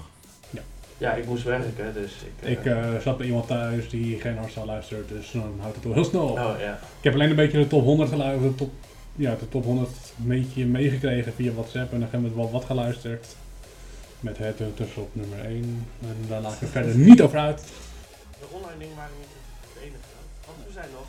Ja. 0.50 0.60
Ja, 0.98 1.12
ik 1.12 1.26
moest 1.26 1.44
werken, 1.44 1.94
dus 1.94 2.12
ik... 2.12 2.44
eh, 2.44 2.50
ik 2.50 2.64
eh, 2.64 2.96
zat 3.02 3.16
bij 3.16 3.26
iemand 3.26 3.46
thuis 3.46 3.88
die 3.88 4.20
geen 4.20 4.36
hardstyle 4.36 4.66
luistert, 4.66 5.08
dus 5.08 5.30
dan 5.32 5.54
houdt 5.60 5.74
het 5.74 5.84
wel 5.84 5.92
heel 5.94 6.04
snel 6.04 6.26
op. 6.28 6.38
Oh 6.38 6.54
ja. 6.60 6.72
Ik 6.98 7.04
heb 7.04 7.14
alleen 7.14 7.30
een 7.30 7.36
beetje 7.36 7.58
de 7.58 7.66
top 7.66 7.82
100 7.84 8.08
geluisterd, 8.10 8.58
de 8.58 8.64
top, 8.64 8.72
ja, 9.16 9.34
de 9.38 9.48
top 9.48 9.64
100 9.64 9.88
een 10.18 10.26
beetje 10.28 10.66
meegekregen 10.66 11.32
via 11.32 11.52
WhatsApp 11.52 11.92
en 11.92 12.00
dan 12.00 12.08
hebben 12.10 12.30
we 12.30 12.36
wel 12.36 12.50
wat 12.50 12.64
geluisterd. 12.64 13.26
Met 14.20 14.38
het 14.38 14.56
tussen 14.76 15.02
op 15.02 15.10
nummer 15.12 15.38
1 15.44 15.86
en 16.00 16.16
daar 16.28 16.40
laat 16.40 16.52
ik 16.54 16.60
er 16.60 16.66
verder 16.68 16.96
niet 16.96 17.22
over 17.22 17.38
uit. 17.38 17.62
De 18.40 18.46
online 18.50 18.78
dingen 18.78 18.96
waren 18.96 19.16
niet 19.20 19.28
het 19.60 19.82
enige. 19.82 20.14
Want 20.46 20.58
we 20.66 20.72
zijn 20.72 20.88
nog 20.92 21.06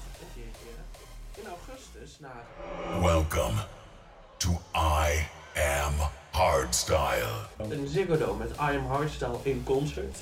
naar... 2.20 2.46
Welcome 3.02 3.58
to 4.38 4.50
I 4.76 5.28
Am 5.60 5.94
Hardstyle. 6.32 7.46
Een 7.58 7.88
Ziggo 7.88 8.18
Dome 8.18 8.38
met 8.38 8.52
I 8.52 8.78
Am 8.78 8.86
Hardstyle 8.86 9.38
in 9.44 9.64
concert. 9.64 10.18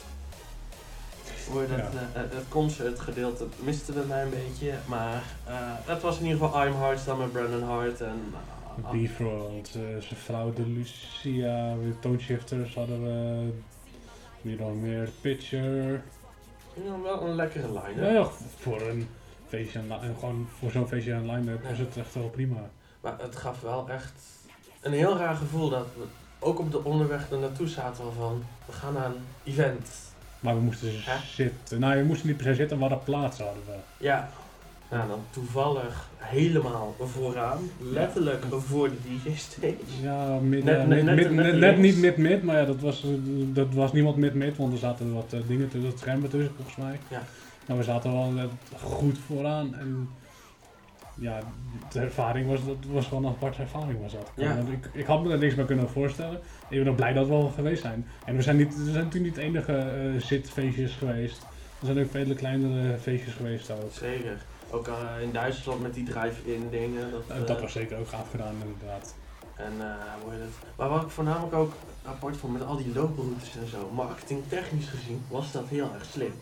Voor 1.23 1.67
dat, 1.67 1.77
Ja. 1.77 1.89
het 2.13 2.45
concertgedeelte 2.49 3.47
misten 3.59 3.93
we 3.93 4.05
mij 4.07 4.23
een 4.23 4.29
beetje. 4.29 4.73
Maar 4.85 5.23
eh, 5.45 5.53
het 5.85 6.01
was 6.01 6.17
in 6.19 6.25
ieder 6.25 6.39
geval 6.39 6.63
I 6.63 6.67
Am 6.67 6.75
Hardstyle 6.75 7.17
met 7.17 7.31
Brandon 7.31 7.63
Hart 7.63 8.01
en 8.01 8.33
uh, 9.75 10.01
zijn 10.01 10.19
vrouw 10.23 10.53
de 10.53 10.67
Lucia, 10.67 11.75
toonshifters 11.99 12.75
hadden 12.75 13.03
we. 13.03 13.49
Wie 14.41 14.59
nog 14.59 14.73
meer? 14.75 15.09
Pitcher. 15.21 16.03
ja, 16.73 17.01
wel 17.03 17.21
een 17.21 17.35
lekkere 17.35 17.67
line. 17.67 18.11
Ja, 18.11 18.27
voor 18.59 18.81
een 18.81 19.07
feestje 19.55 19.79
en 19.79 20.15
gewoon 20.19 20.47
voor 20.59 20.71
zo'n 20.71 20.87
feestje 20.87 21.11
en 21.13 21.31
line-up 21.31 21.63
was 21.69 21.77
het 21.77 21.97
echt 21.97 22.13
wel 22.13 22.29
prima. 22.29 22.69
Maar 23.01 23.15
het 23.21 23.35
gaf 23.35 23.61
wel 23.61 23.89
echt 23.89 24.13
een 24.81 24.93
heel 24.93 25.17
raar 25.17 25.35
gevoel 25.35 25.69
dat 25.69 25.87
we 25.97 26.03
ook 26.39 26.59
op 26.59 26.71
de 26.71 26.83
onderweg 26.83 27.29
er 27.31 27.37
naartoe 27.37 27.67
zaten 27.67 28.05
we 28.05 28.11
van, 28.17 28.43
we 28.65 28.71
gaan 28.73 28.93
naar 28.93 29.05
een 29.05 29.23
event. 29.43 29.89
Maar 30.39 30.55
we 30.55 30.61
moesten 30.61 30.89
Hè? 30.93 31.17
zitten. 31.25 31.79
Nou, 31.79 31.97
je 31.97 32.03
moest 32.03 32.23
niet 32.23 32.37
per 32.37 32.45
se 32.45 32.55
zitten, 32.55 32.77
we 32.77 32.83
hadden 32.83 33.03
plaats 33.03 33.39
hadden 33.39 33.63
we. 33.65 34.05
Ja, 34.05 34.29
nou 34.89 35.07
dan 35.07 35.19
toevallig 35.29 36.09
helemaal 36.17 36.95
vooraan, 36.99 37.69
letterlijk 37.79 38.45
voor 38.49 38.89
de 38.89 38.95
DJ-stage. 39.23 39.75
Ja, 40.01 40.37
mid, 40.39 40.63
Net- 40.63 40.75
ja, 40.77 40.85
net- 40.85 40.87
mid- 40.87 41.05
net- 41.05 41.15
mid- 41.15 41.29
net 41.31 41.45
net, 41.45 41.53
net 41.59 41.77
links. 41.77 41.81
niet 41.81 41.97
mid-mid, 41.97 42.43
maar 42.43 42.55
ja, 42.59 42.65
dat 42.65 42.79
was, 42.79 43.05
dat 43.53 43.73
was 43.73 43.91
niemand 43.93 44.15
mid-mid, 44.15 44.57
want 44.57 44.73
er 44.73 44.79
zaten 44.79 45.13
wat 45.13 45.33
eh, 45.33 45.39
dingen 45.47 45.69
tussen, 45.69 45.89
het 45.89 45.99
schermen 45.99 46.29
tussen 46.29 46.51
volgens 46.55 46.75
mij. 46.75 46.99
Ja. 47.07 47.21
Maar 47.67 47.77
we 47.77 47.83
zaten 47.83 48.11
wel 48.13 48.49
goed 48.81 49.17
vooraan 49.17 49.75
en 49.75 50.09
ja, 51.15 51.39
de 51.91 51.99
ervaring 51.99 52.47
was, 52.47 52.65
dat 52.65 52.75
was 52.87 53.05
gewoon 53.07 53.25
een 53.25 53.31
aparte 53.31 53.61
ervaring 53.61 54.01
was 54.01 54.11
dat. 54.11 54.31
Ja. 54.35 54.55
Ik, 54.55 54.89
ik 54.91 55.05
had 55.05 55.23
me 55.23 55.31
er 55.31 55.37
niks 55.37 55.55
bij 55.55 55.65
kunnen 55.65 55.89
voorstellen. 55.89 56.39
Ik 56.69 56.77
ben 56.83 56.87
ook 56.87 56.95
blij 56.95 57.13
dat 57.13 57.27
we 57.27 57.33
al 57.33 57.51
geweest 57.55 57.81
zijn. 57.81 58.07
En 58.25 58.35
we 58.35 58.41
zijn, 58.41 58.57
niet, 58.57 58.75
we 58.75 58.91
zijn 58.91 59.03
natuurlijk 59.05 59.23
niet 59.23 59.35
de 59.35 59.41
enige 59.41 59.73
eh, 59.77 60.21
zitfeestjes 60.21 60.93
geweest. 60.93 61.41
Er 61.79 61.85
zijn 61.85 61.99
ook 61.99 62.11
vele 62.11 62.35
kleinere 62.35 62.97
feestjes 62.97 63.33
geweest 63.33 63.71
ook. 63.71 63.91
Zeker. 63.91 64.37
Ook 64.69 64.87
eh, 64.87 64.93
in 65.21 65.31
Duitsland 65.31 65.81
met 65.81 65.93
die 65.93 66.03
drive-in 66.03 66.67
dingen. 66.71 67.11
Dat, 67.11 67.37
Eh, 67.37 67.45
dat 67.47 67.61
was 67.61 67.71
zeker 67.71 67.97
ook 67.97 68.07
gaaf 68.07 68.29
gedaan 68.31 68.55
inderdaad. 68.63 69.15
En 69.55 69.73
hoe 70.23 70.31
heet 70.31 70.41
het? 70.41 70.75
Maar 70.75 70.89
wat 70.89 71.01
ik 71.01 71.09
voornamelijk 71.09 71.53
ook 71.53 71.73
apart 72.05 72.37
vond 72.37 72.53
met 72.53 72.63
al 72.65 72.77
die 72.77 72.93
looproutes 72.93 73.55
en 73.61 73.67
zo, 73.69 73.89
marketingtechnisch 73.93 74.87
gezien, 74.87 75.23
was 75.27 75.51
dat 75.51 75.63
heel 75.67 75.89
erg 75.93 76.05
slim. 76.05 76.33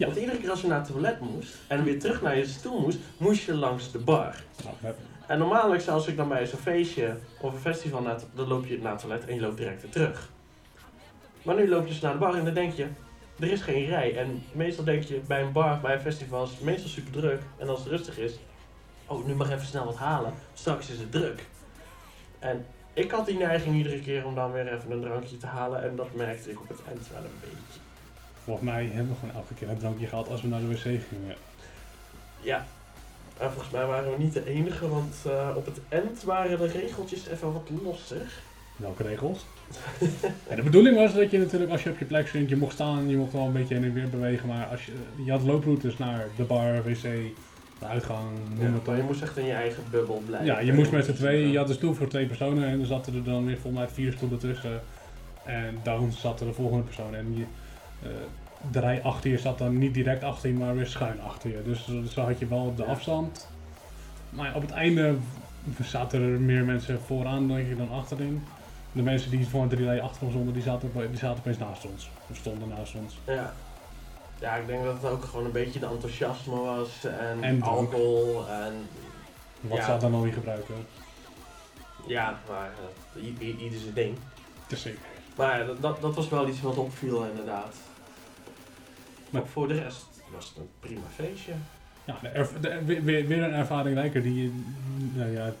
Ja. 0.00 0.06
Want 0.06 0.18
iedere 0.18 0.38
keer 0.38 0.50
als 0.50 0.60
je 0.60 0.66
naar 0.66 0.78
het 0.78 0.88
toilet 0.88 1.20
moest 1.20 1.54
en 1.66 1.84
weer 1.84 2.00
terug 2.00 2.22
naar 2.22 2.36
je 2.36 2.46
stoel 2.46 2.80
moest, 2.80 2.98
moest 3.16 3.42
je 3.42 3.54
langs 3.54 3.92
de 3.92 3.98
bar. 3.98 4.42
Nou, 4.64 4.94
En 5.26 5.38
normaallijk, 5.38 5.86
als 5.86 6.06
ik 6.06 6.16
dan 6.16 6.28
bij 6.28 6.46
zo'n 6.46 6.58
feestje 6.58 7.16
of 7.40 7.52
een 7.52 7.60
festival, 7.60 8.02
naar 8.02 8.20
dan 8.34 8.48
loop 8.48 8.66
je 8.66 8.78
naar 8.78 8.92
het 8.92 9.00
toilet 9.00 9.26
en 9.26 9.34
je 9.34 9.40
loopt 9.40 9.56
direct 9.56 9.82
weer 9.82 9.90
terug. 9.90 10.30
Maar 11.42 11.56
nu 11.56 11.68
loop 11.68 11.82
je 11.82 11.88
dus 11.88 12.00
naar 12.00 12.12
de 12.12 12.18
bar 12.18 12.34
en 12.34 12.44
dan 12.44 12.54
denk 12.54 12.72
je, 12.72 12.86
er 13.38 13.50
is 13.50 13.60
geen 13.60 13.86
rij. 13.86 14.16
En 14.16 14.42
meestal 14.52 14.84
denk 14.84 15.02
je 15.02 15.20
bij 15.26 15.42
een 15.42 15.52
bar, 15.52 15.80
bij 15.80 15.94
een 15.94 16.00
festival 16.00 16.44
is 16.44 16.50
het 16.50 16.60
meestal 16.60 16.88
super 16.88 17.12
druk. 17.12 17.40
En 17.58 17.68
als 17.68 17.78
het 17.78 17.88
rustig 17.88 18.18
is, 18.18 18.38
oh 19.06 19.26
nu 19.26 19.34
mag 19.34 19.50
even 19.50 19.66
snel 19.66 19.84
wat 19.84 19.96
halen, 19.96 20.32
straks 20.54 20.90
is 20.90 20.98
het 20.98 21.12
druk. 21.12 21.46
En 22.38 22.66
ik 22.92 23.10
had 23.10 23.26
die 23.26 23.38
neiging 23.38 23.76
iedere 23.76 24.00
keer 24.00 24.26
om 24.26 24.34
dan 24.34 24.52
weer 24.52 24.72
even 24.72 24.90
een 24.90 25.00
drankje 25.00 25.36
te 25.36 25.46
halen 25.46 25.82
en 25.82 25.96
dat 25.96 26.14
merkte 26.14 26.50
ik 26.50 26.60
op 26.60 26.68
het 26.68 26.80
eind 26.88 27.08
wel 27.08 27.22
een 27.22 27.40
beetje. 27.40 27.89
Volgens 28.44 28.66
mij 28.66 28.90
hebben 28.92 29.12
we 29.12 29.18
gewoon 29.18 29.34
elke 29.34 29.54
keer 29.54 29.68
een 29.68 29.78
drankje 29.78 30.06
gehad 30.06 30.28
als 30.28 30.42
we 30.42 30.48
naar 30.48 30.60
de 30.60 30.68
wc 30.68 30.80
gingen. 30.80 31.36
Ja, 32.40 32.66
en 33.38 33.50
volgens 33.50 33.70
mij 33.70 33.86
waren 33.86 34.10
we 34.10 34.22
niet 34.22 34.32
de 34.32 34.46
enige, 34.46 34.88
want 34.88 35.14
eh, 35.26 35.48
op 35.56 35.66
het 35.66 35.80
eind 35.88 36.22
waren 36.22 36.58
de 36.58 36.66
regeltjes 36.66 37.28
even 37.28 37.52
wat 37.52 37.68
losser. 37.82 38.32
Welke 38.76 39.02
regels? 39.02 39.46
De 40.56 40.62
bedoeling 40.62 40.96
was 40.96 41.14
dat 41.14 41.30
je 41.30 41.38
natuurlijk 41.38 41.70
als 41.70 41.82
je 41.82 41.90
op 41.90 41.98
je 41.98 42.04
plek 42.04 42.28
stond, 42.28 42.48
je 42.48 42.56
mocht 42.56 42.72
staan, 42.72 43.08
je 43.08 43.16
mocht 43.16 43.32
wel 43.32 43.46
een 43.46 43.52
beetje 43.52 43.74
heen 43.74 43.84
en 43.84 43.92
weer 43.92 44.08
bewegen, 44.08 44.48
maar 44.48 44.66
als 44.66 44.86
je, 44.86 44.92
je 45.24 45.30
had 45.30 45.42
looproutes 45.42 45.98
naar 45.98 46.26
de 46.36 46.42
bar, 46.42 46.82
wc, 46.82 47.02
de 47.02 47.86
uitgang, 47.86 48.28
noem 48.58 48.74
het 48.74 48.86
maar 48.86 48.96
je 48.96 49.02
moest 49.02 49.22
echt 49.22 49.36
in 49.36 49.44
je 49.44 49.52
eigen 49.52 49.82
bubbel 49.90 50.22
blijven. 50.26 50.46
Ja, 50.46 50.58
je 50.58 50.72
moest 50.72 50.90
met 50.90 51.04
z'n 51.04 51.12
tweeën, 51.12 51.50
je 51.50 51.58
had 51.58 51.68
een 51.68 51.74
stoel 51.74 51.94
voor 51.94 52.08
twee 52.08 52.26
personen 52.26 52.68
en 52.68 52.80
er 52.80 52.86
zaten 52.86 53.14
er 53.14 53.24
dan 53.24 53.46
weer 53.46 53.58
volgens 53.58 53.82
mij 53.82 53.92
vier 53.92 54.12
stoelen 54.12 54.38
tussen. 54.38 54.80
En 55.44 55.78
dan 55.82 56.12
zat 56.12 56.40
er 56.40 56.46
de 56.46 56.52
volgende 56.52 56.84
persoon 56.84 57.14
en 57.14 57.36
je, 57.36 57.44
de 58.70 58.80
rij 58.80 59.02
achter 59.02 59.30
je 59.30 59.38
zat 59.38 59.58
dan 59.58 59.78
niet 59.78 59.94
direct 59.94 60.22
achter 60.22 60.48
je, 60.48 60.54
maar 60.54 60.74
weer 60.74 60.86
schuin 60.86 61.20
achter 61.20 61.50
je. 61.50 61.62
Dus 61.64 61.84
zo- 61.84 62.04
zo 62.04 62.20
had 62.22 62.38
je 62.38 62.46
wel 62.46 62.74
de 62.74 62.84
afstand. 62.84 63.48
Maar 64.30 64.46
ja, 64.48 64.54
op 64.54 64.62
het 64.62 64.70
einde 64.70 65.14
zaten 65.82 66.22
er 66.22 66.40
meer 66.40 66.64
mensen 66.64 67.00
vooraan 67.00 67.48
denk 67.48 67.68
ik, 67.68 67.76
dan 67.78 67.90
achterin. 67.90 68.44
De 68.92 69.02
mensen 69.02 69.30
die 69.30 69.46
voor 69.48 69.66
drie 69.68 69.84
rijen 69.84 70.02
achter 70.02 70.22
ons 70.22 70.32
stonden, 70.32 70.54
die 70.54 70.62
zaten, 70.62 70.90
die 71.10 71.18
zaten 71.18 71.38
opeens 71.38 71.58
naast 71.58 71.84
ons. 71.86 72.10
Of 72.30 72.36
stonden 72.36 72.68
naast 72.68 72.94
ons. 72.94 73.18
Ja. 73.26 73.52
Ja, 74.40 74.54
ik 74.54 74.66
denk 74.66 74.84
dat 74.84 74.94
het 75.02 75.04
ook 75.12 75.24
gewoon 75.24 75.44
een 75.44 75.52
beetje 75.52 75.80
de 75.80 75.86
enthousiasme 75.86 76.54
was 76.60 77.04
en, 77.40 77.62
alcohol 77.62 78.48
en 78.48 78.72
Wat 79.60 79.78
Ja. 79.78 79.84
zou 79.84 80.00
dan 80.00 80.14
al 80.14 80.22
niet 80.24 80.34
gebruiken? 80.34 80.74
ja, 82.06 82.38
maar 82.48 82.70
eh, 83.16 83.22
i- 83.24 83.56
ieder 83.58 83.80
zijn 83.80 83.94
ding. 83.94 84.16
Het 84.62 84.72
is 84.72 84.82
zeker. 84.82 85.00
Maar 85.36 85.58
ja, 85.58 85.64
dat, 85.66 85.80
dat, 85.82 86.00
dat 86.00 86.14
was 86.14 86.28
wel 86.28 86.48
iets 86.48 86.60
wat 86.60 86.76
opviel 86.76 87.24
inderdaad. 87.24 87.74
Maar 89.30 89.46
voor 89.46 89.68
de 89.68 89.74
rest 89.74 90.06
was 90.34 90.48
het 90.48 90.56
een 90.56 90.68
prima 90.80 91.06
feestje. 91.14 91.52
Ja, 92.04 92.16
de 92.22 92.28
erv- 92.28 92.60
de- 92.60 92.82
weer, 92.84 93.02
weer 93.04 93.26
weer 93.26 93.42
een 93.42 93.52
ervaring 93.52 93.96
rijker 93.96 94.22
die 94.22 94.42
je, 94.42 94.52
nou 95.14 95.30
ja, 95.32 95.52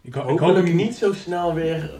ik, 0.00 0.14
ho- 0.14 0.28
ik 0.32 0.38
hoop 0.38 0.62
niet 0.64 0.94
zo 0.96 1.12
snel 1.12 1.54
weer 1.54 1.90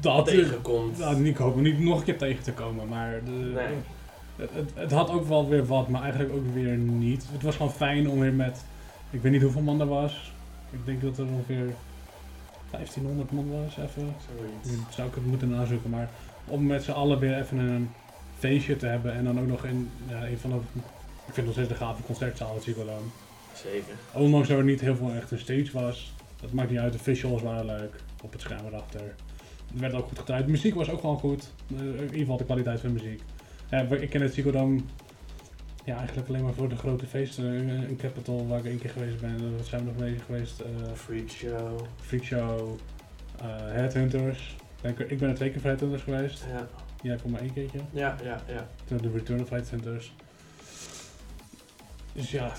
dat, 0.00 0.26
tegenkomt. 0.26 0.98
Nou, 0.98 1.24
ik 1.26 1.36
hoop 1.36 1.56
niet 1.56 1.78
nog 1.78 1.98
een 1.98 2.04
keer 2.04 2.18
tegen 2.18 2.42
te 2.42 2.52
komen, 2.52 2.88
maar 2.88 3.20
de, 3.24 3.30
Nee. 3.30 3.74
het, 4.36 4.50
het, 4.54 4.70
het 4.74 4.90
had 4.90 5.10
ook 5.10 5.28
wel 5.28 5.48
weer 5.48 5.66
wat, 5.66 5.88
maar 5.88 6.02
eigenlijk 6.02 6.32
ook 6.32 6.54
weer 6.54 6.76
niet. 6.76 7.26
Het 7.32 7.42
was 7.42 7.56
gewoon 7.56 7.72
fijn 7.72 8.08
om 8.08 8.18
weer 8.20 8.32
met, 8.32 8.64
ik 9.10 9.22
weet 9.22 9.32
niet 9.32 9.42
hoeveel 9.42 9.60
man 9.62 9.80
er 9.80 9.86
was. 9.88 10.32
Ik 10.70 10.84
denk 10.86 11.02
dat 11.02 11.18
er 11.18 11.24
ongeveer 11.26 11.74
1500 12.70 13.32
man 13.32 13.50
was, 13.50 13.76
even. 13.76 14.14
Zoiets. 14.38 14.94
Zou 14.94 15.08
ik 15.08 15.14
het 15.14 15.26
moeten 15.26 15.48
nazoeken, 15.48 15.90
maar 15.90 16.10
om 16.46 16.66
met 16.66 16.82
z'n 16.82 16.90
allen 16.90 17.18
weer 17.18 17.38
even 17.38 17.58
een 17.58 17.90
feestje 18.38 18.76
te 18.76 18.86
hebben 18.86 19.12
en 19.14 19.24
dan 19.24 19.40
ook 19.40 19.46
nog 19.46 19.64
in 19.64 19.90
ja, 20.08 20.26
een 20.26 20.38
van 20.38 20.50
de, 20.50 20.56
ik 21.26 21.34
vind 21.34 21.46
nog 21.46 21.54
steeds 21.54 21.68
de 21.68 21.74
gave 21.74 22.02
concertzaal, 22.02 22.54
het 22.54 22.62
Ziggo. 22.62 23.02
Zeker. 23.54 23.94
Ondanks 24.12 24.48
dat 24.48 24.58
er 24.58 24.64
niet 24.64 24.80
heel 24.80 24.96
veel 24.96 25.12
echt 25.12 25.30
een 25.30 25.38
stage 25.38 25.70
was, 25.72 26.12
dat 26.40 26.52
maakt 26.52 26.70
niet 26.70 26.78
uit, 26.78 26.92
de 26.92 26.98
visuals 26.98 27.42
waren 27.42 27.66
leuk, 27.66 27.94
op 28.22 28.32
het 28.32 28.40
scherm 28.40 28.66
erachter. 28.66 29.14
Het 29.70 29.80
werd 29.80 29.94
ook 29.94 30.08
goed 30.08 30.18
gedraaid. 30.18 30.44
De 30.44 30.50
muziek 30.50 30.74
was 30.74 30.90
ook 30.90 31.00
gewoon 31.00 31.18
goed, 31.18 31.50
Eh, 31.76 31.80
in 31.80 32.02
ieder 32.02 32.18
geval 32.18 32.36
de 32.36 32.44
kwaliteit 32.44 32.80
van 32.80 32.94
de 32.94 33.02
muziek. 33.02 33.22
Ja, 33.70 33.78
ik 33.80 34.10
ken 34.10 34.20
het 34.20 34.34
Ziggo 34.34 34.80
ja, 35.84 35.96
eigenlijk 35.96 36.28
alleen 36.28 36.42
maar 36.44 36.54
voor 36.54 36.68
de 36.68 36.76
grote 36.76 37.06
feesten. 37.06 37.68
Eh, 37.68 37.88
In 37.88 37.96
Capital, 37.96 38.46
waar 38.46 38.58
ik 38.58 38.64
één 38.64 38.78
keer 38.78 38.90
geweest 38.90 39.20
ben, 39.20 39.36
eh, 39.36 39.56
wat 39.56 39.66
zijn 39.66 39.84
we 39.84 39.90
nog 39.90 39.96
mee 40.00 40.18
geweest? 40.26 40.60
Eh, 40.60 40.66
Freak 40.94 41.28
show. 41.28 41.80
Freak 42.00 42.22
Show, 42.24 42.78
eh, 43.40 43.46
Headhunters. 43.48 44.56
Ik 44.82 45.18
ben 45.18 45.28
er 45.28 45.34
twee 45.34 45.50
keer 45.50 45.62
Headhunters 45.62 46.02
geweest. 46.02 46.44
Ja, 46.48 46.68
Jij 47.02 47.18
voor 47.18 47.30
maar 47.30 47.40
één 47.40 47.52
keertje. 47.52 47.78
ja, 47.90 48.16
ja. 48.22 48.42
ja. 48.46 48.68
Toen 48.84 48.96
de 48.98 49.10
Return 49.10 49.40
of 49.42 49.48
Headhunters. 49.50 50.12
Dus 52.12 52.30
ja, 52.30 52.52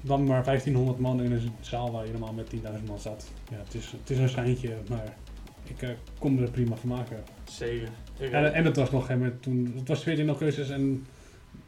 dan 0.00 0.24
maar 0.24 0.44
1500 0.44 0.98
man 0.98 1.22
in 1.22 1.32
een 1.32 1.52
zaal 1.60 1.90
waar 1.90 2.06
je 2.06 2.12
normaal 2.12 2.32
met 2.32 2.54
10.000 2.54 2.60
man 2.86 2.98
zat. 2.98 3.30
Ja, 3.50 3.56
het 3.56 3.74
is, 3.74 3.90
het 3.90 4.10
is 4.10 4.18
een 4.18 4.28
schijntje, 4.28 4.76
maar 4.88 5.14
ik 5.62 5.82
eh, 5.82 5.90
kon 6.18 6.38
er 6.42 6.50
prima 6.50 6.76
van 6.76 6.88
maken. 6.88 7.24
Zeker. 7.44 7.88
En, 8.18 8.54
en 8.54 8.64
het 8.64 8.76
was 8.76 8.90
nog 8.90 9.06
geen 9.06 9.40
toen, 9.40 9.72
het 9.76 9.88
was 9.88 10.02
14 10.02 10.28
augustus 10.28 10.68
en 10.70 11.06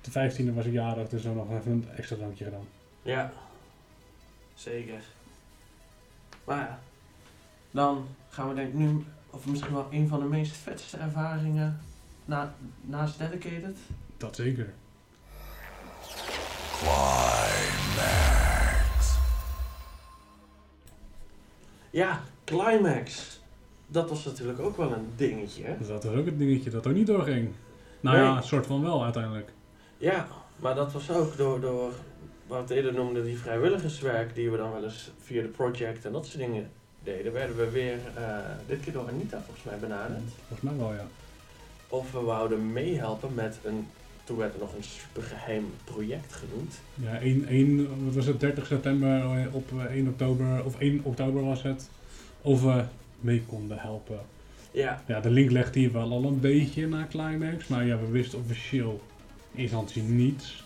de 0.01 0.11
15e 0.11 0.55
was 0.55 0.65
ik 0.65 0.73
jarig, 0.73 1.09
dus 1.09 1.23
dan 1.23 1.37
nog 1.37 1.51
even 1.51 1.73
een 1.73 1.89
extra 1.97 2.17
drankje 2.17 2.45
gedaan. 2.45 2.67
Ja, 3.03 3.33
zeker. 4.55 5.01
Maar 6.45 6.59
ja, 6.59 6.79
dan 7.71 8.07
gaan 8.29 8.49
we 8.49 8.55
denk 8.55 8.69
ik 8.69 8.75
nu, 8.75 9.05
of 9.33 9.47
misschien 9.47 9.75
wel 9.75 9.87
een 9.91 10.09
van 10.09 10.21
de 10.21 10.27
meest 10.27 10.57
vetste 10.57 10.97
ervaringen 10.97 11.81
na, 12.25 12.55
naast 12.81 13.19
Dedicated. 13.19 13.77
Dat 14.17 14.37
zeker. 14.37 14.73
Climax. 17.83 19.17
Ja, 21.91 22.21
Climax. 22.45 23.41
Dat 23.87 24.09
was 24.09 24.25
natuurlijk 24.25 24.59
ook 24.61 24.77
wel 24.77 24.93
een 24.93 25.09
dingetje. 25.17 25.65
hè? 25.65 25.77
Dat 25.87 26.05
was 26.05 26.15
ook 26.15 26.27
het 26.27 26.39
dingetje 26.39 26.71
dat 26.71 26.87
ook 26.87 26.95
niet 26.95 27.07
doorging. 27.07 27.51
Nou 28.01 28.17
Nee. 28.17 28.27
ja, 28.27 28.37
een 28.37 28.43
soort 28.43 28.67
van 28.67 28.83
wel 28.83 29.05
uiteindelijk. 29.05 29.53
Ja, 29.99 30.27
maar 30.57 30.75
dat 30.75 30.93
was 30.93 31.11
ook 31.11 31.37
door, 31.37 31.61
door 31.61 31.93
wat 32.47 32.69
we 32.69 32.75
eerder 32.75 32.95
noemden, 32.95 33.25
die 33.25 33.39
vrijwilligerswerk 33.39 34.35
die 34.35 34.51
we 34.51 34.57
dan 34.57 34.73
wel 34.73 34.85
eens 34.85 35.11
via 35.21 35.43
de 35.43 35.49
project 35.49 36.05
en 36.05 36.13
dat 36.13 36.27
soort 36.27 36.39
dingen 36.39 36.71
deden, 37.05 37.33
werden 37.33 37.57
we 37.57 37.71
weer, 37.71 37.99
eh, 38.15 38.39
dit 38.67 38.81
keer 38.81 38.93
door 38.93 39.09
Anita 39.09 39.43
volgens 39.45 39.65
mij 39.65 39.79
benaderd. 39.79 40.31
Volgens 40.49 40.71
mij 40.71 40.77
wel, 40.77 40.93
ja. 40.95 41.07
Of 41.89 42.13
we 42.13 42.21
wouden 42.21 42.73
meehelpen 42.73 43.35
met 43.35 43.59
een, 43.65 43.87
toen 44.25 44.37
werd 44.37 44.55
er 44.55 44.61
nog 44.61 44.75
een 44.75 44.85
supergeheim 44.85 45.65
project 45.85 46.33
genoemd. 46.33 46.75
Ja, 46.95 47.21
1, 47.21 47.47
1, 47.47 48.05
wat 48.05 48.15
was 48.15 48.27
het, 48.27 48.41
30 48.41 48.67
september 48.67 49.39
eh, 49.39 49.55
op 49.55 49.71
eh, 49.79 49.85
1 49.85 50.09
oktober, 50.09 50.65
of 50.65 50.79
1 50.79 51.01
oktober 51.03 51.45
was 51.45 51.63
het, 51.63 51.89
of 52.43 52.63
we 52.63 52.85
mee 53.21 53.43
konden 53.43 53.79
helpen. 53.79 54.21
Ja, 54.71 55.03
Ja, 55.07 55.21
de 55.21 55.31
link 55.31 55.51
legde 55.51 55.79
hier 55.79 55.93
wel 55.93 56.11
al 56.11 56.25
een 56.25 56.41
beetje 56.41 56.89
naar 56.89 57.09
Climax, 57.09 57.67
maar 57.67 57.87
ja, 57.87 57.99
we 57.99 58.11
wisten 58.11 58.39
officieel 58.39 59.01
in 59.53 59.63
instantie 59.63 60.03
niets. 60.03 60.65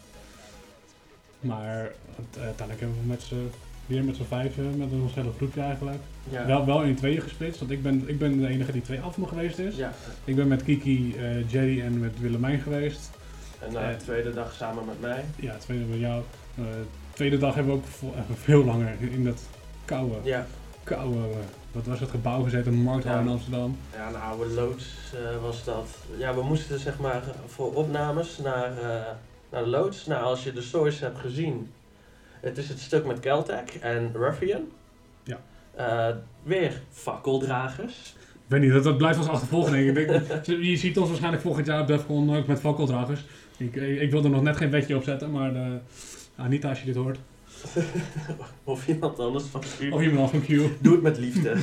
Maar 1.40 1.92
uiteindelijk 2.30 2.80
hebben 2.80 3.00
we 3.00 3.06
met 3.06 3.22
z'n 3.22 3.50
weer 3.86 4.04
met 4.04 4.16
z'n 4.16 4.22
vijven, 4.28 4.76
met 4.76 4.92
een 4.92 5.10
hele 5.14 5.30
groepje 5.36 5.60
eigenlijk. 5.60 5.98
Ja. 6.30 6.46
Wel, 6.46 6.66
wel 6.66 6.82
in 6.82 6.94
tweeën 6.94 7.20
gesplitst, 7.22 7.58
want 7.60 7.70
ik 7.70 7.82
ben, 7.82 8.02
ik 8.06 8.18
ben 8.18 8.40
de 8.40 8.46
enige 8.46 8.72
die 8.72 8.82
twee 8.82 9.00
afmogen 9.00 9.36
geweest 9.36 9.58
is. 9.58 9.76
ja. 9.76 9.92
Ik 10.24 10.36
ben 10.36 10.48
met 10.48 10.62
Kiki, 10.62 11.14
eh, 11.16 11.50
Jerry 11.50 11.80
en 11.80 12.00
met 12.00 12.20
Willemijn 12.20 12.60
geweest. 12.60 13.10
En 13.58 13.72
na 13.72 13.80
de 13.80 13.92
Eh. 13.94 13.98
tweede 13.98 14.32
dag 14.34 14.52
samen 14.54 14.84
met 14.84 15.00
mij. 15.00 15.24
Ja, 15.36 15.56
tweede 15.56 15.84
met 15.84 15.98
jou. 15.98 16.22
Eh, 16.58 16.64
tweede 17.12 17.38
dag 17.38 17.54
hebben 17.54 17.72
we 17.74 17.78
ook 17.78 18.12
veel 18.44 18.64
langer 18.64 18.96
in 19.00 19.24
dat 19.24 19.42
koude, 19.84 20.14
Ja. 20.22 20.46
koude, 20.84 21.16
eh, 21.18 21.36
wat 21.72 21.86
was 21.86 22.00
het 22.00 22.10
gebouw 22.10 22.42
gezeten, 22.42 22.72
een 22.72 22.82
markthal 22.82 23.14
Ja. 23.14 23.20
in 23.20 23.28
Amsterdam. 23.28 23.76
Ja, 23.94 24.08
een 24.08 24.16
oude 24.20 24.46
loods 24.54 24.84
eh, 25.14 25.42
was 25.42 25.64
dat. 25.64 25.86
Ja, 26.18 26.34
we 26.34 26.42
moesten 26.42 26.78
zeg 26.80 26.98
maar 26.98 27.22
voor 27.46 27.74
opnames 27.74 28.38
naar, 28.38 28.78
eh, 28.82 29.00
naar 29.50 29.62
de 29.64 29.70
loods. 29.70 30.06
Nou, 30.06 30.24
als 30.24 30.44
je 30.44 30.52
de 30.52 30.62
stories 30.62 31.00
hebt 31.00 31.18
gezien, 31.18 31.70
het 32.46 32.58
is 32.58 32.68
het 32.68 32.80
stuk 32.80 33.06
met 33.06 33.20
Keltec 33.20 33.68
en 33.80 34.10
Ruffian. 34.14 34.62
Ja. 35.22 35.40
Eh, 35.74 36.14
weer 36.42 36.80
fakkeldragers. 36.90 38.14
Ik 38.18 38.52
weet 38.52 38.60
niet, 38.60 38.72
dat, 38.72 38.84
dat 38.84 38.96
blijft 38.98 39.18
ik. 39.74 39.86
Ik 39.86 39.94
denk- 39.94 40.44
Je 40.46 40.76
ziet 40.76 40.98
ons 40.98 41.06
waarschijnlijk 41.08 41.42
volgend 41.42 41.66
jaar 41.66 41.80
op 41.80 41.86
Defcon 41.86 42.36
ook 42.36 42.46
met 42.46 42.60
fakkeldragers. 42.60 43.24
Ik, 43.56 43.74
ik, 43.76 44.00
ik 44.00 44.10
wil 44.10 44.24
er 44.24 44.30
nog 44.30 44.42
net 44.42 44.56
geen 44.56 44.70
wetje 44.70 44.96
op 44.96 45.02
zetten, 45.02 45.30
maar 45.30 45.54
eh, 45.54 45.66
Anita, 46.36 46.68
als 46.68 46.78
je 46.80 46.86
dit 46.86 46.94
hoort, 46.94 47.18
of 48.64 48.88
iemand 48.88 49.18
anders 49.18 49.44
van 49.44 49.62
u. 49.80 49.90
of 49.90 50.02
iemand 50.02 50.30
van 50.30 50.40
Q. 50.42 50.46
Doe 50.80 50.92
het 50.92 51.02
met 51.02 51.18
liefde. 51.18 51.56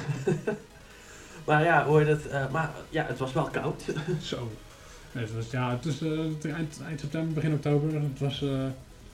maar 1.47 1.63
ja, 1.63 1.85
hoor 1.85 1.99
je 1.99 2.05
het? 2.05 2.27
eh, 2.27 2.51
maar 2.51 2.71
ja, 2.89 3.05
het 3.07 3.17
was 3.17 3.33
wel 3.33 3.43
koud. 3.51 3.83
Zo. 4.21 4.51
Nee, 5.11 5.23
het 5.23 5.33
was, 5.35 5.51
ja, 5.51 5.69
het 5.71 5.85
is 5.85 6.01
eind, 6.01 6.81
eind 6.87 6.99
september, 6.99 7.33
begin 7.33 7.53
oktober. 7.53 7.93
Het 7.93 8.19
was 8.19 8.41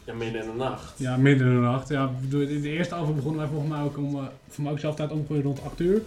ja, 0.09 0.15
midden 0.15 0.41
in 0.41 0.47
de 0.51 0.55
nacht. 0.55 0.93
ja, 0.97 1.17
midden 1.17 1.47
in 1.47 1.53
de 1.53 1.59
nacht. 1.59 1.89
Ja, 1.89 2.11
de, 2.29 2.61
eerste 2.61 2.95
avond 2.95 3.15
begonnen 3.15 3.39
wij 3.39 3.49
volgens 3.49 3.71
mij 3.71 3.81
ook 3.81 3.97
om, 3.97 4.15
eh, 4.15 4.23
voor 4.47 4.63
mij 4.63 4.71
ook 4.71 4.79
zelf 4.79 4.95
tijd 4.95 5.11
ongeveer 5.11 5.41
rond 5.41 5.63
8 5.63 5.79
uur. 5.79 6.01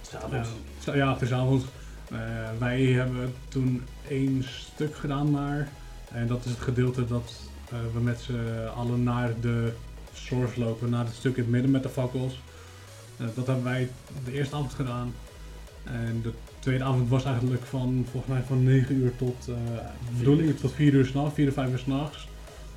S'avonds. 0.00 0.48
Ja, 0.84 0.94
ja, 0.94 1.12
het 1.12 1.22
is 1.22 1.32
avond. 1.32 1.64
Eh, 2.10 2.18
wij 2.58 2.82
hebben 2.82 3.34
toen 3.48 3.82
één 4.08 4.44
stuk 4.44 4.96
gedaan 4.96 5.30
maar. 5.30 5.68
En 6.12 6.26
dat 6.26 6.44
is 6.44 6.50
het 6.50 6.60
gedeelte 6.60 7.06
dat 7.06 7.40
eh, 7.70 7.78
we 7.94 8.00
met 8.00 8.20
z'n 8.20 8.68
allen 8.74 9.02
naar 9.02 9.32
de 9.40 9.72
source 10.12 10.60
lopen, 10.60 10.90
naar 10.90 11.04
het 11.04 11.14
stuk 11.14 11.36
in 11.36 11.42
het 11.42 11.50
midden 11.50 11.70
met 11.70 11.82
de 11.82 11.88
fakkels. 11.88 12.40
Dat 13.34 13.46
hebben 13.46 13.64
wij 13.64 13.90
de 14.24 14.32
eerste 14.32 14.54
avond 14.54 14.74
gedaan. 14.74 15.14
En 15.84 16.20
de 16.22 16.32
tweede 16.58 16.84
avond 16.84 17.08
was 17.08 17.24
eigenlijk 17.24 17.62
van, 17.62 18.06
volgens 18.10 18.32
mij 18.32 18.42
van 18.42 18.64
9 18.64 18.94
uur 18.94 19.16
tot, 19.16 19.44
de 19.44 19.52
bedoeling, 20.18 20.58
tot 20.58 20.72
4 20.72 20.92
uur 20.92 21.06
s'nachts, 21.06 21.34
4 21.34 21.48
of 21.48 21.54
5 21.54 21.70
uur 21.70 21.78
s'nachts. 21.78 22.28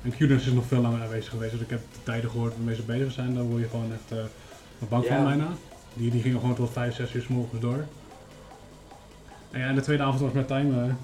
En 0.04 0.10
Qdance 0.10 0.48
is 0.48 0.52
nog 0.52 0.64
veel 0.66 0.80
langer 0.80 1.02
aanwezig 1.02 1.30
geweest, 1.30 1.52
dus 1.52 1.60
ik 1.60 1.70
heb 1.70 1.80
de 1.92 1.98
tijden 2.02 2.30
gehoord 2.30 2.56
waarmee 2.56 2.74
ze 2.74 2.82
bezig 2.82 3.12
zijn. 3.12 3.34
Dan 3.34 3.44
word 3.46 3.62
je 3.62 3.68
gewoon 3.68 3.92
echt 3.92 4.18
eh 4.18 4.24
bank 4.88 5.04
Ja. 5.04 5.14
van 5.14 5.24
bijna. 5.24 5.46
Die, 5.94 6.10
die 6.10 6.22
gingen 6.22 6.40
gewoon 6.40 6.54
tot 6.54 6.70
5, 6.70 6.94
6 6.94 7.14
uur 7.14 7.22
s 7.22 7.28
morgens 7.28 7.60
door. 7.60 7.84
En, 9.50 9.60
ja, 9.60 9.66
en 9.66 9.74
de 9.74 9.80
tweede 9.80 10.02
avond 10.02 10.20
was 10.20 10.32
met 10.32 10.46
timen. 10.46 10.98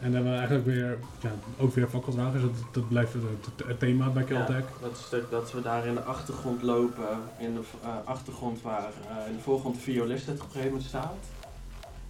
En 0.00 0.12
dan 0.12 0.12
hebben 0.12 0.30
we 0.32 0.38
eigenlijk 0.38 0.66
weer, 0.66 0.98
ja, 1.20 1.30
ook 1.58 1.74
weer 1.74 1.88
fakkeldragers. 1.88 2.42
Dat, 2.42 2.50
dat 2.72 2.88
blijft 2.88 3.12
het, 3.12 3.78
thema 3.78 4.08
bij 4.08 4.24
Caltech. 4.24 4.56
Ja, 4.56 4.64
dat 4.88 5.02
stuk 5.06 5.30
dat 5.30 5.52
we 5.52 5.62
daar 5.62 5.86
in 5.86 5.94
de 5.94 6.02
achtergrond 6.02 6.62
lopen, 6.62 7.18
in 7.38 7.54
de 7.54 7.60
eh, 7.82 7.88
achtergrond 8.04 8.62
waar 8.62 8.90
eh, 9.08 9.30
in 9.30 9.36
de 9.36 9.42
voorgrond 9.42 9.74
de 9.74 9.80
violist 9.80 10.26
het 10.26 10.34
op 10.34 10.40
een 10.40 10.46
gegeven 10.46 10.68
moment 10.70 10.88
staat. 10.88 11.14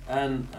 En 0.06 0.48
eh, 0.54 0.58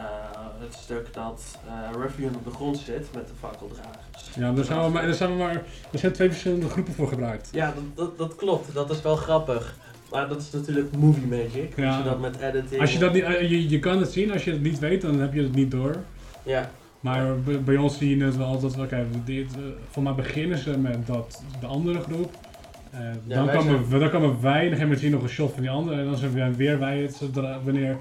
het 0.60 0.74
stuk 0.74 1.14
dat 1.14 1.58
uh, 1.68 2.02
Ruffian 2.02 2.36
op 2.36 2.44
de 2.44 2.52
grond 2.52 2.78
zit 2.78 3.08
met 3.14 3.28
de 3.28 3.34
fakkeldragers. 3.40 4.30
Ja, 4.36 4.52
daar 4.52 4.66
zijn, 4.66 4.84
we 4.84 4.90
maar, 4.90 5.04
daar, 5.06 5.14
zijn 5.14 5.30
we 5.30 5.36
maar, 5.38 5.64
er 5.92 6.00
zijn 6.00 6.12
twee 6.14 6.30
verschillende 6.30 6.70
groepen 6.70 6.94
voor 6.94 7.08
gebruikt. 7.08 7.50
Ja, 7.52 7.74
dat, 7.76 7.84
dat, 7.96 8.18
dat 8.18 8.36
klopt. 8.36 8.74
Dat 8.74 8.90
is 8.90 9.02
wel 9.02 9.16
grappig. 9.16 9.76
Maar 10.12 10.28
dat 10.28 10.42
is 10.42 10.52
natuurlijk 10.52 10.96
movie 10.96 11.28
magic. 11.28 11.76
Ja. 11.76 11.88
Als 11.88 11.98
je 11.98 12.04
dat 12.04 12.20
met 12.20 12.38
editing... 12.40 12.82
Als 12.82 12.94
je, 12.94 13.00
dat 13.00 13.14
niet, 13.14 13.24
eh, 13.24 13.50
je, 13.50 13.70
je 13.70 13.80
kan 13.80 14.00
het 14.00 14.12
zien, 14.12 14.32
als 14.32 14.44
je 14.44 14.52
het 14.52 14.62
niet 14.62 14.80
weet, 14.80 15.02
dan 15.02 15.20
heb 15.20 15.34
je 15.34 15.42
het 15.42 15.56
niet 15.56 15.72
door. 15.72 15.96
Ja, 16.44 16.70
Maar 17.00 17.42
bij, 17.42 17.78
ons 17.78 17.98
zie 17.98 18.18
je 18.18 18.24
het 18.24 18.38
wel 18.38 18.60
dat 18.60 18.76
we, 18.76 18.88
kijk, 18.88 19.06
dit, 19.26 19.54
eh, 19.56 19.62
voor 19.90 20.04
mij 20.04 20.14
beginnen 20.14 20.58
ze 20.58 20.78
met 20.78 21.08
dat, 21.08 21.44
de 21.60 21.66
andere 21.66 22.00
groep. 22.02 22.34
Eh, 22.92 23.00
dan, 23.24 23.46
komen, 23.48 23.64
zijn- 23.64 23.88
we, 23.90 23.98
dan 24.00 24.10
komen 24.10 24.42
wij, 24.42 24.70
dan 24.70 24.78
gaan 24.78 24.90
we 24.90 24.98
zien 24.98 25.12
nog 25.12 25.22
een 25.22 25.30
shot 25.30 25.52
van 25.54 25.62
die 25.62 25.72
andere. 25.72 26.00
En 26.00 26.06
dan 26.06 26.18
zijn 26.18 26.34
we 26.34 26.56
weer 26.56 26.80
wij 26.80 27.02
het, 27.02 27.16
zodra, 27.16 27.60
wanneer, 27.64 27.92
eh, 27.92 27.98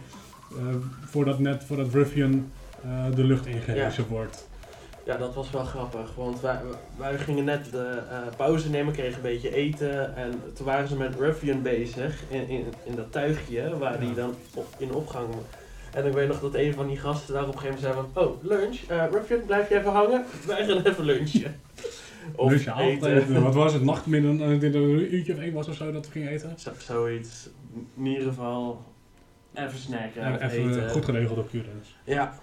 voordat 1.05 1.39
net, 1.39 1.65
voordat 1.65 1.93
Ruffian 1.93 2.51
eh, 2.85 3.05
de 3.15 3.25
lucht 3.25 3.47
ingehezen 3.47 4.07
wordt. 4.09 4.49
ja, 5.05 5.17
dat 5.17 5.35
was 5.35 5.51
wel 5.51 5.65
grappig. 5.65 6.15
Want 6.15 6.41
wij, 6.41 6.59
wij 6.99 7.19
gingen 7.19 7.45
net 7.45 7.71
de 7.71 8.03
eh, 8.11 8.19
pauze 8.37 8.71
nemen, 8.71 8.93
kregen 8.93 9.15
een 9.17 9.23
beetje 9.23 9.55
eten. 9.55 10.17
En 10.17 10.43
toen 10.55 10.67
waren 10.67 10.89
ze 10.89 10.97
met 10.97 11.15
Ruffian 11.19 11.63
bezig 11.63 12.23
in, 12.29 12.49
in, 12.49 12.65
in 12.85 12.95
dat 12.97 13.13
tuigje 13.13 13.79
waar 13.79 13.99
die 14.01 14.09
Ja. 14.09 14.15
dan 14.15 14.35
op, 14.55 14.67
in 14.79 14.93
opgang... 14.93 15.27
En 15.93 16.07
ik 16.07 16.13
weet 16.13 16.29
nog 16.29 16.41
dat 16.41 16.55
een 16.55 16.75
van 16.75 16.87
die 16.87 16.97
gasten 16.97 17.35
daar 17.35 17.49
op 17.49 17.55
een 17.55 17.61
gegeven 17.61 17.89
moment 17.89 18.09
zei 18.13 18.25
van... 18.25 18.25
Oh, 18.25 18.43
lunch. 18.45 18.81
eh 18.89 19.05
Ruffian, 19.13 19.45
blijf 19.47 19.69
je 19.69 19.79
even 19.79 19.93
hangen? 19.93 20.25
Wij 20.47 20.67
gaan 20.67 20.83
even 20.83 21.05
lunchen. 21.05 21.61
Of 22.35 22.51
dus 22.51 22.65
ja, 22.65 22.73
altijd, 22.73 23.33
wat 23.33 23.55
was 23.55 23.73
het, 23.73 23.83
nachtmidden, 23.83 24.41
uh, 24.41 24.49
een 24.63 25.15
uurtje 25.15 25.33
of 25.33 25.39
één 25.39 25.53
was 25.53 25.69
of 25.69 25.75
zo 25.75 25.93
dat 25.93 26.07
we 26.07 26.13
gingen 26.13 26.29
eten. 26.29 26.53
Zo, 26.57 26.71
zoiets. 26.79 27.49
In 27.97 28.07
ieder 28.07 28.23
geval 28.29 28.85
even 29.57 29.79
snacken. 29.79 30.21
Ja, 30.23 30.41
even 30.41 30.69
eten. 30.71 30.91
goed 30.91 31.05
geregeld 31.05 31.39
op 31.39 31.51
Curens. 31.51 31.97
Ja. 32.05 32.35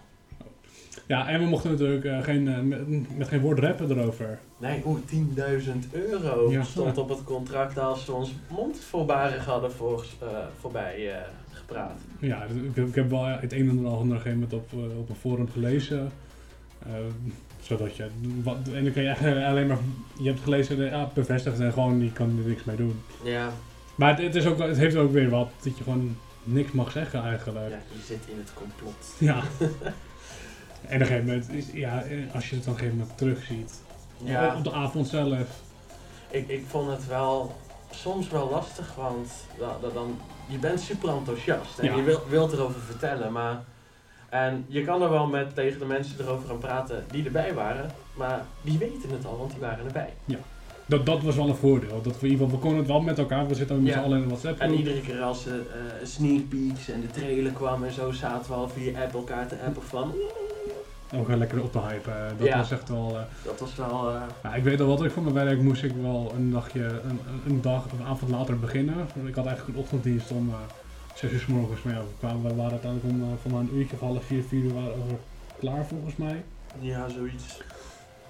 Ja, 1.07 1.27
en 1.29 1.39
we 1.39 1.45
mochten 1.45 1.71
natuurlijk 1.71 2.05
eh, 2.05 2.21
geen, 2.23 2.47
eh, 2.47 2.59
met, 2.59 3.17
met 3.17 3.27
geen 3.27 3.39
woord 3.39 3.59
rappen 3.59 3.91
erover. 3.97 4.39
Nee, 4.57 4.81
oeh, 4.85 4.99
10.000 5.05 5.91
euro 5.91 6.51
Ja. 6.51 6.63
stond 6.63 6.97
op 6.97 7.09
het 7.09 7.23
contract 7.23 7.77
als 7.79 8.05
we 8.05 8.11
ons 8.11 8.33
mond 8.49 8.79
voorbarig 8.79 9.45
hadden 9.45 9.71
voor, 9.71 10.05
eh, 10.21 10.27
voorbij 10.59 11.11
eh, 11.11 11.17
gepraat. 11.51 11.99
Ja, 12.19 12.43
ik, 12.43 12.75
heb- 12.75 12.87
ik 12.87 12.95
heb 12.95 13.09
wel 13.09 13.25
het 13.25 13.53
een 13.53 13.69
en 13.69 13.77
ander 13.77 13.91
op 13.91 14.01
een 14.01 14.09
gegeven 14.11 14.31
moment 14.33 14.53
op, 14.53 14.67
eh, 14.71 14.97
op 14.99 15.09
een 15.09 15.15
forum 15.15 15.49
gelezen. 15.51 16.11
Eh, 16.85 16.91
zodat 17.61 17.95
je, 17.95 18.07
wat, 18.43 18.57
en 18.73 18.83
dan 18.83 18.93
kan 18.93 19.03
je 19.03 19.45
alleen 19.49 19.67
maar, 19.67 19.77
je 20.21 20.27
hebt 20.29 20.39
gelezen, 20.43 20.85
eh, 20.85 20.91
ja, 20.91 21.09
bevestigd 21.13 21.59
en 21.59 21.73
gewoon, 21.73 22.03
je 22.03 22.11
kan 22.11 22.39
er 22.43 22.47
niks 22.49 22.63
mee 22.63 22.75
doen. 22.75 22.99
Ja, 23.23 23.49
Maar 23.95 24.09
het, 24.09 24.21
het, 24.25 24.35
is 24.35 24.45
ook, 24.45 24.59
het 24.59 24.77
heeft 24.77 24.95
ook 24.95 25.11
weer 25.11 25.29
wat, 25.29 25.49
dat 25.63 25.77
je 25.77 25.83
gewoon 25.83 26.15
niks 26.43 26.71
mag 26.71 26.91
zeggen 26.91 27.23
eigenlijk. 27.23 27.69
ja, 27.69 27.77
je 27.95 28.01
zit 28.05 28.23
in 28.25 28.37
het 28.37 28.53
complot. 28.53 29.15
Ja. 29.17 29.35
en 30.87 30.95
op 30.95 30.99
een 31.01 31.05
gegeven 31.05 31.25
moment, 31.25 31.49
is, 31.49 31.65
ja, 31.73 32.01
eh, 32.03 32.33
als 32.33 32.49
je 32.49 32.55
het 32.55 32.63
dan 32.65 32.73
op 32.73 32.79
een 32.79 32.85
gegeven 32.85 32.97
moment 32.97 33.17
terugziet, 33.17 33.81
Ja, 34.17 34.55
op 34.57 34.63
de 34.63 34.71
avond 34.73 35.07
zelf. 35.07 35.47
ik, 36.29 36.47
ik 36.47 36.65
vond 36.67 36.89
het 36.91 37.07
wel 37.07 37.55
soms 37.91 38.29
wel 38.29 38.49
lastig, 38.49 38.95
want 38.95 39.29
da- 39.59 39.77
da- 39.81 39.89
dan, 39.93 40.19
je 40.47 40.57
bent 40.57 40.79
super 40.79 41.09
enthousiast 41.09 41.79
en 41.79 41.85
Ja. 41.85 41.95
je 41.95 42.01
wilt, 42.03 42.27
wilt 42.29 42.51
erover 42.53 42.81
vertellen, 42.81 43.31
maar... 43.31 43.63
En 44.29 44.65
je 44.67 44.83
kan 44.83 45.01
er 45.01 45.09
wel 45.09 45.27
met 45.27 45.55
tegen 45.55 45.79
de 45.79 45.85
mensen 45.85 46.19
erover 46.19 46.47
gaan 46.47 46.57
praten 46.57 47.05
die 47.11 47.25
erbij 47.25 47.53
waren, 47.53 47.91
maar 48.13 48.45
die 48.61 48.77
weten 48.77 49.09
het 49.09 49.25
al, 49.25 49.37
want 49.37 49.51
die 49.51 49.59
waren 49.59 49.85
erbij. 49.85 50.13
Dat, 50.85 51.05
dat 51.05 51.21
was 51.23 51.35
wel 51.35 51.47
een 51.49 51.55
voordeel. 51.55 52.01
Dat 52.01 52.19
we, 52.19 52.25
in 52.25 52.31
ieder 52.31 52.45
geval, 52.45 52.51
we 52.51 52.57
konden 52.61 52.79
het 52.79 52.87
wel 52.87 53.01
met 53.01 53.17
elkaar, 53.19 53.47
we 53.47 53.55
zitten 53.55 53.83
met 53.83 53.93
Ja. 53.93 53.99
z'n 53.99 54.05
allen 54.05 54.17
in 54.17 54.23
een 54.23 54.29
WhatsApp 54.29 54.59
En 54.59 54.73
iedere 54.73 55.01
keer 55.01 55.21
als 55.21 55.43
de 55.43 55.61
eh, 56.01 56.05
sneak 56.07 56.49
peeks 56.49 56.89
en 56.89 57.01
de 57.01 57.09
trailer 57.09 57.51
kwam 57.51 57.83
en 57.83 57.91
zo, 57.91 58.11
zaten 58.11 58.51
we 58.51 58.57
al 58.57 58.69
via 58.69 59.01
app 59.03 59.13
elkaar 59.13 59.47
te 59.47 59.55
appen 59.65 59.83
van... 59.83 60.13
Ook 61.15 61.27
wel 61.27 61.37
lekker 61.37 61.61
op 61.63 61.71
te 61.71 61.79
hypen. 61.79 62.13
eh, 62.25 62.37
Dat 62.37 62.47
Ja. 62.47 62.57
was 62.57 62.71
echt 62.71 62.89
wel... 62.89 63.15
eh, 63.17 63.21
Dat 63.45 63.59
was 63.59 63.75
wel... 63.75 64.11
Ja, 64.43 64.55
ik 64.55 64.63
weet 64.63 64.81
al 64.81 64.87
wat 64.87 65.03
ik 65.03 65.11
voor 65.11 65.23
mijn 65.23 65.35
werk 65.45 65.61
moest 65.61 65.83
ik 65.83 65.91
wel 66.01 66.31
een 66.35 66.51
dagje, 66.51 66.83
een, 66.83 67.19
een- 67.45 67.61
dag 67.61 67.85
of 67.85 67.91
een 67.91 68.05
avond 68.05 68.31
later 68.31 68.59
beginnen. 68.59 68.95
Ik 69.25 69.35
had 69.35 69.45
eigenlijk 69.45 69.77
een 69.77 69.83
ochtenddienst 69.83 70.31
om 70.31 70.49
eh 70.49 70.55
6 71.13 71.31
uur 71.31 71.39
s 71.39 71.45
morgens, 71.45 71.81
maar 71.81 71.93
ja, 71.93 71.99
we, 71.99 72.05
kwamen, 72.19 72.43
we 72.43 72.55
waren 72.55 72.71
uiteindelijk 72.71 73.13
om 73.13 73.37
van 73.51 73.59
een 73.59 73.69
uurtje 73.75 73.95
of 73.95 74.01
half 74.01 74.23
vier, 74.25 74.43
vier 74.43 74.63
uur 74.63 74.73
waren 74.73 74.91
we 75.07 75.15
klaar 75.59 75.85
volgens 75.85 76.15
mij. 76.15 76.43
ja, 76.79 77.09
zoiets. 77.09 77.61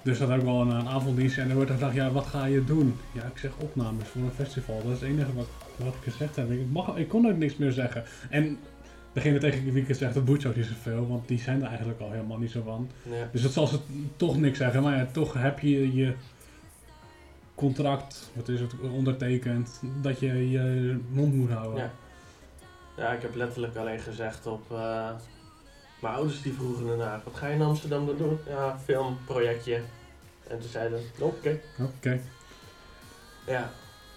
Dus 0.04 0.18
dat 0.18 0.30
ik 0.30 0.40
wel 0.40 0.60
een, 0.60 0.68
een 0.70 0.88
avonddienst 0.88 1.38
en 1.38 1.48
er 1.48 1.54
wordt 1.54 1.70
gevraagd, 1.70 1.94
ja 1.94 2.10
wat 2.10 2.26
ga 2.26 2.44
je 2.44 2.64
doen? 2.64 2.96
Ja, 3.12 3.22
ik 3.22 3.38
zeg 3.38 3.50
opnames 3.58 4.08
voor 4.08 4.22
een 4.22 4.30
festival, 4.30 4.82
dat 4.82 4.92
is 4.92 5.00
het 5.00 5.08
enige 5.08 5.34
wat, 5.34 5.48
wat 5.76 5.94
ik 5.94 6.12
gezegd 6.12 6.36
heb. 6.36 6.50
Ik, 6.50 6.70
mag, 6.70 6.96
ik 6.96 7.08
kon 7.08 7.26
ook 7.28 7.36
niks 7.36 7.56
meer 7.56 7.72
zeggen. 7.72 8.04
En 8.30 8.58
degene 9.12 9.38
tegen 9.38 9.72
wie 9.72 9.82
ik 9.82 9.88
het 9.88 9.96
zeg, 9.96 10.12
dat 10.12 10.24
boeit 10.24 10.46
ook 10.46 10.56
niet 10.56 10.66
zoveel, 10.66 11.08
want 11.08 11.28
die 11.28 11.38
zijn 11.38 11.62
er 11.62 11.68
eigenlijk 11.68 12.00
al 12.00 12.10
helemaal 12.10 12.38
niet 12.38 12.50
zo 12.50 12.62
van. 12.64 12.90
Ja. 13.02 13.28
Dus 13.32 13.42
dat 13.42 13.52
zal 13.52 13.66
ze 13.66 13.78
toch 14.16 14.38
niks 14.38 14.58
zeggen, 14.58 14.82
maar 14.82 14.96
ja, 14.96 15.06
toch 15.12 15.32
heb 15.32 15.58
je 15.58 15.94
je 15.94 16.14
contract, 17.54 18.30
wat 18.34 18.48
is 18.48 18.60
het, 18.60 18.72
ondertekend, 18.92 19.80
dat 20.02 20.20
je 20.20 20.50
je 20.50 20.98
mond 21.10 21.34
moet 21.34 21.50
houden. 21.50 21.82
Ja. 21.82 21.90
ja, 22.96 23.12
ik 23.12 23.22
heb 23.22 23.34
letterlijk 23.34 23.76
alleen 23.76 24.00
gezegd 24.00 24.46
op... 24.46 24.72
eh, 24.72 25.10
mijn 26.04 26.16
ouders 26.16 26.42
die 26.42 26.52
vroegen 26.52 26.88
ernaar, 26.88 27.20
wat 27.24 27.34
ga 27.36 27.46
je 27.46 27.54
in 27.54 27.62
Amsterdam 27.62 28.06
dan 28.06 28.16
doen? 28.16 28.38
Ja, 28.48 28.78
filmprojectje. 28.84 29.80
En 30.48 30.58
toen 30.60 30.68
zeiden 30.68 30.98
ze, 30.98 31.24
oké. 31.24 31.60
Oké. 31.80 32.20
Ja. 33.46 33.70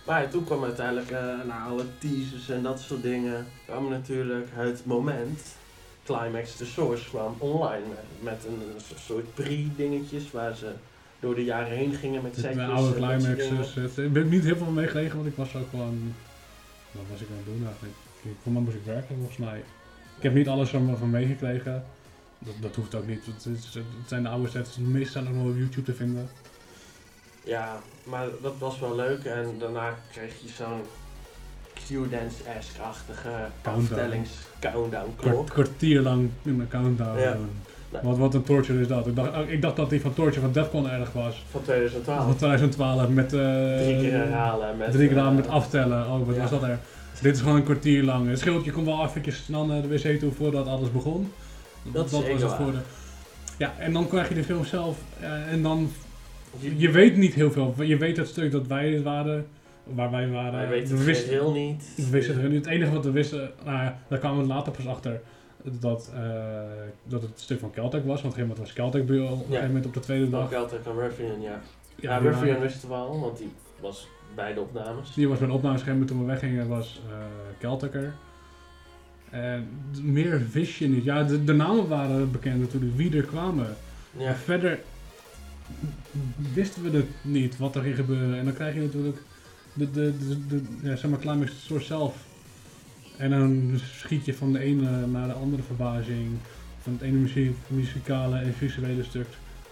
Maar 0.06 0.30
toen 0.30 0.44
kwam 0.44 0.64
uiteindelijk 0.64 1.10
na 1.46 1.64
alle 1.68 1.84
teasers 1.98 2.50
en 2.50 2.64
dat 2.64 2.80
soort 2.80 3.02
dingen, 3.02 3.46
kwam 3.66 3.90
natuurlijk 3.90 4.48
het 4.52 4.86
moment, 4.86 5.42
Climax 6.04 6.56
the 6.56 6.66
Source 6.66 7.10
kwam 7.10 7.36
online 7.38 7.86
met, 7.88 8.24
met 8.24 8.46
een, 8.48 8.82
soort 8.96 9.34
pre-dingetjes 9.34 10.32
waar 10.32 10.56
ze 10.56 10.72
door 11.20 11.36
de 11.36 11.44
jaren 11.44 11.78
heen 11.78 11.94
gingen 11.94 12.22
met 12.22 12.36
setjes. 12.36 12.56
de 12.56 12.62
oude 12.62 12.94
climaxes. 12.94 13.98
Ik 13.98 14.14
ben 14.14 14.30
niet 14.30 14.44
heel 14.44 14.58
veel 14.58 14.72
meegelegen, 14.72 15.16
want 15.16 15.28
ik 15.28 15.36
was 15.36 15.56
ook 15.56 15.70
gewoon... 15.70 16.14
Wat 16.92 17.04
was 17.12 17.22
ik 17.22 17.28
aan 17.30 17.36
het 17.36 17.46
doen 17.46 17.66
eigenlijk? 17.66 17.96
Ik, 18.22 18.52
mij 18.54 18.62
moest 18.62 18.76
ik 18.76 18.86
werken 18.86 19.16
volgens 19.16 19.38
mij. 19.38 19.64
Ik 20.18 20.24
heb 20.24 20.34
niet 20.34 20.48
alles 20.48 20.70
van, 20.70 20.96
van 21.00 21.10
meegekregen. 21.10 21.84
Dat, 22.40 22.54
dat 22.60 22.76
hoeft 22.76 22.96
ook 22.96 23.08
niet. 23.08 23.26
Het, 23.26 23.46
is- 23.56 23.74
het 23.74 23.84
zijn 24.08 24.24
de 24.24 24.30
oude 24.30 24.50
sets. 24.50 24.76
De 24.76 24.82
meeste 24.82 25.12
zijn 25.12 25.28
ook 25.28 25.34
nog 25.34 25.46
op 25.46 25.58
YouTube 25.58 25.84
te 25.92 25.94
vinden. 25.94 26.30
Ja, 27.44 27.78
maar 28.04 28.26
dat 28.42 28.54
was 28.60 28.80
wel 28.80 28.96
leuk. 28.96 29.24
En 29.24 29.56
daarna 29.60 29.94
kreeg 30.12 30.34
je 30.42 30.48
zo'n 30.48 30.82
Q-dance-esque-achtige 31.74 33.30
Countdown. 33.62 33.78
afstellings 34.00 34.30
countdown 34.60 35.14
Kwart, 35.16 35.34
klok. 35.36 35.50
kwartier 35.50 36.02
lang 36.02 36.30
in 36.44 36.60
een 36.60 36.68
countdown. 36.68 37.20
Ja. 37.20 37.32
doen. 37.34 37.50
Nee. 37.92 38.02
Wat, 38.02 38.18
wat 38.18 38.34
een 38.34 38.44
torture 38.44 38.80
is 38.82 38.88
dat. 38.88 39.08
Ik 39.08 39.16
dacht, 39.16 39.50
ik 39.50 39.62
dacht 39.62 39.76
dat 39.76 39.90
die 39.90 40.02
van 40.02 40.14
Torture 40.14 40.42
van 40.42 40.52
Defcon 40.52 40.90
erg 40.90 41.12
was. 41.14 41.44
Van 41.52 41.62
2012. 41.62 42.24
Van 42.26 42.36
2012 42.36 43.10
met... 43.10 43.34
eh, 43.34 43.40
Drie 43.78 44.00
keer 44.00 44.12
herhalen. 44.12 44.78
Met, 44.78 44.92
Drie 44.92 45.08
keer 45.08 45.18
eh, 45.18 45.32
met 45.36 45.48
aftellen. 45.48 46.06
Oh, 46.12 46.26
wat 46.26 46.36
ja. 46.36 46.42
was 46.42 46.50
dat 46.50 46.64
er? 46.64 46.80
Dit 47.22 47.36
is 47.36 47.42
gewoon 47.42 47.56
een 47.56 47.64
kwartier 47.64 48.04
lang. 48.04 48.30
Het 48.30 48.40
scheelt, 48.40 48.66
je 48.66 48.72
kon 48.72 48.86
wel 48.86 49.06
eventjes 49.06 49.44
snel 49.44 49.66
naar 49.66 49.82
de 49.82 49.88
wc 49.88 50.20
toe 50.20 50.32
voordat 50.32 50.68
alles 50.68 50.92
begon. 50.92 51.32
Dat 51.92 52.12
was 52.12 52.24
het 52.24 52.54
voor 52.54 52.72
de... 52.72 52.78
Ja, 53.58 53.74
en 53.78 53.94
dan 53.94 54.08
krijg 54.08 54.30
je 54.30 54.36
de 54.36 54.44
film 54.44 54.66
zelf. 54.66 54.98
eh, 55.20 55.52
en 55.52 55.62
dan... 55.64 55.90
Je, 56.60 56.92
weet 56.92 57.18
niet 57.18 57.34
heel 57.34 57.52
veel. 57.52 57.74
Je 57.84 57.98
weet 57.98 58.18
het 58.18 58.28
stuk 58.28 58.52
dat 58.52 58.68
wij 58.68 58.90
het 58.92 59.04
waren. 59.04 59.48
Waar 59.84 60.12
wij 60.12 60.30
waren. 60.30 60.62
je 60.62 60.68
weet 60.68 60.90
we 60.90 60.96
het 60.96 61.06
wisten, 61.06 61.28
geheel 61.28 61.52
niet. 61.52 61.84
we 61.96 62.10
wisten 62.10 62.42
het 62.42 62.52
niet. 62.52 62.66
Het 62.66 62.74
enige 62.74 62.92
wat 62.92 63.06
we 63.06 63.12
wisten... 63.12 63.52
Nou 63.66 63.78
ja, 63.78 64.00
daar 64.08 64.20
kwamen 64.20 64.42
we 64.42 64.48
later 64.48 64.72
pas 64.72 64.88
achter. 64.88 65.22
Dat, 65.64 66.12
eh, 66.16 66.22
dat 67.04 67.22
het 67.22 67.32
een 67.32 67.40
stuk 67.42 67.60
van 67.60 67.72
Celtic 67.74 68.04
was. 68.06 68.22
Want 68.22 68.34
op 68.34 68.40
een 68.40 68.48
gegeven 68.48 68.48
moment 68.48 68.58
was 68.60 68.74
Celtic 68.74 69.06
bij 69.06 69.20
op 69.20 69.32
een 69.40 69.46
gegeven 69.46 69.68
moment 69.68 69.86
op 69.86 69.94
de 69.94 70.00
tweede 70.00 70.30
dag. 70.30 70.54
Altijd 70.54 70.88
aan 70.88 71.00
Ruffian, 71.00 71.42
ja. 71.42 71.62
Ja, 71.96 72.20
die 72.20 72.28
Ruffian 72.28 72.48
waren- 72.48 72.62
wisten 72.62 72.90
we 72.90 72.96
al, 72.96 73.20
want 73.20 73.38
die 73.38 73.52
was 73.80 74.08
bij 74.38 74.54
de 74.54 74.62
opnames. 74.62 75.14
Die 75.14 75.28
was 75.28 75.38
bij 75.38 75.48
de 75.48 75.54
opnameschermen 75.54 76.08
toen 76.08 76.20
we 76.20 76.26
weggingen, 76.26 76.68
was 76.68 77.02
Celticer. 77.60 78.14
En 79.30 79.70
meer 80.02 80.50
wist 80.52 80.76
je 80.76 80.88
niet. 80.88 81.04
Ja, 81.04 81.24
de, 81.24 81.44
de 81.44 81.54
namen 81.54 81.88
waren 81.88 82.32
bekend 82.32 82.60
natuurlijk, 82.60 82.96
wie 82.96 83.18
er 83.18 83.24
kwamen. 83.24 83.76
Ja, 84.18 84.36
verder 84.36 84.80
wisten 86.54 86.84
we 86.84 86.98
het 86.98 87.10
niet, 87.22 87.58
wat 87.58 87.76
er 87.76 87.82
ging 87.82 87.96
gebeuren. 87.96 88.38
En 88.38 88.46
dan 88.46 88.54
krijg 88.54 88.74
je 88.76 88.82
natuurlijk 88.82 89.18
de, 89.74 89.92
de, 89.92 90.14
de, 90.18 90.48
de 90.48 90.62
ja, 90.82 90.96
zeg 90.96 91.10
maar 91.10 91.20
Climax 91.20 91.66
Source 91.66 91.86
zelf. 91.86 92.16
En 93.18 93.30
dan 93.30 93.80
schiet 93.84 94.26
je 94.26 94.34
van 94.34 94.54
de 94.54 94.60
ene 94.60 95.08
naar 95.08 95.28
de 95.28 95.34
andere 95.34 95.64
verbazing. 95.64 96.28
Van 96.82 96.94
het 96.94 97.02
ene 97.02 97.18
muziek, 97.18 97.56
muzikale 97.68 98.38
en 98.38 98.54
visuele 98.54 99.04
stuk 99.04 99.28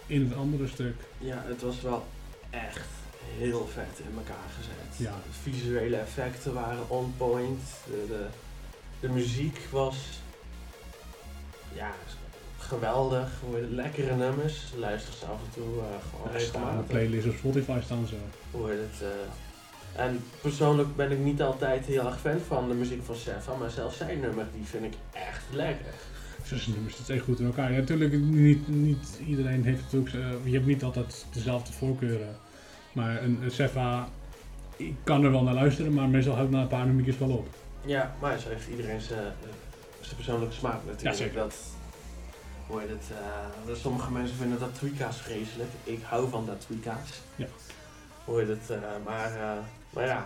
in 0.08 0.22
het 0.22 0.36
andere 0.36 0.68
stuk. 0.68 0.96
ja, 1.18 1.44
het 1.48 1.62
was 1.62 1.82
wel 1.82 2.06
echt 2.50 2.95
heel 3.38 3.68
vet 3.74 4.00
in 4.10 4.18
elkaar 4.18 4.50
gezet. 4.58 5.08
Ja. 5.08 5.12
De 5.12 5.52
visuele 5.52 5.96
effecten 5.96 6.54
waren 6.54 6.90
on 6.90 7.14
point. 7.18 7.62
De, 7.86 8.06
de, 8.08 8.26
de 9.00 9.10
muziek 9.10 9.60
was 9.72 9.96
ja, 11.74 11.92
geweldig. 12.58 13.30
Lekkere 13.70 14.16
nummers. 14.16 14.74
Luister 14.78 15.14
ze 15.14 15.26
af 15.26 15.40
en 15.46 15.52
toe 15.54 15.80
eh, 15.80 15.86
gewoon 16.10 16.34
Er 16.34 16.40
staan 16.42 16.62
regelmatig. 16.62 16.92
playlist 16.92 17.28
op 17.28 17.36
Spotify 17.36 17.80
staan 17.84 18.08
zo. 18.08 18.16
Hoe 18.52 18.70
heet 18.70 18.80
het, 18.80 19.02
eh, 19.02 20.04
en 20.04 20.24
persoonlijk 20.42 20.96
ben 20.96 21.12
ik 21.12 21.20
niet 21.20 21.42
altijd 21.42 21.86
heel 21.86 22.06
erg 22.06 22.20
fan 22.20 22.40
van 22.48 22.68
de 22.68 22.74
muziek 22.74 23.04
van 23.04 23.16
Sefa, 23.16 23.56
maar 23.56 23.70
zelfs 23.70 23.98
zijn 23.98 24.20
nummer 24.20 24.46
die 24.56 24.66
vind 24.66 24.84
ik 24.84 24.94
echt 25.12 25.44
lekker. 25.52 25.94
Zes 26.44 26.68
nummers, 26.68 26.98
dat 26.98 27.10
is 27.10 27.16
echt 27.16 27.24
goed 27.24 27.40
in 27.40 27.46
elkaar. 27.46 27.72
Ja, 27.72 27.78
natuurlijk, 27.80 28.14
niet, 28.20 28.68
niet 28.68 29.20
iedereen 29.28 29.64
heeft 29.64 29.82
natuurlijk, 29.82 30.14
eh, 30.16 30.46
je 30.46 30.54
hebt 30.54 30.66
niet 30.66 30.84
altijd 30.84 31.26
dezelfde 31.34 31.74
voorkeuren. 31.74 32.36
Maar 32.96 33.24
een, 33.24 33.40
een 33.44 33.52
Sefa, 33.52 34.08
ik 34.76 34.96
kan 35.04 35.24
er 35.24 35.32
wel 35.32 35.44
naar 35.44 35.54
luisteren, 35.54 35.94
maar 35.94 36.10
meestal 36.10 36.36
houdt 36.36 36.52
na 36.52 36.62
een 36.62 36.68
paar 36.68 36.86
nummertjes 36.86 37.18
wel 37.18 37.30
op. 37.30 37.48
Ja, 37.86 38.16
maar 38.22 38.40
zo 38.40 38.50
heeft 38.50 38.68
iedereen 38.68 39.02
zijn, 39.02 39.20
eh, 39.20 39.50
zijn 40.02 40.16
persoonlijke 40.16 40.56
smaak 40.56 40.80
natuurlijk. 40.86 41.02
Ja, 41.02 41.14
zeker. 41.14 41.36
Dat, 41.36 41.56
hoe 42.68 42.80
heet 42.80 42.90
het, 42.90 43.12
eh, 43.12 43.68
dat 43.68 43.78
sommige 43.78 44.12
mensen 44.12 44.38
vinden 44.38 44.60
dat 44.60 44.76
tweaka's 44.76 45.18
vreselijk. 45.18 45.70
Ik 45.84 46.02
hou 46.04 46.30
van 46.30 46.46
dat 46.46 46.62
tweaka's. 46.62 47.22
Ja. 47.36 47.46
Hoe 48.26 48.40
heet 48.40 48.48
het, 48.48 48.70
eh, 48.70 48.78
maar, 49.06 49.32
maar 49.90 50.06
ja. 50.06 50.26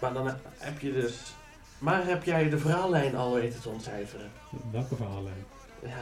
Maar 0.00 0.12
dan 0.12 0.30
heb 0.58 0.80
je 0.80 0.92
dus... 0.92 1.14
Maar 1.78 2.06
heb 2.06 2.24
jij 2.24 2.48
de 2.48 2.58
verhaallijn 2.58 3.16
al 3.16 3.34
weten 3.34 3.60
te 3.60 3.68
ontcijferen? 3.68 4.30
Welke 4.70 4.96
verhaallijn? 4.96 5.44
Ja, 5.82 5.98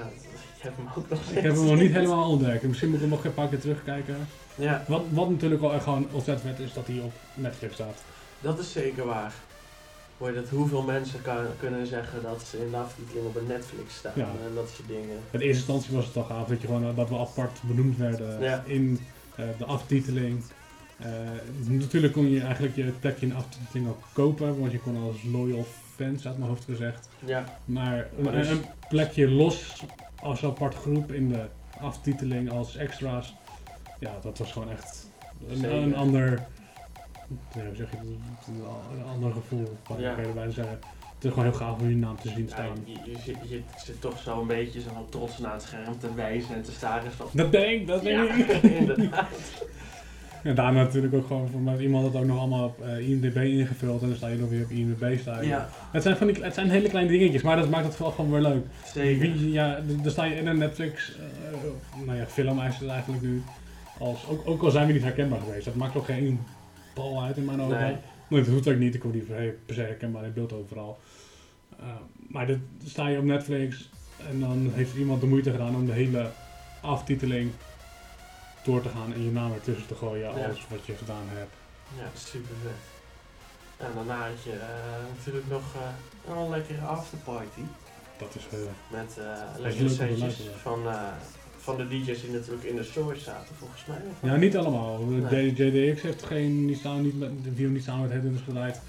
ik 0.56 0.62
heb 0.62 0.76
hem 0.76 0.86
ook 0.96 1.08
nog 1.08 1.20
Ik 1.20 1.42
heb 1.42 1.54
hem 1.54 1.64
nog 1.64 1.78
niet 1.78 1.92
helemaal 1.92 2.30
ontdekt. 2.30 2.62
Misschien 2.62 2.88
moet 2.88 2.96
ik 2.96 3.02
hem 3.02 3.10
nog 3.10 3.24
een 3.24 3.34
paar 3.34 3.48
keer 3.48 3.60
terugkijken. 3.60 4.16
Ja, 4.54 4.84
Wat, 4.88 5.02
wat 5.10 5.30
natuurlijk 5.30 5.60
wel 5.60 5.72
echt 5.74 5.82
gewoon 5.84 6.06
ontzettend 6.12 6.56
vet 6.56 6.66
is 6.66 6.72
dat 6.72 6.86
hij 6.86 6.98
op 7.00 7.12
Netflix 7.34 7.74
staat. 7.74 8.02
dat 8.40 8.58
is 8.58 8.72
zeker 8.72 9.06
waar. 9.06 9.32
Heet 10.18 10.34
het, 10.36 10.48
hoeveel 10.48 10.82
mensen 10.82 11.22
kan, 11.22 11.36
kunnen 11.60 11.86
zeggen 11.86 12.22
dat 12.22 12.42
ze 12.42 12.58
in 12.64 12.70
de 12.70 12.76
aftiteling 12.76 13.26
op 13.26 13.36
een 13.36 13.46
Netflix 13.46 13.94
staan 13.96 14.12
Ja. 14.14 14.22
en 14.48 14.54
dat 14.54 14.68
soort 14.76 14.88
dingen. 14.88 15.16
In 15.30 15.40
eerste 15.40 15.46
instantie 15.48 15.94
was 15.96 16.06
het 16.06 16.16
al 16.16 16.22
gaaf 16.24 16.46
dat, 16.46 16.60
je 16.60 16.66
gewoon, 16.66 16.84
eh, 16.88 16.96
dat 16.96 17.08
we 17.08 17.18
apart 17.18 17.58
benoemd 17.62 17.96
werden 17.96 18.40
Ja. 18.42 18.62
in 18.66 19.00
eh, 19.36 19.44
de 19.58 19.64
aftiteling. 19.64 20.42
Eh, 20.98 21.08
natuurlijk 21.64 22.12
kon 22.12 22.30
je 22.30 22.40
eigenlijk 22.40 22.76
je 22.76 22.82
plekje 23.00 23.22
in 23.26 23.28
de 23.28 23.34
aftiteling 23.38 23.88
ook 23.88 24.02
kopen, 24.12 24.60
want 24.60 24.72
je 24.72 24.78
kon 24.78 25.02
als 25.02 25.16
loyal 25.32 25.66
fans 25.96 26.26
uit 26.26 26.36
mijn 26.38 26.48
hoofd 26.50 26.64
gezegd. 26.64 27.08
Ja, 27.24 27.44
Maar 27.64 28.08
dus- 28.32 28.48
een 28.48 28.64
plekje 28.88 29.28
los 29.30 29.82
als 30.20 30.44
apart 30.44 30.74
groep 30.74 31.12
in 31.12 31.28
de 31.28 31.44
aftiteling 31.80 32.50
als 32.50 32.76
extra's, 32.76 33.34
ja, 34.02 34.10
dat 34.22 34.38
was 34.38 34.52
gewoon 34.52 34.70
echt 34.70 35.06
een, 35.48 35.94
ander, 35.96 36.42
hoe 37.52 37.62
zeg 37.76 37.90
je, 37.90 37.96
een, 38.96 39.04
ander 39.12 39.32
gevoel, 39.32 39.76
kan 39.82 40.00
Ja. 40.00 40.14
bijna 40.34 40.50
zeggen. 40.50 40.78
Het 41.14 41.24
is 41.30 41.30
gewoon 41.30 41.44
heel 41.44 41.58
gaaf 41.58 41.80
om 41.80 41.88
je 41.88 41.96
naam 41.96 42.16
te 42.20 42.28
zien 42.28 42.44
ja 42.46 42.52
staan. 42.52 42.76
je, 42.84 42.92
je, 42.92 43.18
zit, 43.24 43.36
je 43.48 43.60
zit 43.84 44.00
toch 44.00 44.18
zo 44.18 44.40
een 44.40 44.46
beetje 44.46 44.80
zo 44.80 45.06
trots 45.08 45.38
naar 45.38 45.52
het 45.52 45.62
scherm 45.62 45.98
te 45.98 46.14
wijzen 46.14 46.54
en 46.54 46.62
te 46.62 46.72
staren. 46.72 47.12
Van, 47.12 47.26
Dat 47.32 47.52
denk 47.52 47.80
ik, 47.80 47.86
dat 47.86 48.02
ja, 48.02 48.26
denk 48.26 48.34
ik. 48.50 48.62
inderdaad. 48.80 49.28
En 50.42 50.54
daarna 50.54 50.82
natuurlijk 50.82 51.14
ook 51.14 51.26
gewoon, 51.26 51.48
voor 51.48 51.60
mij 51.60 51.76
iemand 51.78 52.04
het 52.06 52.16
ook 52.16 52.24
nog 52.24 52.38
allemaal 52.38 52.64
op 52.66 52.80
eh, 52.80 53.08
IMDb 53.08 53.36
ingevuld 53.36 54.02
en 54.02 54.06
dan 54.08 54.16
sta 54.16 54.26
je 54.28 54.36
nog 54.38 54.48
weer 54.48 54.64
op 54.64 54.70
IMDb 54.70 55.18
staan. 55.20 55.46
Ja, 55.46 55.68
Het 55.90 56.02
zijn, 56.02 56.16
van 56.16 56.26
die, 56.26 56.42
het 56.42 56.54
zijn 56.54 56.70
hele 56.70 56.88
kleine 56.88 57.10
dingetjes, 57.10 57.42
maar 57.42 57.56
dat 57.56 57.70
maakt 57.70 57.84
het 57.84 57.98
wel 57.98 58.10
gewoon 58.10 58.30
weer 58.30 58.40
leuk. 58.40 58.64
zeker. 58.94 59.34
Ja, 59.36 59.80
dan 60.02 60.10
sta 60.10 60.24
je 60.24 60.34
in 60.34 60.46
een 60.46 60.58
Netflix, 60.58 61.12
eh, 61.16 62.04
nou 62.06 62.18
ja, 62.18 62.26
film 62.26 62.60
is 62.60 62.76
het 62.78 62.88
eigenlijk 62.88 63.22
nu. 63.22 63.42
Als, 63.98 64.26
ook, 64.28 64.48
ook 64.48 64.62
al 64.62 64.70
zijn 64.70 64.86
we 64.86 64.92
niet 64.92 65.02
herkenbaar 65.02 65.40
geweest, 65.40 65.64
dat 65.64 65.74
maakt 65.74 65.96
ook 65.96 66.04
geen 66.04 66.40
bal 66.94 67.22
uit 67.22 67.36
in 67.36 67.44
mijn 67.44 67.60
ogen. 67.62 67.80
Nee. 67.80 67.96
Dat 68.28 68.46
hoeft 68.46 68.68
ook 68.68 68.76
niet, 68.76 68.94
ik 68.94 69.02
word 69.02 69.14
niet 69.14 69.26
per 69.66 69.74
se 69.74 69.80
herkenbaar 69.80 70.24
in 70.24 70.32
beeld 70.32 70.52
overal. 70.52 70.98
Eh, 71.78 71.86
maar 72.28 72.46
dan 72.46 72.62
sta 72.84 73.08
je 73.08 73.18
op 73.18 73.24
Netflix 73.24 73.90
en 74.30 74.40
dan 74.40 74.70
heeft 74.74 74.94
iemand 74.96 75.20
de 75.20 75.26
moeite 75.26 75.50
gedaan 75.50 75.74
om 75.74 75.86
de 75.86 75.92
hele 75.92 76.30
aftiteling 76.80 77.50
door 78.64 78.82
te 78.82 78.88
gaan 78.88 79.12
en 79.12 79.24
je 79.24 79.30
naam 79.30 79.52
ertussen 79.52 79.86
te 79.86 79.94
gooien, 79.94 80.38
Ja. 80.38 80.44
alles 80.44 80.66
wat 80.68 80.86
je 80.86 80.94
gedaan 80.96 81.26
hebt. 81.28 81.52
Ja, 81.98 82.04
super 82.14 82.54
vet. 82.62 82.90
En 83.86 83.92
daarna 83.94 84.28
had 84.28 84.42
je 84.42 84.52
eh, 84.52 85.16
natuurlijk 85.16 85.48
nog 85.48 85.62
eh, 85.74 86.34
een 86.36 86.50
lekkere 86.50 86.80
afterparty. 86.80 87.60
Dat 88.18 88.34
is 88.34 88.46
eh, 88.50 88.58
Met 88.90 89.18
lekkere 89.58 89.88
setjes 89.88 90.40
van, 90.62 90.82
van 91.62 91.76
de 91.76 91.88
DJ's 91.88 92.20
die 92.20 92.30
natuurlijk 92.30 92.64
in 92.64 92.76
de 92.76 92.84
store 92.84 93.18
zaten, 93.18 93.54
volgens 93.54 93.84
mij. 93.84 94.30
Ja, 94.30 94.36
niet 94.36 94.56
allemaal. 94.56 94.98
Nee. 94.98 95.52
JDX 95.52 96.02
heeft 96.02 96.22
geen, 96.22 96.64
niet 96.64 96.78
staan, 96.78 97.02
niet 97.02 97.18
met, 97.18 97.44
de 97.44 97.52
view 97.54 97.70
niet 97.70 97.82
samen 97.84 98.02
met 98.02 98.10
Headhunters 98.10 98.44
geleid. 98.44 98.80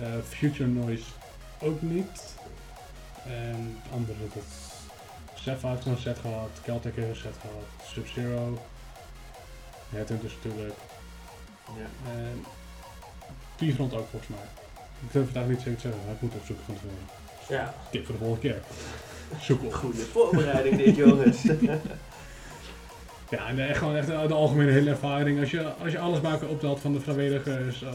Eh, 0.00 0.08
Future 0.28 0.68
Noise 0.68 1.04
ook 1.60 1.82
niet. 1.82 2.34
En 3.26 3.76
andere, 3.92 4.18
dat 4.34 4.42
Sapphire 5.34 5.74
heeft 5.74 5.86
een 5.86 5.96
set 5.96 6.18
gehad, 6.18 6.50
Celtic 6.64 6.94
heeft 6.94 7.08
een 7.08 7.16
set 7.16 7.34
gehad, 7.40 7.92
Sub-Zero. 7.92 8.58
Headhunters 9.90 10.34
natuurlijk. 10.42 10.78
Ja. 11.66 12.10
En 12.10 12.44
T-Front 13.56 13.94
ook 13.94 14.08
volgens 14.10 14.30
mij. 14.30 14.46
Ik 15.06 15.12
durf 15.12 15.26
het 15.26 15.36
eigenlijk 15.36 15.48
niet 15.48 15.60
zeker 15.60 15.80
te 15.80 15.80
zeggen, 15.80 16.00
maar 16.04 16.14
ik 16.14 16.20
moet 16.20 16.34
opzoeken 16.34 16.64
van 16.64 16.74
tevoren. 16.74 17.06
ja, 17.48 17.74
Tip 17.90 18.04
voor 18.06 18.14
de 18.14 18.20
volgende 18.20 18.48
keer. 18.48 18.62
Zoek 19.40 19.62
op. 19.62 19.72
goede 19.72 19.98
voorbereiding 19.98 20.76
dit 20.76 20.96
jongens. 20.96 21.42
Ja, 23.30 23.48
en 23.48 23.68
echt 23.68 23.78
gewoon 23.78 23.96
echt 23.96 24.06
de, 24.06 24.24
de 24.28 24.34
algemene 24.34 24.70
hele 24.70 24.90
ervaring. 24.90 25.40
Als 25.40 25.50
je, 25.50 25.62
als 25.82 25.92
je 25.92 25.98
alles 25.98 26.20
bij 26.20 26.30
elkaar 26.30 26.48
optelt 26.48 26.80
van 26.80 26.92
de 26.92 27.00
vrijwilligers 27.00 27.82
eh, 27.82 27.92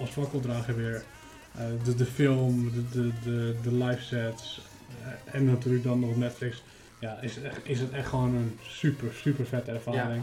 als 0.00 0.10
fakkeldrager 0.10 0.76
weer. 0.76 1.04
eh, 1.58 1.64
de, 1.84 1.94
de 1.94 2.04
film, 2.06 2.70
de, 2.72 2.88
de, 2.90 3.10
de, 3.24 3.56
de 3.62 3.84
live 3.84 4.02
sets 4.02 4.60
eh, 5.04 5.34
en 5.34 5.44
natuurlijk 5.44 5.84
dan 5.84 6.00
nog 6.00 6.16
Netflix. 6.16 6.62
Ja, 7.00 7.18
is 7.20 7.34
het 7.34 7.44
echt, 7.44 7.60
is 7.62 7.80
het 7.80 7.90
echt 7.92 8.08
gewoon 8.08 8.34
een 8.34 8.58
super, 8.62 9.08
super 9.14 9.46
vette 9.46 9.70
ervaring. 9.70 10.22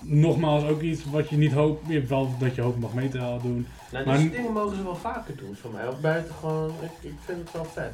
Nogmaals, 0.00 0.64
ook 0.64 0.80
iets 0.82 1.04
wat 1.10 1.28
je 1.28 1.36
niet 1.36 1.52
hoopt, 1.52 1.88
je 1.88 1.94
hebt 1.94 2.08
wel 2.08 2.34
dat 2.38 2.54
je 2.54 2.60
hoopt 2.60 2.78
mag 2.78 2.94
mee 2.94 3.08
te 3.08 3.18
halen 3.18 3.42
doen. 3.42 3.66
nou, 3.92 4.04
Maar- 4.06 4.14
die 4.16 4.24
soort 4.26 4.36
dingen 4.36 4.52
mogen 4.52 4.76
ze 4.76 4.82
wel 4.82 4.96
vaker 4.96 5.36
doen 5.36 5.56
voor 5.60 5.70
mij. 5.72 5.84
Buiten 6.02 6.34
gewoon, 6.34 6.70
ik, 6.82 7.10
ik 7.10 7.16
vind 7.24 7.38
het 7.38 7.52
wel 7.52 7.64
vet. 7.64 7.92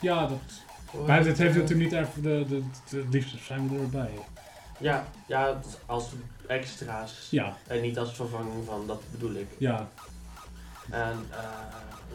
Ja, 0.00 0.26
dat, 0.26 0.38
maar 1.06 1.24
het 1.24 1.38
heeft 1.38 1.54
natuurlijk 1.56 1.80
niet 1.90 1.92
echt, 1.92 2.14
de, 2.14 2.44
de, 2.48 2.62
de, 2.90 2.96
het 2.96 3.06
liefst 3.12 3.34
zijn 3.46 3.68
we 3.68 3.78
erbij. 3.78 4.10
Ja, 4.78 5.06
ja, 5.26 5.60
als 5.86 6.08
extra's. 6.46 7.28
Ja, 7.30 7.56
En 7.66 7.80
niet 7.82 7.98
als 7.98 8.12
vervanging 8.14 8.64
van, 8.66 8.86
dat 8.86 9.02
bedoel 9.10 9.34
ik. 9.34 9.46
ja, 9.58 9.88
En 10.90 11.26
eh, 11.30 11.38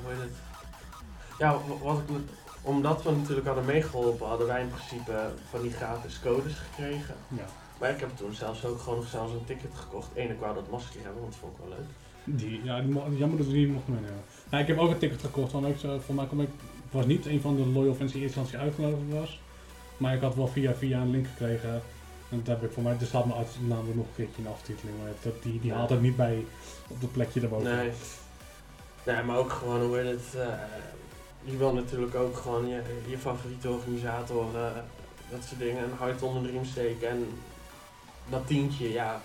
hoe 0.04 0.12
heet 0.14 0.22
het? 0.22 0.32
Ja, 1.40 1.54
wa- 1.68 1.78
wat 1.94 1.98
ik, 2.00 2.16
omdat 2.62 3.04
we 3.04 3.12
natuurlijk 3.12 3.46
hadden 3.48 3.66
meegeholpen, 3.66 4.28
hadden 4.28 4.48
wij 4.48 4.62
in 4.62 4.70
principe 4.70 5.30
van 5.50 5.62
die 5.62 5.72
gratis 5.72 6.20
codes 6.24 6.54
gekregen. 6.54 7.16
ja. 7.28 7.46
Maar 7.80 7.90
ik 7.90 8.00
heb 8.00 8.10
toen 8.18 8.34
zelfs 8.34 8.66
ook 8.66 8.80
gewoon 8.80 8.98
nog 9.00 9.08
zelfs 9.08 9.32
een 9.34 9.46
ticket 9.46 9.72
gekocht. 9.74 10.08
Eén, 10.16 10.30
ik 10.32 10.40
wou 10.40 10.54
dat 10.56 10.70
masker 10.70 11.02
hebben, 11.04 11.22
want 11.22 11.32
dat 11.34 11.42
vond 11.42 11.54
ik 11.58 11.60
wel 11.68 11.78
leuk. 11.78 11.88
Die, 12.40 12.64
ja, 12.64 12.82
die 12.82 12.94
jammer 13.18 13.38
dat 13.38 13.48
we 13.48 13.54
die 13.54 13.66
niet 13.66 13.74
mochten 13.74 13.94
meenemen. 13.94 14.24
Ja, 14.52 14.60
ik 14.60 14.68
heb 14.68 14.78
ook 14.78 14.90
een 14.92 14.98
ticket 14.98 15.22
gekocht, 15.22 15.52
want 15.52 15.68
ik, 15.68 15.78
zo- 15.80 16.00
voor 16.06 16.16
mij 16.16 16.26
kom 16.26 16.42
ik 16.42 16.50
was 16.92 17.06
niet 17.06 17.26
een 17.26 17.42
van 17.42 17.56
de 17.56 17.66
loyal 17.66 17.94
fans 17.96 18.12
die 18.12 18.22
in 18.22 18.26
eerste 18.28 18.40
instantie 18.40 18.68
uitgenodigd 18.68 19.20
was. 19.20 19.40
Maar 19.98 20.14
ik 20.16 20.22
had 20.22 20.36
wel 20.36 20.48
via 20.48 20.74
via 20.74 21.00
een 21.02 21.12
link 21.12 21.28
gekregen. 21.28 21.82
En 22.32 22.42
dat 22.44 22.48
heb 22.60 22.64
ik 22.64 22.72
voor 22.74 22.84
mij, 22.84 22.96
er 23.00 23.06
staat 23.06 23.26
mijn 23.26 23.46
naam 23.68 23.90
er 23.90 23.96
nog 23.96 24.06
een 24.06 24.16
keertje 24.16 24.38
in 24.38 24.44
de 24.44 24.50
aftiteling. 24.50 24.98
Maar 24.98 25.12
dat, 25.22 25.44
die, 25.44 25.60
die 25.60 25.74
haalt 25.74 25.90
het 25.90 26.02
niet 26.02 26.16
bij 26.16 26.46
op 26.88 27.02
het 27.02 27.12
plekje 27.12 27.40
daarboven. 27.40 27.76
Nee. 27.76 27.92
Nee, 29.06 29.24
maar 29.24 29.38
ook 29.38 29.52
gewoon, 29.52 29.82
hoe 29.82 29.98
het? 29.98 30.36
eh, 30.36 30.48
je 31.44 31.58
wil 31.58 31.74
natuurlijk 31.74 32.16
ook 32.16 32.38
gewoon 32.38 32.68
je, 32.68 32.82
je 33.08 33.18
favoriete 33.18 33.70
organisator, 33.70 34.56
eh, 34.56 34.76
dat 35.30 35.44
soort 35.44 35.60
dingen, 35.60 35.84
een 35.84 35.98
hart 35.98 36.22
onder 36.22 36.44
de 36.44 36.50
riem 36.50 36.66
steken. 36.66 37.10
En 37.10 37.26
dat 38.30 38.48
tientje, 38.48 38.92
ja, 38.92 39.22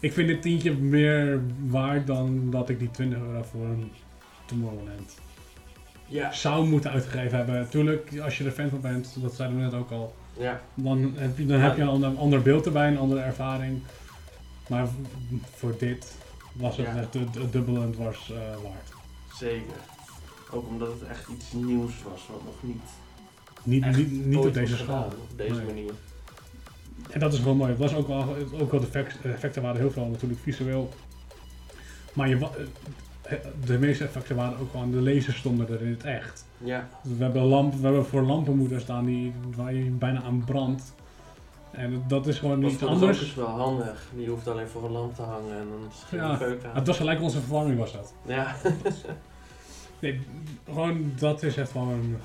Ik 0.00 0.12
vind 0.12 0.28
dit 0.28 0.42
tientje 0.42 0.72
meer 0.76 1.40
waard 1.68 2.06
dan 2.06 2.50
dat 2.50 2.68
ik 2.68 2.78
die 2.78 2.90
20 2.90 3.18
euro 3.18 3.42
voor 3.42 3.64
een 3.64 3.92
Tomorrowland 4.46 5.14
ja, 6.06 6.32
zou 6.32 6.66
moeten 6.66 6.90
uitgegeven 6.90 7.36
hebben. 7.36 7.68
Tuurlijk, 7.68 8.18
als 8.20 8.38
je 8.38 8.44
er 8.44 8.50
fan 8.50 8.68
van 8.68 8.80
bent, 8.80 9.16
dat 9.22 9.34
zeiden 9.34 9.58
we 9.58 9.62
net 9.62 9.74
ook 9.74 9.90
al. 9.90 10.14
Ja, 10.38 10.60
Dan 10.74 11.12
heb 11.16 11.38
je, 11.38 11.46
dan 11.46 11.60
heb 11.60 11.76
je 11.76 11.82
een 11.82 11.88
ander, 11.88 12.16
ander 12.16 12.42
beeld 12.42 12.66
erbij, 12.66 12.88
een 12.88 12.98
andere 12.98 13.20
ervaring. 13.20 13.82
Maar 14.68 14.88
voor 15.54 15.74
dit 15.78 16.14
was 16.52 16.76
het 16.76 16.86
echt 16.86 17.14
het, 17.14 17.34
het 17.34 17.52
dubbele 17.52 17.80
en 17.80 17.92
dwars 17.92 18.30
eh, 18.32 18.36
waard. 18.62 18.92
zeker. 19.38 19.76
Ook 20.50 20.66
omdat 20.68 20.88
het 21.00 21.08
echt 21.08 21.28
iets 21.28 21.52
nieuws 21.52 21.92
was, 22.10 22.26
wat 22.30 22.44
nog 22.44 22.54
niet, 22.60 22.82
Niet, 23.62 23.96
niet, 23.96 24.26
niet 24.26 24.36
op 24.36 24.54
deze 24.54 24.76
schaal. 24.76 25.04
Op 25.04 25.36
deze 25.38 25.54
Nee. 25.54 25.64
manier. 25.64 25.92
En 27.10 27.20
dat 27.20 27.32
is 27.32 27.38
gewoon 27.38 27.56
mooi. 27.56 27.70
Het 27.70 27.78
was 27.78 27.94
ook 27.94 28.06
wel, 28.08 28.36
ook 28.60 28.70
wel 28.70 28.80
de 28.80 28.86
effect- 28.86 29.22
de 29.22 29.28
effecten 29.32 29.62
waren 29.62 29.80
heel 29.80 29.90
veel 29.90 30.06
natuurlijk 30.06 30.40
visueel. 30.42 30.92
Maar 32.12 32.28
je, 32.28 32.38
wa- 32.38 32.50
eh, 33.22 33.38
de 33.64 33.78
meeste 33.78 34.04
effecten 34.04 34.36
waren 34.36 34.58
ook 34.58 34.70
gewoon, 34.70 34.90
de 34.90 35.00
lasers 35.00 35.36
stonden 35.36 35.68
er 35.68 35.82
in 35.82 35.90
het 35.90 36.04
echt. 36.04 36.45
Ja, 36.58 36.88
We 37.02 37.24
hebben, 37.24 37.42
lamp, 37.42 37.74
we 37.74 37.82
hebben 37.84 38.06
voor 38.06 38.22
lampen 38.22 38.56
moeten 38.56 38.80
staan 38.80 39.04
die, 39.04 39.32
waar 39.56 39.74
je 39.74 39.90
bijna 39.90 40.22
aan 40.22 40.44
brandt. 40.44 40.94
En 41.70 42.04
dat 42.08 42.26
is 42.26 42.38
gewoon 42.38 42.60
dat 42.60 42.78
de 42.78 42.86
anders. 42.86 43.18
focus 43.18 43.34
wel 43.34 43.46
handig. 43.46 44.08
Die 44.14 44.28
hoeft 44.28 44.48
alleen 44.48 44.68
voor 44.68 44.84
een 44.84 44.90
lamp 44.92 45.14
te 45.14 45.22
hangen 45.22 45.58
en 45.58 45.68
dan 45.68 45.88
is 45.90 46.00
het 46.00 46.10
Ja, 46.20 46.68
aan. 46.68 46.74
Het 46.76 46.86
was 46.86 46.96
gelijk 46.96 47.20
onze 47.22 47.40
verwarming 47.40 47.78
was 47.78 47.92
dat. 47.92 48.14
Ja, 48.26 48.54
Nee, 49.98 50.20
gewoon 50.72 51.12
dat 51.18 51.42
is 51.42 51.56
echt 51.56 51.70
gewoon 51.70 52.16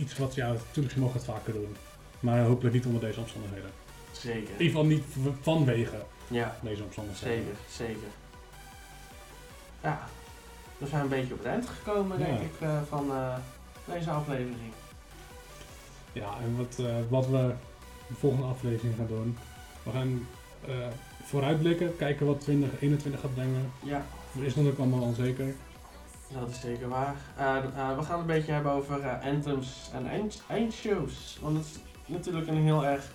iets 0.00 0.18
wat, 0.18 0.34
ja, 0.34 0.52
natuurlijk 0.66 0.96
mogen 0.96 1.14
het 1.16 1.24
vaker 1.24 1.52
doen. 1.52 1.76
Maar 2.20 2.44
hopelijk 2.44 2.74
niet 2.74 2.86
onder 2.86 3.00
deze 3.00 3.20
omstandigheden. 3.20 3.70
zeker. 4.12 4.38
In 4.38 4.44
ieder 4.62 4.66
geval 4.66 4.84
niet 4.84 5.04
vanwege 5.40 5.96
Ja, 6.28 6.56
deze 6.62 6.82
omstandigheden. 6.84 7.36
zeker, 7.44 7.54
zeker. 7.70 8.08
Ja, 9.82 10.00
we 10.78 10.86
zijn 10.86 11.02
een 11.02 11.08
beetje 11.08 11.32
op 11.32 11.38
het 11.38 11.48
eind 11.48 11.66
gekomen, 11.68 12.18
denk 12.18 12.40
ik, 12.40 12.52
eh, 12.60 12.78
van 12.88 13.10
eh, 13.10 13.34
deze 13.92 14.10
aflevering. 14.10 14.72
Ja, 16.12 16.28
en 16.44 16.56
wat, 16.56 16.78
eh, 16.86 16.94
wat 17.08 17.26
we 17.26 17.52
de 18.08 18.14
volgende 18.14 18.46
aflevering 18.46 18.94
gaan 18.96 19.06
doen. 19.06 19.36
We 19.82 19.90
gaan 19.90 20.26
eh, 20.66 20.74
vooruitblikken, 21.22 21.96
kijken 21.96 22.26
wat 22.26 22.40
2021 22.40 23.20
gaat 23.20 23.34
brengen. 23.34 23.72
Ja, 23.82 24.04
Er 24.38 24.44
is 24.44 24.54
natuurlijk 24.54 24.78
allemaal 24.78 25.00
onzeker. 25.02 25.54
dat 26.40 26.48
is 26.48 26.60
zeker 26.60 26.88
waar. 26.88 27.14
Eh, 27.36 27.96
we 27.96 28.02
gaan 28.02 28.20
een 28.20 28.26
beetje 28.26 28.52
hebben 28.52 28.72
over 28.72 29.18
anthems 29.18 29.90
en 29.92 30.06
eind, 30.08 30.42
eindshows. 30.48 31.38
Want 31.42 31.56
het 31.56 31.66
is 31.66 31.80
natuurlijk 32.06 32.46
een 32.48 32.62
heel 32.62 32.84
erg 32.86 33.10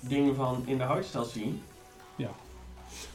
ding 0.00 0.36
van 0.36 0.62
in 0.66 0.78
de 0.78 0.84
hardstyle 0.84 1.24
zien. 1.24 1.62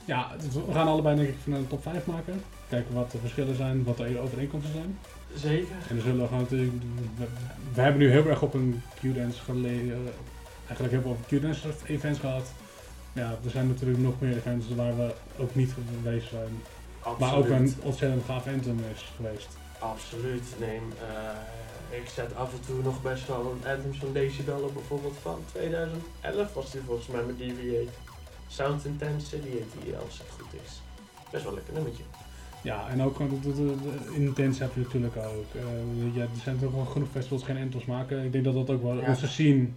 Ja, 0.06 0.28
dus 0.39 0.54
we 0.54 0.72
gaan 0.74 0.88
allebei 0.88 1.16
denk 1.16 1.28
ik 1.30 1.36
van 1.44 1.54
een 1.54 1.68
top 1.68 1.82
5 1.82 2.06
maken. 2.06 2.44
Kijken 2.70 2.94
wat 2.94 3.12
de 3.12 3.18
verschillen 3.18 3.56
zijn, 3.56 3.84
wat 3.84 3.98
de 3.98 4.20
overeenkomsten 4.20 4.74
zijn. 4.74 4.98
Zeker. 5.36 5.76
En 5.90 6.02
zullen 6.02 6.22
we 6.22 6.28
gewoon 6.28 6.42
natuurlijk... 6.42 6.74
We, 7.18 7.26
we 7.74 7.82
hebben 7.82 8.02
nu 8.02 8.12
heel 8.12 8.26
erg 8.26 8.42
op 8.42 8.54
een 8.54 8.82
Q-dance 9.00 9.42
geleden... 9.42 10.14
Eigenlijk 10.68 10.92
heel 10.92 11.02
veel 11.02 11.12
op 11.12 11.28
Q-dance 11.28 11.70
events 11.86 12.20
gehad. 12.20 12.52
Ja, 13.14 13.36
er 13.44 13.50
zijn 13.50 13.68
natuurlijk 13.68 14.00
nog 14.00 14.14
meer 14.20 14.38
events 14.38 14.66
waar 14.76 14.98
we 14.98 15.14
ook 15.38 15.56
niet 15.56 15.74
geweest 16.02 16.30
zijn. 16.30 16.62
Absoluut. 17.00 17.20
Maar 17.20 17.36
ook 17.36 17.50
een 17.50 17.74
ontzettend 17.84 18.26
gaaf 18.26 18.48
anthem 18.48 18.80
is 18.94 19.12
geweest. 19.16 19.48
Absoluut. 19.80 20.44
Neem, 20.60 20.94
eh, 21.90 21.98
ik 22.00 22.10
zet 22.10 22.36
af 22.36 22.52
en 22.52 22.60
toe 22.66 22.82
nog 22.82 23.02
best 23.02 23.28
wel 23.28 23.52
een 23.52 23.72
anthems 23.72 23.98
van 23.98 24.14
Decibel 24.14 24.62
op, 24.62 24.74
bijvoorbeeld 24.74 25.18
van 25.22 25.44
2011 25.52 26.54
was 26.54 26.72
die 26.72 26.82
volgens 26.86 27.08
mij 27.08 27.24
met 27.24 27.38
DV8. 27.38 28.10
Sound 28.48 28.86
Intensity 28.86 29.48
heet 29.48 29.74
die 29.84 29.96
als 29.96 30.18
het 30.18 30.28
goed 30.40 30.54
is. 30.66 30.82
Best 31.32 31.44
wel 31.44 31.52
een 31.52 31.58
lekker 31.58 31.74
nummertje. 31.74 32.04
Ja, 32.62 32.89
en 32.89 33.01
ook 33.01 33.16
gewoon 33.16 33.39
de, 33.41 33.53
de, 34.34 34.41
heb 34.43 34.74
je 34.74 34.80
natuurlijk 34.82 35.16
ook. 35.16 35.55
Eh, 35.55 36.16
ja, 36.16 36.22
er 36.22 36.30
zijn 36.43 36.59
toch 36.59 36.72
wel 36.74 36.86
genoeg 36.86 37.09
festivals 37.12 37.43
geen 37.43 37.57
anthems 37.57 37.86
maken. 37.86 38.24
Ik 38.24 38.32
denk 38.32 38.43
dat 38.43 38.53
dat 38.53 38.70
ook 38.70 38.84
wel 38.84 38.95
Ja. 38.95 39.07
onze 39.07 39.28
scene... 39.28 39.68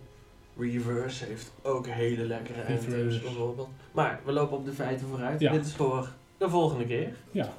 Reverse 0.59 1.25
heeft 1.25 1.53
ook 1.63 1.87
hele 1.87 2.27
lekkere 2.27 2.63
Reverse. 2.63 3.21
bijvoorbeeld. 3.21 3.69
Maar 3.93 4.21
we 4.25 4.33
lopen 4.33 4.57
op 4.57 4.65
de 4.65 4.73
feiten 4.73 5.07
vooruit. 5.07 5.41
Ja. 5.41 5.53
Dit 5.53 5.67
is 5.67 5.75
voor 5.75 6.09
de 6.39 6.49
volgende 6.49 6.87
keer. 6.87 7.15
Ja. 7.31 7.53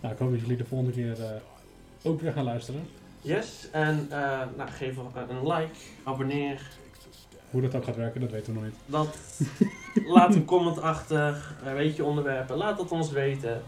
Nou, 0.00 0.14
ik 0.14 0.20
hoop 0.20 0.30
dat 0.30 0.40
jullie 0.40 0.56
de 0.56 0.64
volgende 0.64 0.92
keer 0.92 1.20
eh, 1.20 1.30
ook 2.02 2.20
weer 2.20 2.32
gaan 2.32 2.44
luisteren. 2.44 2.80
Yes, 3.20 3.68
en 3.72 4.06
eh, 4.10 4.18
nou, 4.56 4.70
geef 4.70 4.96
een 4.96 5.48
like, 5.48 5.74
abonneer. 6.04 6.70
Hoe 7.50 7.60
dat 7.60 7.74
ook 7.74 7.84
gaat 7.84 7.96
werken, 7.96 8.20
dat 8.20 8.30
weten 8.30 8.52
we 8.54 8.60
nog 8.60 8.68
niet. 8.68 8.78
Dat, 8.86 9.18
laat 10.14 10.34
een 10.34 10.44
comment 10.44 10.80
achter, 10.80 11.54
weet 11.74 11.96
je 11.96 12.04
onderwerpen, 12.04 12.56
laat 12.56 12.78
het 12.78 12.90
ons 12.90 13.10
weten. 13.10 13.62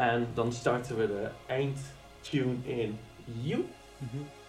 En 0.00 0.28
dan 0.34 0.52
starten 0.52 0.96
we 0.96 1.06
de 1.06 1.28
eindtune 1.46 2.56
in. 2.64 2.98
You. 3.24 3.64
Mhm. 3.98 4.39